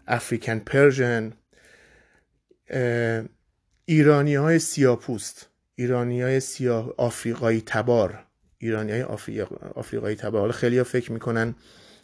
افریکن 0.07 0.59
پرژن 0.59 1.33
ایرانی 3.85 4.35
های 4.35 4.59
سیاپوست 4.59 5.49
ایرانی 5.75 6.21
های 6.21 6.39
سیاه 6.39 6.93
آفریقایی 6.97 7.63
تبار. 7.65 8.25
ایرانی 8.57 8.91
های 8.91 9.03
آفریقایی 9.75 10.15
تبار. 10.15 10.41
حالا 10.41 10.51
خیلی 10.51 10.77
ها 10.77 10.83
فکر 10.83 11.11
می‌کنن 11.11 11.55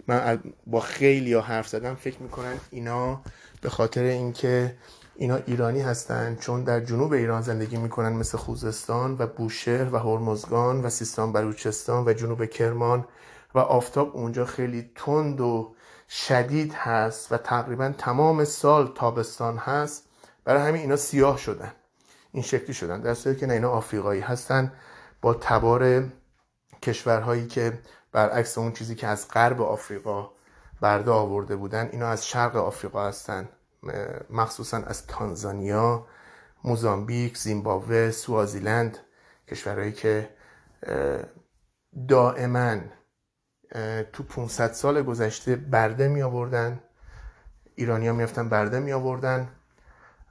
من 0.07 0.39
با 0.67 0.79
خیلی 0.79 1.33
ها 1.33 1.41
حرف 1.41 1.67
زدم 1.67 1.95
فکر 1.95 2.21
می‌کنن 2.21 2.53
اینا 2.71 3.21
به 3.61 3.69
خاطر 3.69 4.03
اینکه 4.03 4.75
اینا 5.15 5.35
ایرانی 5.35 5.81
هستن 5.81 6.37
چون 6.41 6.63
در 6.63 6.79
جنوب 6.79 7.13
ایران 7.13 7.41
زندگی 7.41 7.77
می‌کنن 7.77 8.09
مثل 8.09 8.37
خوزستان 8.37 9.15
و 9.19 9.27
بوشهر 9.27 9.95
و 9.95 9.97
هرمزگان 9.97 10.81
و 10.81 10.89
سیستان 10.89 11.33
بلوچستان 11.33 12.07
و 12.07 12.13
جنوب 12.13 12.45
کرمان. 12.45 13.05
و 13.56 13.60
آفتاب 13.60 14.16
اونجا 14.16 14.45
خیلی 14.45 14.91
تند 14.95 15.41
و 15.41 15.76
شدید 16.10 16.74
هست 16.74 17.32
و 17.32 17.38
تقریبا 17.38 17.93
تمام 17.97 18.43
سال 18.43 18.91
تابستان 18.95 19.58
هست. 19.58 20.10
برای 20.43 20.68
همین 20.68 20.82
اینا 20.82 20.95
سیاه 20.95 21.38
شدن. 21.38 21.72
این 22.32 22.43
شکلی 22.43 22.74
شدن. 22.74 23.02
در 23.02 23.14
صورتی 23.14 23.39
که 23.39 23.45
نه 23.45 23.54
اینا 23.54 23.70
آفریقایی 23.70 24.22
هستن. 24.22 24.74
با 25.22 25.34
تبار 25.34 26.04
کشورهایی 26.82 27.47
که 27.47 27.80
برعکس 28.12 28.58
اون 28.58 28.72
چیزی 28.72 28.95
که 28.95 29.08
از 29.08 29.28
غرب 29.28 29.62
آفریقا 29.62 30.30
برده 30.82 31.12
آورده 31.12 31.56
بودن 31.56 31.89
اینا 31.91 32.08
از 32.08 32.28
شرق 32.28 32.56
آفریقا 32.56 33.08
هستن. 33.08 33.50
مخصوصا 34.30 34.78
از 34.78 35.08
تانزانیا 35.08 36.08
موزامبیک 36.64 37.38
زیمبابوه 37.38 38.12
سوازیلند 38.12 38.97
کشورهایی 39.47 39.91
که 39.91 40.30
دائما 42.08 42.78
تو 44.13 44.24
500 44.24 44.74
سال 44.74 45.01
گذشته 45.03 45.55
برده 45.55 46.07
می 46.07 46.22
آوردن 46.22 46.80
ایرانی 47.76 48.07
ها 48.07 48.13
میفتن 48.13 48.49
برده 48.49 48.80
می 48.80 48.93
آوردن 48.93 49.49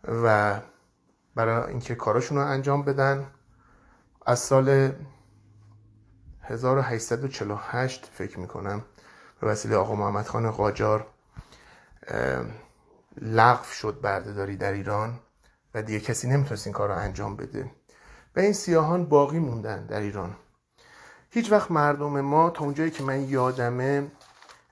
و 0.04 0.60
برای 1.34 1.70
اینکه 1.70 1.94
کاراشون 1.94 2.38
رو 2.38 2.44
انجام 2.44 2.82
بدن 2.82 3.26
از 4.26 4.38
سال 4.38 4.92
1848 6.42 8.10
فکر 8.12 8.40
می‌کنم 8.40 8.84
به 9.40 9.46
وسیله 9.46 9.76
آقا 9.76 9.94
محمد 9.94 10.26
خان 10.26 10.50
قاجار 10.50 11.06
لغو 13.20 13.64
شد 13.64 14.00
بردهداری 14.02 14.56
در 14.56 14.72
ایران 14.72 15.20
و 15.74 15.82
دیگه 15.82 16.00
کسی 16.00 16.28
نمی‌تونست 16.28 16.66
این 16.66 16.74
کار 16.74 16.88
رو 16.88 16.94
انجام 16.94 17.36
بده. 17.36 17.70
و 18.36 18.40
این 18.40 18.52
سیاهان 18.52 19.06
باقی 19.06 19.38
موندن 19.38 19.86
در 19.86 20.00
ایران. 20.00 20.36
هیچ 21.30 21.52
وقت 21.52 21.70
مردم 21.70 22.20
ما 22.20 22.50
تا 22.50 22.64
اونجایی 22.64 22.90
که 22.90 23.02
من 23.02 23.28
یادمه 23.28 24.10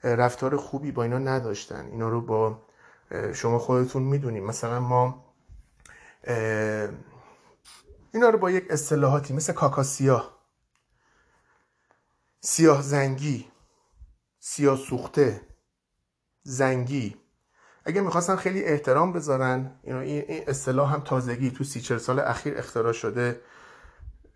رفتار 0.05 0.57
خوبی 0.57 0.93
با 0.93 1.03
اینا 1.03 1.19
نداشتن. 1.19 1.87
اینا 1.87 2.09
رو 2.09 2.21
با 2.21 2.63
شما 3.35 3.59
خودتون 3.59 4.03
می‌دونیم. 4.03 4.45
مثلا 4.45 4.81
ما 4.81 5.25
اینا 8.13 8.29
رو 8.29 8.39
با 8.39 8.51
یک 8.51 8.71
اصطلاحاتی 8.71 9.35
مثل 9.35 9.53
کاکاسیا 9.53 10.33
سیاه 12.41 12.83
زنگی 12.83 13.49
سیاه 14.41 14.77
سوخته 14.77 15.41
زنگی. 16.43 17.17
اگه 17.85 18.01
می‌خواستن 18.01 18.37
خیلی 18.37 18.65
احترام 18.65 19.13
بذارن 19.13 19.81
این 19.83 20.45
اصطلاح 20.49 20.93
هم 20.93 21.01
تازگی 21.01 21.51
تو 21.51 21.65
سی 21.65 21.99
سال 21.99 22.21
اخیر 22.21 22.59
اختراع 22.59 22.93
شده. 22.93 23.41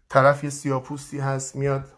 طرف 0.09 0.45
یه 0.45 0.51
سیاپوستی 0.51 1.18
هست 1.18 1.57
میاد 1.57 1.93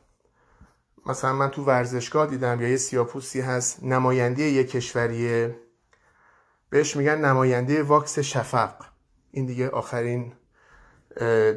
مثلا 1.07 1.33
من 1.33 1.51
تو 1.51 1.65
ورزشگاه 1.65 2.27
دیدم 2.27 2.61
یا 2.61 2.69
یه 2.69 2.77
سیاپوستی 2.77 3.41
هست 3.41 3.85
نماینده 3.85 4.43
یه 4.43 4.65
کشوریه. 4.65 5.57
بهش 6.71 6.97
میگن 6.97 7.25
نماینده 7.25 7.83
واکس 7.83 8.19
شفق. 8.19 8.75
این 9.31 9.47
دیگه 9.47 9.69
آخرین 9.69 10.33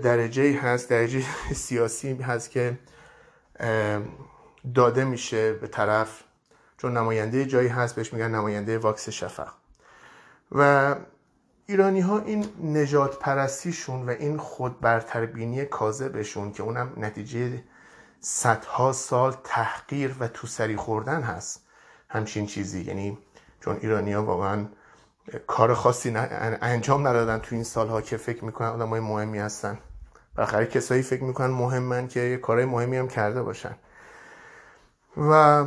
درجه 0.04 0.60
هست 0.60 0.90
درجه 0.90 1.24
سیاسی 1.66 2.14
هست 2.14 2.52
که 2.52 2.80
داده 4.76 5.04
میشه 5.04 5.54
به 5.54 5.68
طرف. 5.68 6.24
چون 6.78 6.98
نماینده 6.98 7.46
جایی 7.46 7.68
هست 7.68 7.96
بهش 7.96 8.14
میگن 8.14 8.36
نماینده 8.36 8.78
واکس 8.78 9.10
شفق. 9.10 9.54
و 10.52 10.96
ایرانی 11.68 12.00
ها 12.00 12.20
این 12.20 12.46
نجات 12.64 13.20
پرستیشون 13.20 14.10
و 14.10 14.10
این 14.10 14.38
خود 14.38 14.80
برتربینی 14.80 15.66
کاذبشون 15.66 16.52
که 16.52 16.64
اونم 16.64 16.94
نتیجه 16.98 17.64
صدها 18.28 18.92
سال 18.92 19.36
تحقیر 19.44 20.16
و 20.20 20.28
توسری 20.28 20.76
خوردن 20.76 21.22
هست. 21.22 21.66
همچین 22.10 22.46
چیزی 22.46 22.82
یعنی 22.82 23.18
چون 23.60 23.78
ایرانی 23.82 24.14
ها 24.14 24.24
واقعا 24.24 24.66
کار 25.48 25.74
خاصی 25.74 26.14
انجام 26.62 27.08
ندادن 27.08 27.40
تو 27.40 27.56
این 27.56 27.64
سالها 27.64 28.02
که 28.02 28.18
فکر 28.18 28.46
می‌کنن 28.46 28.68
آدم 28.68 28.90
های 28.90 29.00
مهمی 29.00 29.40
هستن. 29.40 29.78
بالاخره 30.36 30.66
کسایی 30.66 31.02
فکر 31.02 31.24
می‌کنن 31.24 31.54
مهمن 31.54 32.08
که 32.08 32.38
کارهای 32.38 32.66
مهمی 32.66 32.98
هم 32.98 33.08
کرده 33.08 33.44
باشن. 33.44 33.76
و 35.18 35.66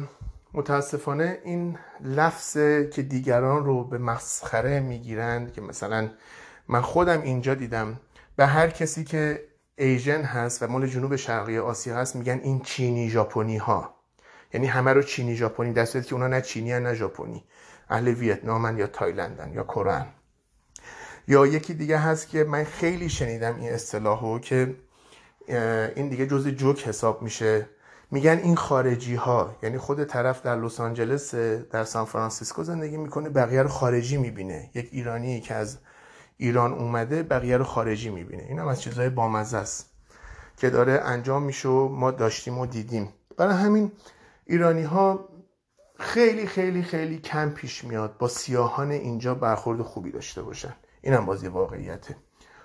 متاسفانه 0.55 1.39
این 1.45 1.79
لفظ 2.01 2.53
که 2.93 3.03
دیگران 3.03 3.65
رو 3.65 3.85
به 3.85 3.99
مسخره 3.99 4.81
می‌گیرند 4.81 5.53
که 5.53 5.61
مثلا 5.61 6.11
من 6.69 6.81
خودم 6.81 7.23
اینجا 7.23 7.55
دیدم 7.55 8.01
به 8.37 8.47
هر 8.47 8.71
کسی 8.71 9.05
که 9.05 9.48
Asian 9.79 10.23
هست 10.23 10.63
و 10.63 10.67
مال 10.67 10.87
جنوب 10.87 11.17
شرقی 11.17 11.59
آسیا 11.59 11.97
هست 11.97 12.17
میگن 12.17 12.41
این 12.43 12.61
چینی 12.61 13.11
ژاپنی 13.11 13.57
ها. 13.57 13.95
یعنی 14.55 14.67
همه 14.67 14.93
رو 14.93 15.03
چینی 15.03 15.37
ژاپنی 15.37 15.73
در 15.73 15.87
که 15.87 16.15
اونا 16.15 16.27
نه 16.27 16.41
چینی 16.41 16.81
نه 16.81 16.95
ژاپنی. 16.95 17.45
اهل 17.91 18.09
ویتنامن 18.09 18.79
یا 18.79 18.87
تایلندن 18.87 19.53
یا 19.53 19.65
کره 19.65 20.07
یا 21.29 21.47
یکی 21.47 21.75
دیگه 21.75 21.99
هست 21.99 22.29
که 22.29 22.45
من 22.45 22.65
خیلی 22.65 23.09
شنیدم 23.09 23.57
این 23.57 23.73
اصطلاحو 23.73 24.39
که 24.39 24.75
این 25.97 26.09
دیگه 26.09 26.27
جز 26.27 26.49
جوک 26.49 26.89
حساب 26.89 27.23
میشه. 27.23 27.67
میگن 28.11 28.39
این 28.39 28.57
خارجی 28.57 29.15
ها 29.15 29.57
یعنی 29.63 29.79
خود 29.79 30.05
طرف 30.05 30.43
در 30.43 30.57
لس 30.57 30.81
آنجلس 30.81 31.35
در 31.71 31.85
سان 31.85 32.05
فرانسیسکو 32.05 32.65
زندگی 32.65 32.97
می‌کنه 32.97 33.29
بقیه 33.29 33.63
رو 33.63 33.69
خارجی 33.69 34.17
می‌بینه. 34.17 34.71
یک 34.75 34.89
ایرانی 34.93 35.41
که 35.41 35.55
از 35.55 35.79
ایران 36.39 36.73
اومده 36.73 37.23
بقیه 37.23 37.57
رو 37.57 37.65
خارجی 37.65 38.11
می‌بینه. 38.11 38.43
این 38.43 38.59
هم 38.59 38.69
از 38.69 38.83
چیزهای 38.83 39.09
بامزه 39.09 39.57
است 39.57 39.91
که 40.57 40.71
داره 40.71 41.01
انجام 41.05 41.43
میشه 41.43 41.69
و 41.69 41.89
ما 41.89 42.11
داشتیم 42.11 42.59
و 42.59 42.67
دیدیم. 42.67 43.09
برای 43.37 43.55
همین 43.55 43.93
ایرانی 44.45 44.83
ها 44.83 45.29
خیلی 45.99 46.47
خیلی 46.47 46.83
خیلی 46.83 47.19
کم 47.19 47.51
پیش 47.51 47.85
میاد 47.85 48.17
با 48.19 48.29
سیاهان 48.29 48.91
اینجا 48.91 49.35
برخورد 49.35 49.83
خوبی 49.83 50.11
داشته 50.11 50.43
باشن. 50.43 50.75
این 51.03 51.15
هم 51.15 51.27
بازی 51.27 51.49
واقعیته. 51.49 52.17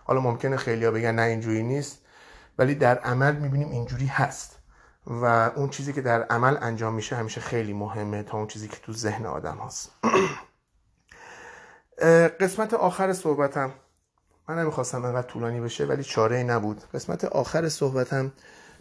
حالا 0.04 0.22
ممکنه 0.22 0.58
خیلی 0.58 0.90
بگن 0.90 1.16
نه 1.16 1.22
اینجوری 1.22 1.64
نیست 1.64 2.00
ولی 2.58 2.76
در 2.76 2.98
عمل 2.98 3.36
می‌بینیم 3.36 3.72
اینجوری 3.72 4.06
هست 4.06 4.60
و 5.08 5.52
اون 5.56 5.70
چیزی 5.70 5.94
که 5.94 6.02
در 6.02 6.24
عمل 6.24 6.58
انجام 6.62 6.94
میشه 6.94 7.16
همیشه 7.16 7.42
خیلی 7.42 7.74
مهمه 7.74 8.24
تا 8.24 8.38
اون 8.38 8.48
چیزی 8.48 8.68
که 8.68 8.78
تو 8.78 8.94
ذهن 8.94 9.26
آدم 9.26 9.58
هست. 9.58 9.92
قسمت 12.40 12.74
آخر 12.74 13.14
صحبتم. 13.14 13.72
من 14.50 14.60
نمی‌خواستم 14.60 15.06
انقدر 15.06 15.28
طولانی 15.28 15.60
بشه 15.60 15.86
ولی 15.86 16.04
چاره 16.04 16.44
نبود. 16.44 16.84
قسمت 16.94 17.26
آخر 17.26 17.70
صحبتم. 17.70 18.32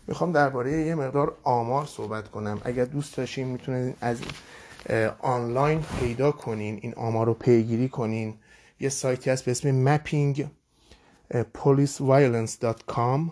می‌خوام 0.06 0.32
درباره 0.32 0.72
یه 0.72 0.94
مقدار 0.94 1.36
آمار 1.42 1.86
صحبت 1.86 2.28
کنم. 2.28 2.60
اگر 2.64 2.84
دوست 2.84 3.16
داشتین 3.16 3.46
می‌تونید 3.46 3.96
از 4.00 4.18
آنلاین 5.18 5.84
پیدا 6.00 6.32
کنین 6.32 6.78
این 6.82 6.94
آمار 6.94 7.26
رو 7.26 7.34
پیگیری 7.34 7.88
کنین. 7.88 8.34
یه 8.80 8.88
سایتی 8.88 9.30
هست 9.30 9.44
به 9.44 9.50
اسم 9.50 9.96
mapping 9.96 10.44
policeviolence.com 11.34 13.30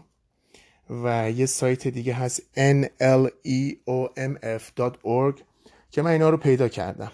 و 0.90 1.30
یه 1.30 1.46
سایت 1.46 1.88
دیگه 1.88 2.14
هست 2.14 2.42
nleomf.org 2.56 5.42
که 5.90 6.02
من 6.02 6.10
اینا 6.10 6.30
رو 6.30 6.36
پیدا 6.36 6.68
کردم. 6.68 7.12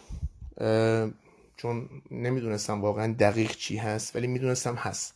چون 1.56 1.88
نمی‌دونستم 2.10 2.80
واقعا 2.82 3.14
دقیق 3.18 3.50
چی 3.50 3.76
هست 3.76 4.16
ولی 4.16 4.26
می‌دونستم 4.26 4.74
هست. 4.74 5.14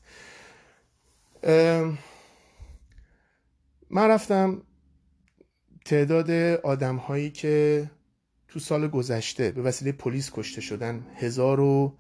من 3.90 4.08
رفتم 4.08 4.62
تعداد 5.84 6.30
آدم 6.64 6.96
هایی 6.96 7.30
که 7.30 7.90
تو 8.48 8.60
سال 8.60 8.88
گذشته 8.88 9.50
به 9.50 9.62
وسیله 9.62 9.92
پلیس 9.92 10.30
کشته 10.34 10.60
شدن 10.60 11.06
هزار 11.16 11.60
و 11.60 11.98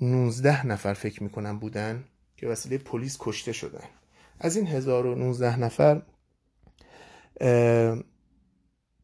نوزده 0.00 0.66
نفر 0.66 0.94
فکر 0.94 1.22
می‌کنم 1.22 1.58
بودن 1.58 2.04
که 2.36 2.46
وسیله 2.46 2.78
پلیس 2.78 3.16
کشته 3.20 3.52
شدن. 3.52 3.84
از 4.40 4.56
این 4.56 4.66
هزار 4.66 5.06
و 5.06 5.14
نوزده 5.14 5.58
نفر 5.58 6.02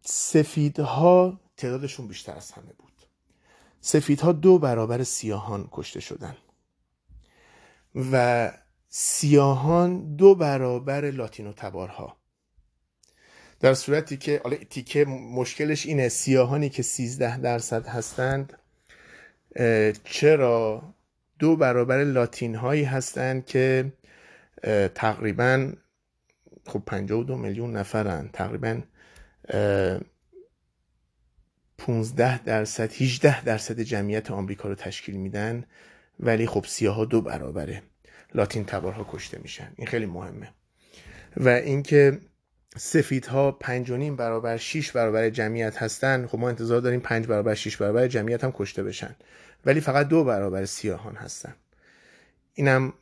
سفیدها 0.03 1.41
تعدادشون 1.57 2.09
بیشتر 2.09 2.37
از 2.37 2.53
همه 2.53 2.73
بود. 2.79 2.88
سفیدها 3.81 4.33
دو 4.33 4.59
برابر 4.59 5.03
سیاهان 5.03 5.69
کشته 5.73 6.01
شدن. 6.01 6.37
و 8.13 8.53
سیاهان 8.89 10.17
دو 10.17 10.35
برابر 10.35 11.11
لاتینو 11.11 11.53
تبارها. 11.53 12.17
در 13.61 13.75
صورتی 13.75 14.17
که 14.17 14.41
حالا 14.45 14.57
تیکه 14.57 15.05
مشکلش 15.05 15.87
اینه 15.87 16.09
سیاهانی 16.09 16.69
که 16.69 16.83
13 16.83 17.39
درصد 17.39 17.87
هستند 17.87 18.59
چرا 20.05 20.83
دو 21.39 21.57
برابر 21.57 22.05
لاتین 22.05 22.55
هایی 22.55 22.85
هستند 22.85 23.47
که 23.47 23.93
تقریبا 24.95 25.73
خب 26.67 26.83
52 26.87 27.37
میلیون 27.37 27.77
نفرن 27.77 28.31
تقریبا 28.33 28.81
15 31.79 32.43
درصد 32.43 32.93
18 32.93 33.45
درصد 33.45 33.81
جمعیت 33.81 34.31
آمریکا 34.31 34.69
رو 34.69 34.75
تشکیل 34.75 35.17
میدن 35.17 35.65
ولی 36.21 36.47
خب 36.47 36.65
سیاها 36.69 37.05
دو 37.05 37.21
برابره. 37.21 37.83
لاتین 38.35 38.65
تبارها 38.65 39.07
کشته 39.13 39.39
میشن. 39.43 39.73
این 39.77 39.87
خیلی 39.87 40.07
مهمه. 40.07 40.49
و 41.37 41.49
اینکه 41.49 42.19
سفیدها 42.77 43.53
پنج 43.53 43.91
و 43.91 44.17
برابر 44.17 44.57
6 44.57 44.93
برابر 44.93 45.31
جمعیت 45.31 45.83
هستن 45.83 46.27
خب 46.27 46.39
ما 46.39 46.49
انتظار 46.49 46.81
داریم 46.81 47.01
پنج 47.01 47.27
برابر 47.27 47.55
6 47.55 47.77
برابر 47.77 48.09
جمعیت 48.09 48.45
هم 48.45 48.53
کشته 48.53 48.83
بشن. 48.83 49.17
ولی 49.67 49.81
فقط 49.81 50.09
دو 50.09 50.25
برابر 50.25 50.65
سیاهان 50.65 51.17
هستن. 51.17 51.55
اینم 52.55 52.93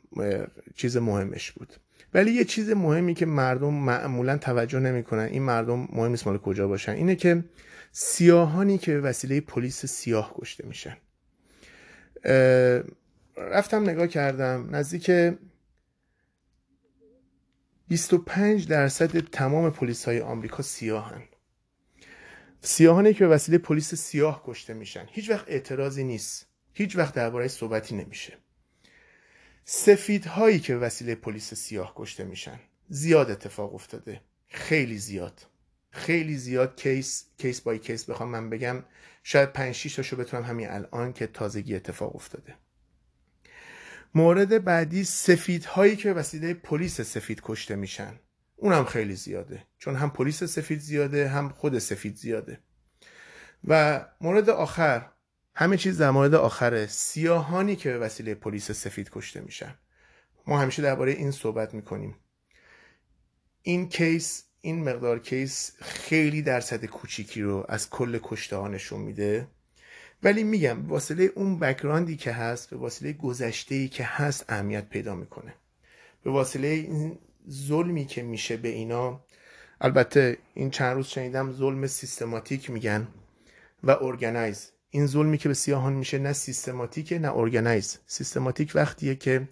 چیز 0.75 0.97
مهمش 0.97 1.51
بود. 1.51 1.73
ولی 2.13 2.31
یه 2.31 2.43
چیز 2.43 2.69
مهمی 2.69 3.13
که 3.13 3.25
مردم 3.25 3.73
معمولا 3.73 4.37
توجه 4.37 4.79
نمی‌کنن 4.79 5.23
این 5.23 5.43
مردم 5.43 5.87
مهم 5.91 6.11
نیست 6.11 6.27
مال 6.27 6.37
کجا 6.37 6.67
باشن 6.67 6.91
اینه 6.91 7.15
که 7.15 7.43
سیاهانی 7.91 8.77
که 8.77 8.93
به 8.93 9.01
وسیله 9.01 9.41
پلیس 9.41 9.85
سیاه 9.85 10.33
کشته 10.35 10.67
میشن. 10.67 10.97
رفتم 13.37 13.89
نگاه 13.89 14.07
کردم 14.07 14.75
نزدیک 14.75 15.11
25 17.87 18.67
درصد 18.67 19.19
تمام 19.19 19.69
پلیس 19.71 20.05
های 20.05 20.21
آمریکا 20.21 20.63
سیاهن. 20.63 21.23
سیاهانی 22.61 23.13
که 23.13 23.27
به 23.27 23.33
وسیله 23.33 23.57
پلیس 23.57 23.95
سیاه 23.95 24.43
کشته 24.45 24.73
میشن. 24.73 25.05
هیچ 25.11 25.29
وقت 25.29 25.45
اعتراضی 25.47 26.03
نیست. 26.03 26.47
هیچ 26.73 26.95
وقت 26.95 27.13
درباره 27.13 27.47
صحبتی 27.47 27.95
نمیشه. 27.95 28.37
سفیدهایی 29.65 30.59
که 30.59 30.73
به 30.73 30.79
وسیله 30.79 31.15
پلیس 31.15 31.53
سیاه 31.53 31.93
کشته 31.95 32.23
میشن. 32.23 32.59
زیاد 32.89 33.31
اتفاق 33.31 33.75
افتاده. 33.75 34.21
خیلی 34.47 34.97
زیاد. 34.97 35.45
خیلی 35.89 36.37
زیاد 36.37 36.81
case 36.81 37.25
case 37.37 37.61
by 37.61 37.79
case 37.79 38.09
بخوام 38.09 38.29
من 38.29 38.49
بگم. 38.49 38.83
شاید 39.23 39.53
5 39.53 39.75
6 39.75 39.95
تاشو 39.95 40.17
بتونم 40.17 40.43
همین 40.43 40.69
الان 40.69 41.13
که 41.13 41.27
تازگی 41.27 41.75
اتفاق 41.75 42.15
افتاده. 42.15 42.55
مورد 44.15 44.63
بعدی 44.63 45.03
سفیدهایی 45.03 45.95
که 45.95 46.13
وسیله 46.13 46.53
پلیس 46.53 47.01
سفید 47.01 47.41
کشته 47.43 47.75
میشن. 47.75 48.19
اونم 48.55 48.85
خیلی 48.85 49.15
زیاده. 49.15 49.63
چون 49.77 49.95
هم 49.95 50.09
پلیس 50.09 50.43
سفید 50.43 50.79
زیاده 50.79 51.27
هم 51.27 51.49
خود 51.49 51.79
سفید 51.79 52.15
زیاده. 52.15 52.59
و 53.67 54.05
مورد 54.21 54.49
آخر 54.49 55.11
همه 55.55 55.77
چیز 55.77 55.97
در 55.97 56.11
مورد 56.11 56.33
آخره 56.33 56.87
سیاهانی 56.87 57.75
که 57.75 57.89
به 57.89 57.97
وسیله 57.97 58.35
پلیس 58.35 58.71
سفید 58.71 59.09
کشته 59.09 59.41
میشن. 59.41 59.75
ما 60.47 60.59
همیشه 60.59 60.81
درباره 60.81 61.11
این 61.11 61.31
صحبت 61.31 61.73
می‌کنیم. 61.73 62.15
این 63.61 63.89
کیس 63.89 64.43
این 64.67 64.83
مقدار 64.83 65.19
کیس 65.19 65.71
خیلی 65.81 66.41
درصد 66.41 66.85
کوچیکی 66.85 67.41
رو 67.41 67.65
از 67.69 67.89
کل 67.89 68.19
کشته 68.23 68.55
ها 68.55 68.67
نشون 68.67 69.01
میده. 69.01 69.47
ولی 70.23 70.43
میگم 70.43 70.89
واسطه 70.89 71.31
اون 71.35 71.59
بکراندی 71.59 72.17
که 72.17 72.31
هست 72.31 72.69
به 72.69 72.77
واسطه 72.77 73.13
گذشته 73.13 73.75
ای 73.75 73.87
که 73.87 74.03
هست 74.03 74.45
اهمیت 74.49 74.89
پیدا 74.89 75.15
می‌کنه. 75.15 75.53
به 76.23 76.31
واسطه 76.31 76.67
این 76.67 77.17
ظلمی 77.49 78.05
که 78.05 78.23
میشه 78.23 78.57
به 78.57 78.67
اینا 78.67 79.25
البته 79.81 80.37
این 80.53 80.69
چند 80.69 80.95
روز 80.95 81.07
شنیدم 81.07 81.51
ظلم 81.53 81.87
سیستماتیک 81.87 82.69
میگن 82.69 83.07
و 83.83 83.91
organize 83.91 84.71
این 84.89 85.07
ظلمی 85.07 85.37
که 85.37 85.49
به 85.49 85.55
سیاهان 85.55 85.93
میشه 85.93 86.19
نه 86.19 86.33
سیستماتیک 86.33 87.13
نه 87.13 87.35
organize 87.35 87.99
سیستماتیک 88.05 88.71
وقتیه 88.75 89.15
که 89.15 89.47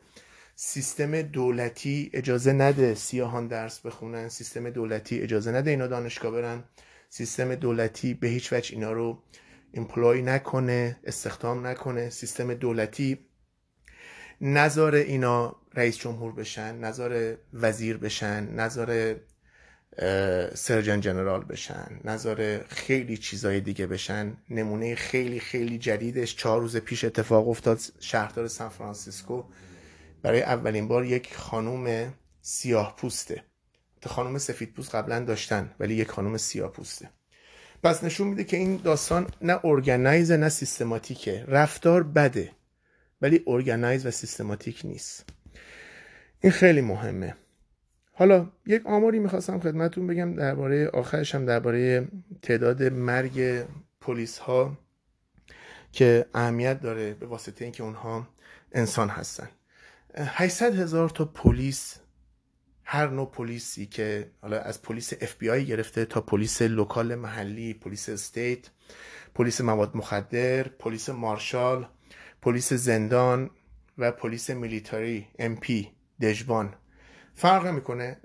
سیستم 0.57 1.21
دولتی 1.21 2.09
اجازه 2.13 2.53
نده 2.53 2.95
سیاهان 2.95 3.47
درس 3.47 3.79
بخونن 3.79 4.29
سیستم 4.29 4.69
دولتی 4.69 5.21
اجازه 5.21 5.51
نده 5.51 5.69
اینا 5.69 5.87
دانشگاه 5.87 6.31
برن. 6.31 6.63
سیستم 7.09 7.55
دولتی 7.55 8.13
به 8.13 8.27
هیچ 8.27 8.53
وجه 8.53 8.73
اینا 8.73 8.91
رو 8.91 9.23
employ 9.71 10.21
نکنه 10.21 10.99
استخدام 11.03 11.67
نکنه. 11.67 12.09
سیستم 12.09 12.53
دولتی 12.53 13.17
نذاره 14.41 14.95
اینا 14.95 15.55
رئیس 15.73 15.97
جمهور 15.97 16.31
بشن 16.31 16.75
نذاره 16.75 17.35
وزیر 17.53 17.97
بشن 17.97 18.55
نذاره 18.55 19.15
surgeon 20.53 20.99
general 20.99 21.43
بشن 21.43 21.99
نذاره 22.03 22.61
خیلی 22.69 23.17
چیزای 23.17 23.61
دیگه 23.61 23.87
بشن. 23.87 24.37
نمونه 24.49 24.95
خیلی 24.95 25.39
خیلی 25.39 25.77
جدیدش. 25.77 26.35
چهار 26.35 26.61
روز 26.61 26.77
پیش 26.77 27.03
اتفاق 27.03 27.49
افتاد 27.49 27.79
شهردار 27.99 28.47
سان 28.47 28.69
فرانسیسکو. 28.69 29.43
برای 30.25 30.41
اولین 30.41 30.87
بار 30.87 31.05
یک 31.05 31.33
خانوم 31.35 32.13
سیاه 32.41 32.95
پوسته. 32.95 33.43
خانم 34.05 34.37
سفید 34.37 34.73
پوست 34.73 34.95
قبلا 34.95 35.19
داشتن 35.19 35.71
ولی 35.79 35.95
یک 35.95 36.11
خانم 36.11 36.37
سیاه 36.37 36.71
پوسته. 36.71 37.09
پس 37.83 38.03
نشون 38.03 38.27
میده 38.27 38.43
که 38.43 38.57
این 38.57 38.75
داستان 38.83 39.27
نه 39.41 39.59
organize 39.65 40.31
نه 40.31 40.49
سیستماتیکه. 40.49 41.45
رفتار 41.47 42.03
بده 42.03 42.51
ولی 43.21 43.43
organize 43.47 44.05
و 44.05 44.11
سیستماتیک 44.11 44.81
نیست. 44.83 45.29
این 46.41 46.51
خیلی 46.51 46.81
مهمه. 46.81 47.35
حالا 48.11 48.51
یک 48.65 48.85
آماری 48.85 49.19
می‌خواستم 49.19 49.59
خدمتون 49.59 50.07
بگم 50.07 50.35
درباره 50.35 50.87
آخرش 50.87 51.35
هم 51.35 51.45
درباره 51.45 52.07
تعداد 52.41 52.83
مرگ 52.83 53.65
پلیس 54.01 54.37
ها 54.37 54.77
که 55.91 56.25
اهمیت 56.33 56.81
داره 56.81 57.13
به 57.13 57.25
واسطه 57.25 57.65
اینکه 57.65 57.83
اونها 57.83 58.27
انسان 58.71 59.09
هستن. 59.09 59.49
800 60.17 60.79
هزار 60.79 61.09
تا 61.09 61.25
پلیس 61.25 61.95
هر 62.83 63.07
نوع 63.07 63.31
پلیسی 63.31 63.85
که 63.85 64.31
حالا 64.41 64.59
از 64.59 64.81
پلیس 64.81 65.13
اف 65.21 65.35
بی 65.35 65.49
آی 65.49 65.65
گرفته 65.65 66.05
تا 66.05 66.21
پلیس 66.21 66.61
local 66.61 67.15
محلی 67.15 67.73
پلیس 67.73 68.09
state 68.09 68.69
پلیس 69.35 69.61
مواد 69.61 69.95
مخدر 69.95 70.63
پلیس 70.63 71.09
marshal 71.09 71.87
پلیس 72.41 72.73
زندان 72.73 73.49
و 73.97 74.11
پلیس 74.11 74.49
میلیتاری 74.49 75.27
ام 75.39 75.55
پی 75.55 75.91
دژبان 76.21 76.73
فرق 77.35 77.67
می‌کنه 77.67 78.21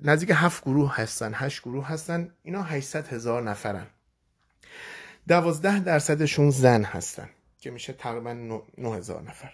نزدیک 0.00 0.30
هفت 0.34 0.64
گروه 0.64 0.96
هستن 0.96 1.32
هشت 1.34 1.62
گروه 1.62 1.86
هستن 1.86 2.34
اینا 2.42 2.62
800 2.62 3.08
هزار 3.08 3.42
نفرن. 3.42 3.86
دوازده 5.28 5.80
درصدشون 5.80 6.50
زن 6.50 6.84
هستن 6.84 7.30
که 7.58 7.70
میشه 7.70 7.92
تقریبا 7.92 8.32
9 8.78 8.96
هزار 8.96 9.22
نفر. 9.22 9.52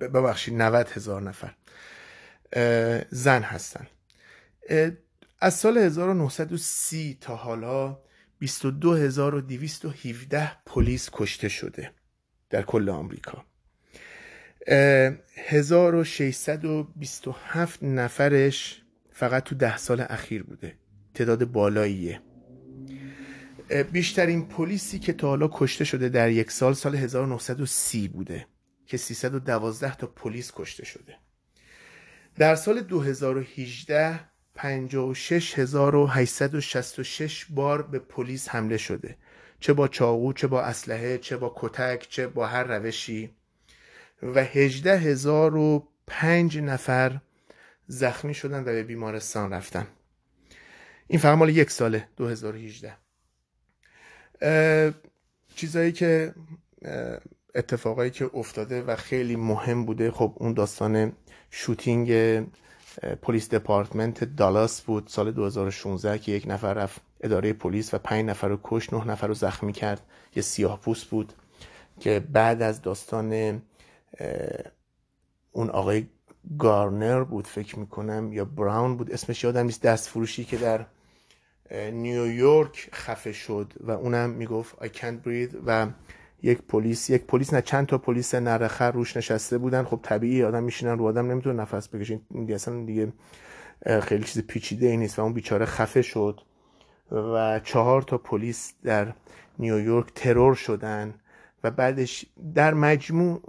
ببخشید 0.00 0.54
90 0.54 0.88
هزار 0.88 1.22
نفر. 1.22 1.54
زن 3.10 3.42
هستن. 3.42 3.86
از 5.40 5.54
سال 5.54 5.78
1930 5.78 7.18
تا 7.20 7.36
حالا 7.36 7.98
22217 8.38 10.52
پلیس 10.66 11.08
کشته 11.12 11.48
شده 11.48 11.90
در 12.50 12.62
کل 12.62 12.88
آمریکا. 12.88 13.44
1627 15.36 17.82
نفرش 17.82 18.82
فقط 19.12 19.44
تو 19.44 19.54
ده 19.54 19.76
سال 19.76 20.06
اخیر 20.08 20.42
بوده. 20.42 20.74
تعداد 21.14 21.44
بالاییه. 21.44 22.20
بیشترین 23.92 24.48
پلیسی 24.48 24.98
که 24.98 25.12
تا 25.12 25.28
حالا 25.28 25.48
کشته 25.52 25.84
شده 25.84 26.08
در 26.08 26.30
یک 26.30 26.50
سال 26.50 26.74
سال 26.74 26.96
1930 26.96 28.08
بوده. 28.08 28.46
که 28.90 28.96
312 28.96 29.96
تا 29.96 30.06
پلیس 30.06 30.52
کشته 30.54 30.84
شده. 30.84 31.16
در 32.36 32.54
سال 32.54 32.80
2018 32.80 34.20
56866 34.54 37.46
بار 37.50 37.82
به 37.82 37.98
پلیس 37.98 38.48
حمله 38.48 38.76
شده. 38.76 39.16
چه 39.60 39.72
با 39.72 39.88
چاقو 39.88 40.32
چه 40.32 40.46
با 40.46 40.62
اسلحه 40.62 41.18
چه 41.18 41.36
با 41.36 41.54
کتک 41.56 42.06
چه 42.08 42.26
با 42.26 42.46
هر 42.46 42.64
روشی. 42.64 43.34
و 44.22 44.44
18005 44.44 46.58
نفر 46.58 47.20
زخمی 47.86 48.34
شدن 48.34 48.60
و 48.60 48.64
به 48.64 48.82
بیمارستان 48.82 49.52
رفتن. 49.52 49.86
این 51.06 51.18
فقط 51.18 51.38
مال 51.38 51.48
یک 51.48 51.70
ساله 51.70 52.08
2018 52.16 52.96
چیزایی 55.54 55.92
که 55.92 56.34
اتفاقایی 57.54 58.10
که 58.10 58.30
افتاده 58.34 58.82
و 58.82 58.96
خیلی 58.96 59.36
مهم 59.36 59.84
بوده. 59.84 60.10
خب 60.10 60.32
اون 60.36 60.52
داستان 60.52 61.12
شوتینگ 61.50 62.12
پلیس 63.22 63.48
دپارتمنت 63.48 64.24
دالاس 64.24 64.80
بود 64.80 65.06
سال 65.06 65.32
2016 65.32 66.18
که 66.18 66.32
یک 66.32 66.44
نفر 66.48 66.74
رفت 66.74 67.00
اداره 67.20 67.52
پلیس 67.52 67.94
و 67.94 67.98
پنج 67.98 68.24
نفر 68.24 68.48
رو 68.48 68.60
کش 68.62 68.92
نه 68.92 69.04
نفر 69.04 69.26
رو 69.26 69.34
زخمی 69.34 69.72
کرد. 69.72 70.02
یه 70.36 70.42
سیاه 70.42 70.80
پوست 70.80 71.06
بود 71.06 71.32
که 72.00 72.20
بعد 72.32 72.62
از 72.62 72.82
داستان 72.82 73.62
اون 75.52 75.70
آقای 75.70 76.06
گارنر 76.58 77.24
بود 77.24 77.46
فکر 77.46 77.78
می‌کنم 77.78 78.32
یا 78.32 78.44
براون 78.44 78.96
بود 78.96 79.12
اسمش 79.12 79.44
یادم 79.44 79.66
نیست. 79.66 79.82
دست 79.82 80.08
فروشی 80.08 80.44
که 80.44 80.56
در 80.56 80.86
نیویورک 81.90 82.90
خفه 82.94 83.32
شد 83.32 83.72
و 83.80 83.90
اونم 83.90 84.30
می‌گفت 84.30 84.74
I 84.84 84.88
can't 84.88 85.26
breathe 85.26 85.56
و 85.66 85.86
یک 86.42 86.62
پلیس 86.62 87.10
یک 87.10 87.26
پلیس 87.26 87.54
نه 87.54 87.62
چند 87.62 87.86
تا 87.86 87.98
پلیس 87.98 88.34
نرخر 88.34 88.92
روش 88.92 89.16
نشسته 89.16 89.58
بودن. 89.58 89.84
خب 89.84 90.00
طبیعی 90.02 90.42
آدم 90.42 90.62
میشینن 90.62 90.98
رو 90.98 91.06
آدم 91.06 91.30
نمی‌تونه 91.30 91.62
نفس 91.62 91.88
بکشه. 91.88 92.20
این 92.30 92.52
اصلا 92.52 92.84
دیگه 92.84 93.12
خیلی 94.02 94.24
چیز 94.24 94.46
پیچیده 94.46 94.86
ای 94.86 94.96
نیست 94.96 95.18
و 95.18 95.22
اون 95.22 95.32
بیچاره 95.32 95.64
خفه 95.64 96.02
شد 96.02 96.40
و 97.12 97.60
چهار 97.64 98.02
تا 98.02 98.18
پلیس 98.18 98.74
در 98.82 99.14
نیویورک 99.58 100.12
ترور 100.14 100.54
شدن 100.54 101.14
و 101.64 101.70
بعدش 101.70 102.26
در 102.54 102.74
مجموع 102.74 103.40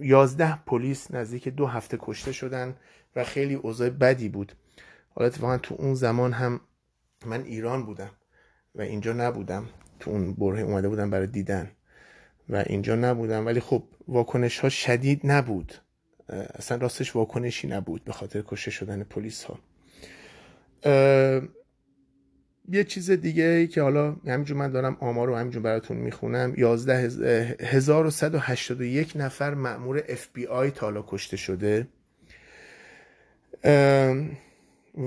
یازده 0.00 0.64
پلیس 0.64 1.10
نزدیک 1.10 1.48
دو 1.48 1.66
هفته 1.66 1.98
کشته 2.00 2.32
شدن 2.32 2.76
و 3.16 3.24
خیلی 3.24 3.54
اوضاع 3.54 3.90
بدی 3.90 4.28
بود. 4.28 4.52
حالا 5.14 5.26
اتفاقا 5.26 5.58
تو 5.58 5.74
اون 5.78 5.94
زمان 5.94 6.32
هم 6.32 6.60
من 7.26 7.42
ایران 7.42 7.86
بودم 7.86 8.10
و 8.74 8.82
اینجا 8.82 9.12
نبودم. 9.12 9.64
تو 10.00 10.10
اون 10.10 10.34
بره 10.34 10.60
اومده 10.60 10.88
بودم 10.88 11.10
برای 11.10 11.26
دیدن. 11.26 11.70
و 12.48 12.64
اینجا 12.66 12.96
نبودم. 12.96 13.46
ولی 13.46 13.60
خب 13.60 13.82
واکنش 14.08 14.58
ها 14.58 14.68
شدید 14.68 15.20
نبود. 15.24 15.74
اصلا 16.54 16.76
راستش 16.76 17.16
واکنشی 17.16 17.68
نبود 17.68 18.04
به 18.04 18.12
خاطر 18.12 18.42
کشته 18.46 18.70
شدن 18.70 19.02
پلیس 19.02 19.44
ها 19.44 19.58
یه 22.68 22.84
چیز 22.84 23.10
دیگه 23.10 23.44
ای 23.44 23.66
که 23.66 23.82
حالا 23.82 24.16
همینجور 24.26 24.56
من 24.56 24.70
دارم 24.70 24.96
آمار 25.00 25.28
رو 25.28 25.36
همینجور 25.36 25.62
براتون 25.62 25.96
می‌خونم. 25.96 26.54
11181 26.56 29.12
نفر 29.16 29.54
مأمور 29.54 30.04
اف 30.08 30.28
بی 30.32 30.46
تا 30.46 30.72
حالا 30.80 31.04
کشته 31.08 31.36
شده. 31.36 31.88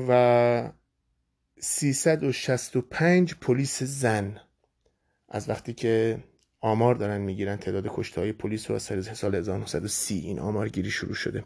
و 0.10 0.72
365 1.60 3.36
پلیس 3.36 3.84
زن. 3.84 4.40
از 5.30 5.50
وقتی 5.50 5.74
که 5.74 6.18
آمار 6.66 6.96
دارن 6.96 7.22
می‌گیرن 7.22 7.56
تعداد 7.56 7.88
کشته 7.88 8.22
های 8.22 8.32
پلیس 8.32 8.70
رو 8.70 8.76
از 8.76 8.84
سال 9.14 9.36
1930 9.36 10.20
این 10.20 10.40
آمار 10.40 10.70
گیری 10.70 10.92
شروع 10.92 11.14
شده. 11.14 11.44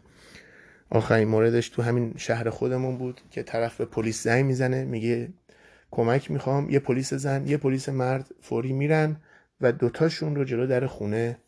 آخرین 0.90 1.28
موردش 1.28 1.68
تو 1.68 1.82
همین 1.82 2.14
شهر 2.16 2.50
خودمون 2.50 2.98
بود 2.98 3.20
که 3.30 3.42
طرف 3.42 3.76
به 3.76 3.84
پلیس 3.84 4.22
زنگ 4.22 4.44
می‌زنه 4.44 4.84
میگه 4.84 5.28
کمک 5.90 6.30
می‌خوام 6.30 6.70
یه 6.70 6.78
پلیس 6.78 7.14
زن 7.14 7.46
یه 7.48 7.56
پلیس 7.56 7.88
مرد 7.88 8.30
فوری 8.40 8.72
میرن 8.72 9.16
و 9.60 9.72
دوتاشون 9.72 10.34
رو 10.36 10.44
جلو 10.44 10.66
در 10.66 10.86
خونه 10.86 11.38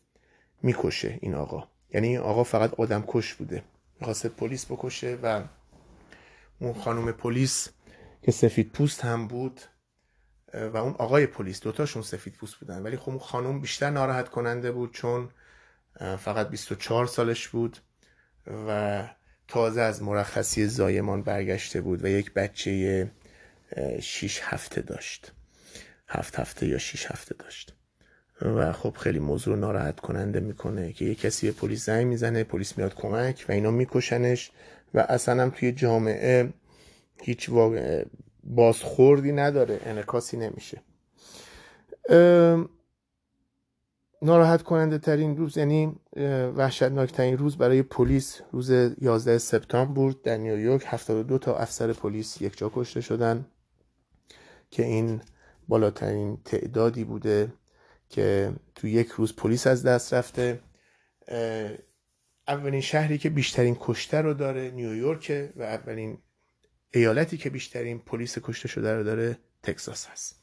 می‌کشه 0.63 1.17
این 1.21 1.35
آقا. 1.35 1.67
یعنی 1.93 2.07
این 2.07 2.17
آقا 2.17 2.43
فقط 2.43 2.73
آدم 2.73 3.03
کش 3.07 3.33
بوده. 3.33 3.63
می‌خواسته 3.99 4.29
پلیس 4.29 4.65
بکشه 4.65 5.17
و 5.23 5.43
اون 6.59 6.73
خانم 6.73 7.11
پلیس 7.11 7.69
که 8.21 8.31
سفید 8.31 8.71
پوست 8.71 9.05
هم 9.05 9.27
بود 9.27 9.61
و 10.53 10.77
اون 10.77 10.93
آقای 10.93 11.25
پلیس 11.25 11.61
دوتاشون 11.61 12.01
سفید 12.01 12.33
پوست 12.33 12.55
بودن. 12.55 12.83
ولی 12.83 12.97
خب 12.97 13.09
اون 13.09 13.19
خانم 13.19 13.61
بیشتر 13.61 13.89
ناراحت 13.89 14.29
کننده 14.29 14.71
بود 14.71 14.93
چون 14.93 15.29
فقط 16.17 16.49
24 16.49 17.05
سالش 17.05 17.47
بود 17.47 17.77
و 18.67 19.03
تازه 19.47 19.81
از 19.81 20.03
مرخصی 20.03 20.67
زایمان 20.67 21.23
برگشته 21.23 21.81
بود 21.81 22.03
و 22.03 22.07
یک 22.07 22.33
بچه 22.33 23.11
6 24.01 24.39
هفته 24.43 24.81
داشت. 24.81 25.31
هفت 26.07 26.39
هفته 26.39 26.67
یا 26.67 26.77
6 26.77 27.11
هفته 27.11 27.35
داشت. 27.39 27.75
و 28.41 28.73
خب 28.73 28.97
خیلی 28.99 29.19
موضوع 29.19 29.57
ناراحت 29.57 29.99
کننده 29.99 30.39
می‌کنه 30.39 30.93
که 30.93 31.05
یه 31.05 31.15
کسی 31.15 31.51
پلیس 31.51 31.85
زنگ 31.85 32.07
می‌زنه 32.07 32.43
پلیس 32.43 32.77
میاد 32.77 32.95
کمک 32.95 33.45
و 33.49 33.51
اینا 33.51 33.71
میکشنش 33.71 34.51
و 34.93 34.99
اصلا 34.99 35.41
هم 35.41 35.49
توی 35.49 35.71
جامعه 35.71 36.53
هیچ 37.21 37.49
بازخوردی 38.43 39.31
نداره 39.31 39.79
انعکاسی 39.85 40.37
نمیشه. 40.37 40.81
ناراحت 44.21 44.63
کننده 44.63 44.97
ترین 44.97 45.37
روز 45.37 45.57
یعنی 45.57 45.95
وحشتناک 46.55 47.11
ترین 47.11 47.37
روز 47.37 47.57
برای 47.57 47.81
پلیس 47.81 48.41
روز 48.51 48.71
11 49.01 49.37
سپتامبر 49.37 49.93
بود 49.93 50.21
در 50.21 50.37
نیویورک. 50.37 50.83
72 50.85 51.37
تا 51.37 51.57
افسر 51.57 51.93
پلیس 51.93 52.41
یک 52.41 52.57
جا 52.57 52.71
کشته 52.75 53.01
شدن 53.01 53.45
که 54.71 54.83
این 54.83 55.21
بالاترین 55.67 56.37
تعدادی 56.45 57.03
بوده 57.03 57.53
که 58.09 58.53
تو 58.75 58.87
یک 58.87 59.07
روز 59.07 59.35
پلیس 59.35 59.67
از 59.67 59.83
دست 59.83 60.13
رفته. 60.13 60.59
اولین 62.47 62.81
شهری 62.81 63.17
که 63.17 63.29
بیشترین 63.29 63.77
کشته 63.79 64.21
رو 64.21 64.33
داره 64.33 64.71
نیویورک 64.71 65.51
و 65.55 65.61
اولین 65.61 66.17
ایالتی 66.93 67.37
که 67.37 67.49
بیشترین 67.49 67.99
پلیس 67.99 68.37
کشته 68.37 68.67
شده 68.67 68.93
رو 68.93 69.03
داره 69.03 69.37
تکساس 69.63 70.07
هست. 70.07 70.35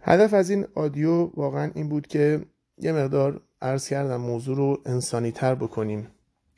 هدف 0.00 0.34
از 0.34 0.50
این 0.50 0.66
آدیو 0.74 1.30
واقعا 1.34 1.70
این 1.74 1.88
بود 1.88 2.06
که 2.06 2.46
یه 2.78 2.92
مقدار 2.92 3.40
عرض 3.62 3.88
کردم 3.88 4.16
موضوع 4.16 4.56
رو 4.56 4.82
انسانی 4.86 5.32
تر 5.32 5.54
بکنیم 5.54 6.08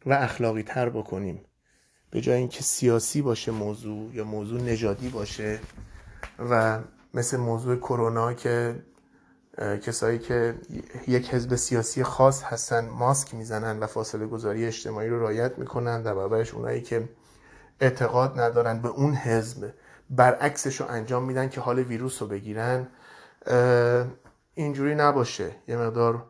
و 0.07 0.13
اخلاقی 0.13 0.63
تر 0.63 0.89
بکنیم. 0.89 1.41
به 2.11 2.21
جای 2.21 2.37
اینکه 2.37 2.63
سیاسی 2.63 3.23
باشه 3.23 3.53
موضوع 3.53 4.15
یا 4.15 4.25
موضوع 4.25 4.61
نژادی 4.61 5.09
باشه 5.09 5.61
و 6.51 6.81
مثل 7.15 7.37
موضوع 7.37 7.77
کرونا 7.77 8.35
که 8.35 8.83
کسایی 9.59 10.19
که 10.19 10.55
یک 11.09 11.35
حزب 11.35 11.55
سیاسی 11.55 12.03
خاص 12.03 12.43
هستن 12.43 12.89
ماسک 12.89 13.35
می‌زنن 13.35 13.79
و 13.79 13.87
فاصله 13.87 14.27
گذاری 14.27 14.67
اجتماعی 14.67 15.09
رو 15.09 15.21
رایت 15.21 15.59
می‌کنن 15.59 16.03
در 16.03 16.15
برابرش 16.15 16.55
اونایی 16.55 16.83
که 16.83 17.09
اعتقاد 17.81 18.41
ندارن 18.41 18.83
به 18.83 18.89
اون 18.89 19.15
حزب. 19.15 19.75
برعکسش 20.11 20.81
رو 20.81 20.87
انجام 20.89 21.25
میدن 21.25 21.49
که 21.49 21.61
حال 21.61 21.79
ویروس 21.79 22.23
رو 22.23 22.29
بگیرن. 22.29 22.87
اینجوری 24.55 24.95
نباشه. 24.95 25.51
یه 25.69 25.77
مقدار 25.77 26.27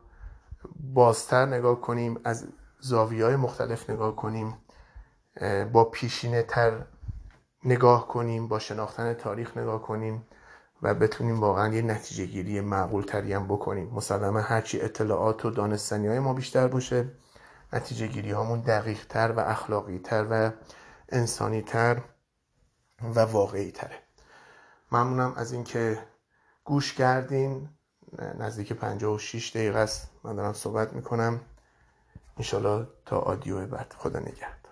بازتر 0.93 1.45
نگاه 1.45 1.81
کنیم 1.81 2.19
از 2.23 2.47
زاویه 2.79 3.25
های 3.25 3.35
مختلف 3.35 3.89
نگاه 3.89 4.15
کنیم. 4.15 4.57
با 5.73 5.83
پیشینه 5.83 6.43
تر 6.43 6.85
نگاه 7.63 8.07
کنیم 8.07 8.47
با 8.47 8.59
شناختن 8.59 9.13
تاریخ 9.13 9.57
نگاه 9.57 9.81
کنیم 9.81 10.25
و 10.81 10.93
بتونیم 10.93 11.39
واقعا 11.39 11.73
یه 11.73 11.81
نتیجه 11.81 12.25
گیری 12.25 12.61
معقول 12.61 13.03
تری 13.03 13.33
هم 13.33 13.47
بکنیم. 13.47 13.89
مسلما 13.93 14.39
هرچی 14.39 14.81
اطلاعات 14.81 15.45
و 15.45 15.49
دانستنی 15.49 16.07
های 16.07 16.19
ما 16.19 16.33
بیشتر 16.33 16.67
باشه 16.67 17.05
نتیجه 17.73 18.07
گیری 18.07 18.31
هامون 18.31 18.59
دقیق 18.59 19.05
تر 19.05 19.31
و 19.31 19.39
اخلاقی 19.39 19.99
تر 19.99 20.25
و 20.29 20.51
انسانی 21.09 21.61
تر 21.61 22.01
و 23.01 23.19
واقعی 23.19 23.71
تره 23.71 23.99
ممنونم 24.91 25.33
از 25.33 25.51
اینکه 25.51 25.99
گوش 26.63 26.93
کردین. 26.93 27.69
نزدیک 28.37 28.73
56 28.73 29.49
دقیقه 29.55 29.79
است. 29.79 30.09
من 30.23 30.35
دارم 30.35 30.53
صحبت 30.53 30.93
می‌کنم. 30.93 31.41
انشالله 32.37 32.87
تا 33.05 33.19
آدیو 33.19 33.67
بعد. 33.67 33.95
خدا 33.97 34.19
نگهد 34.19 34.64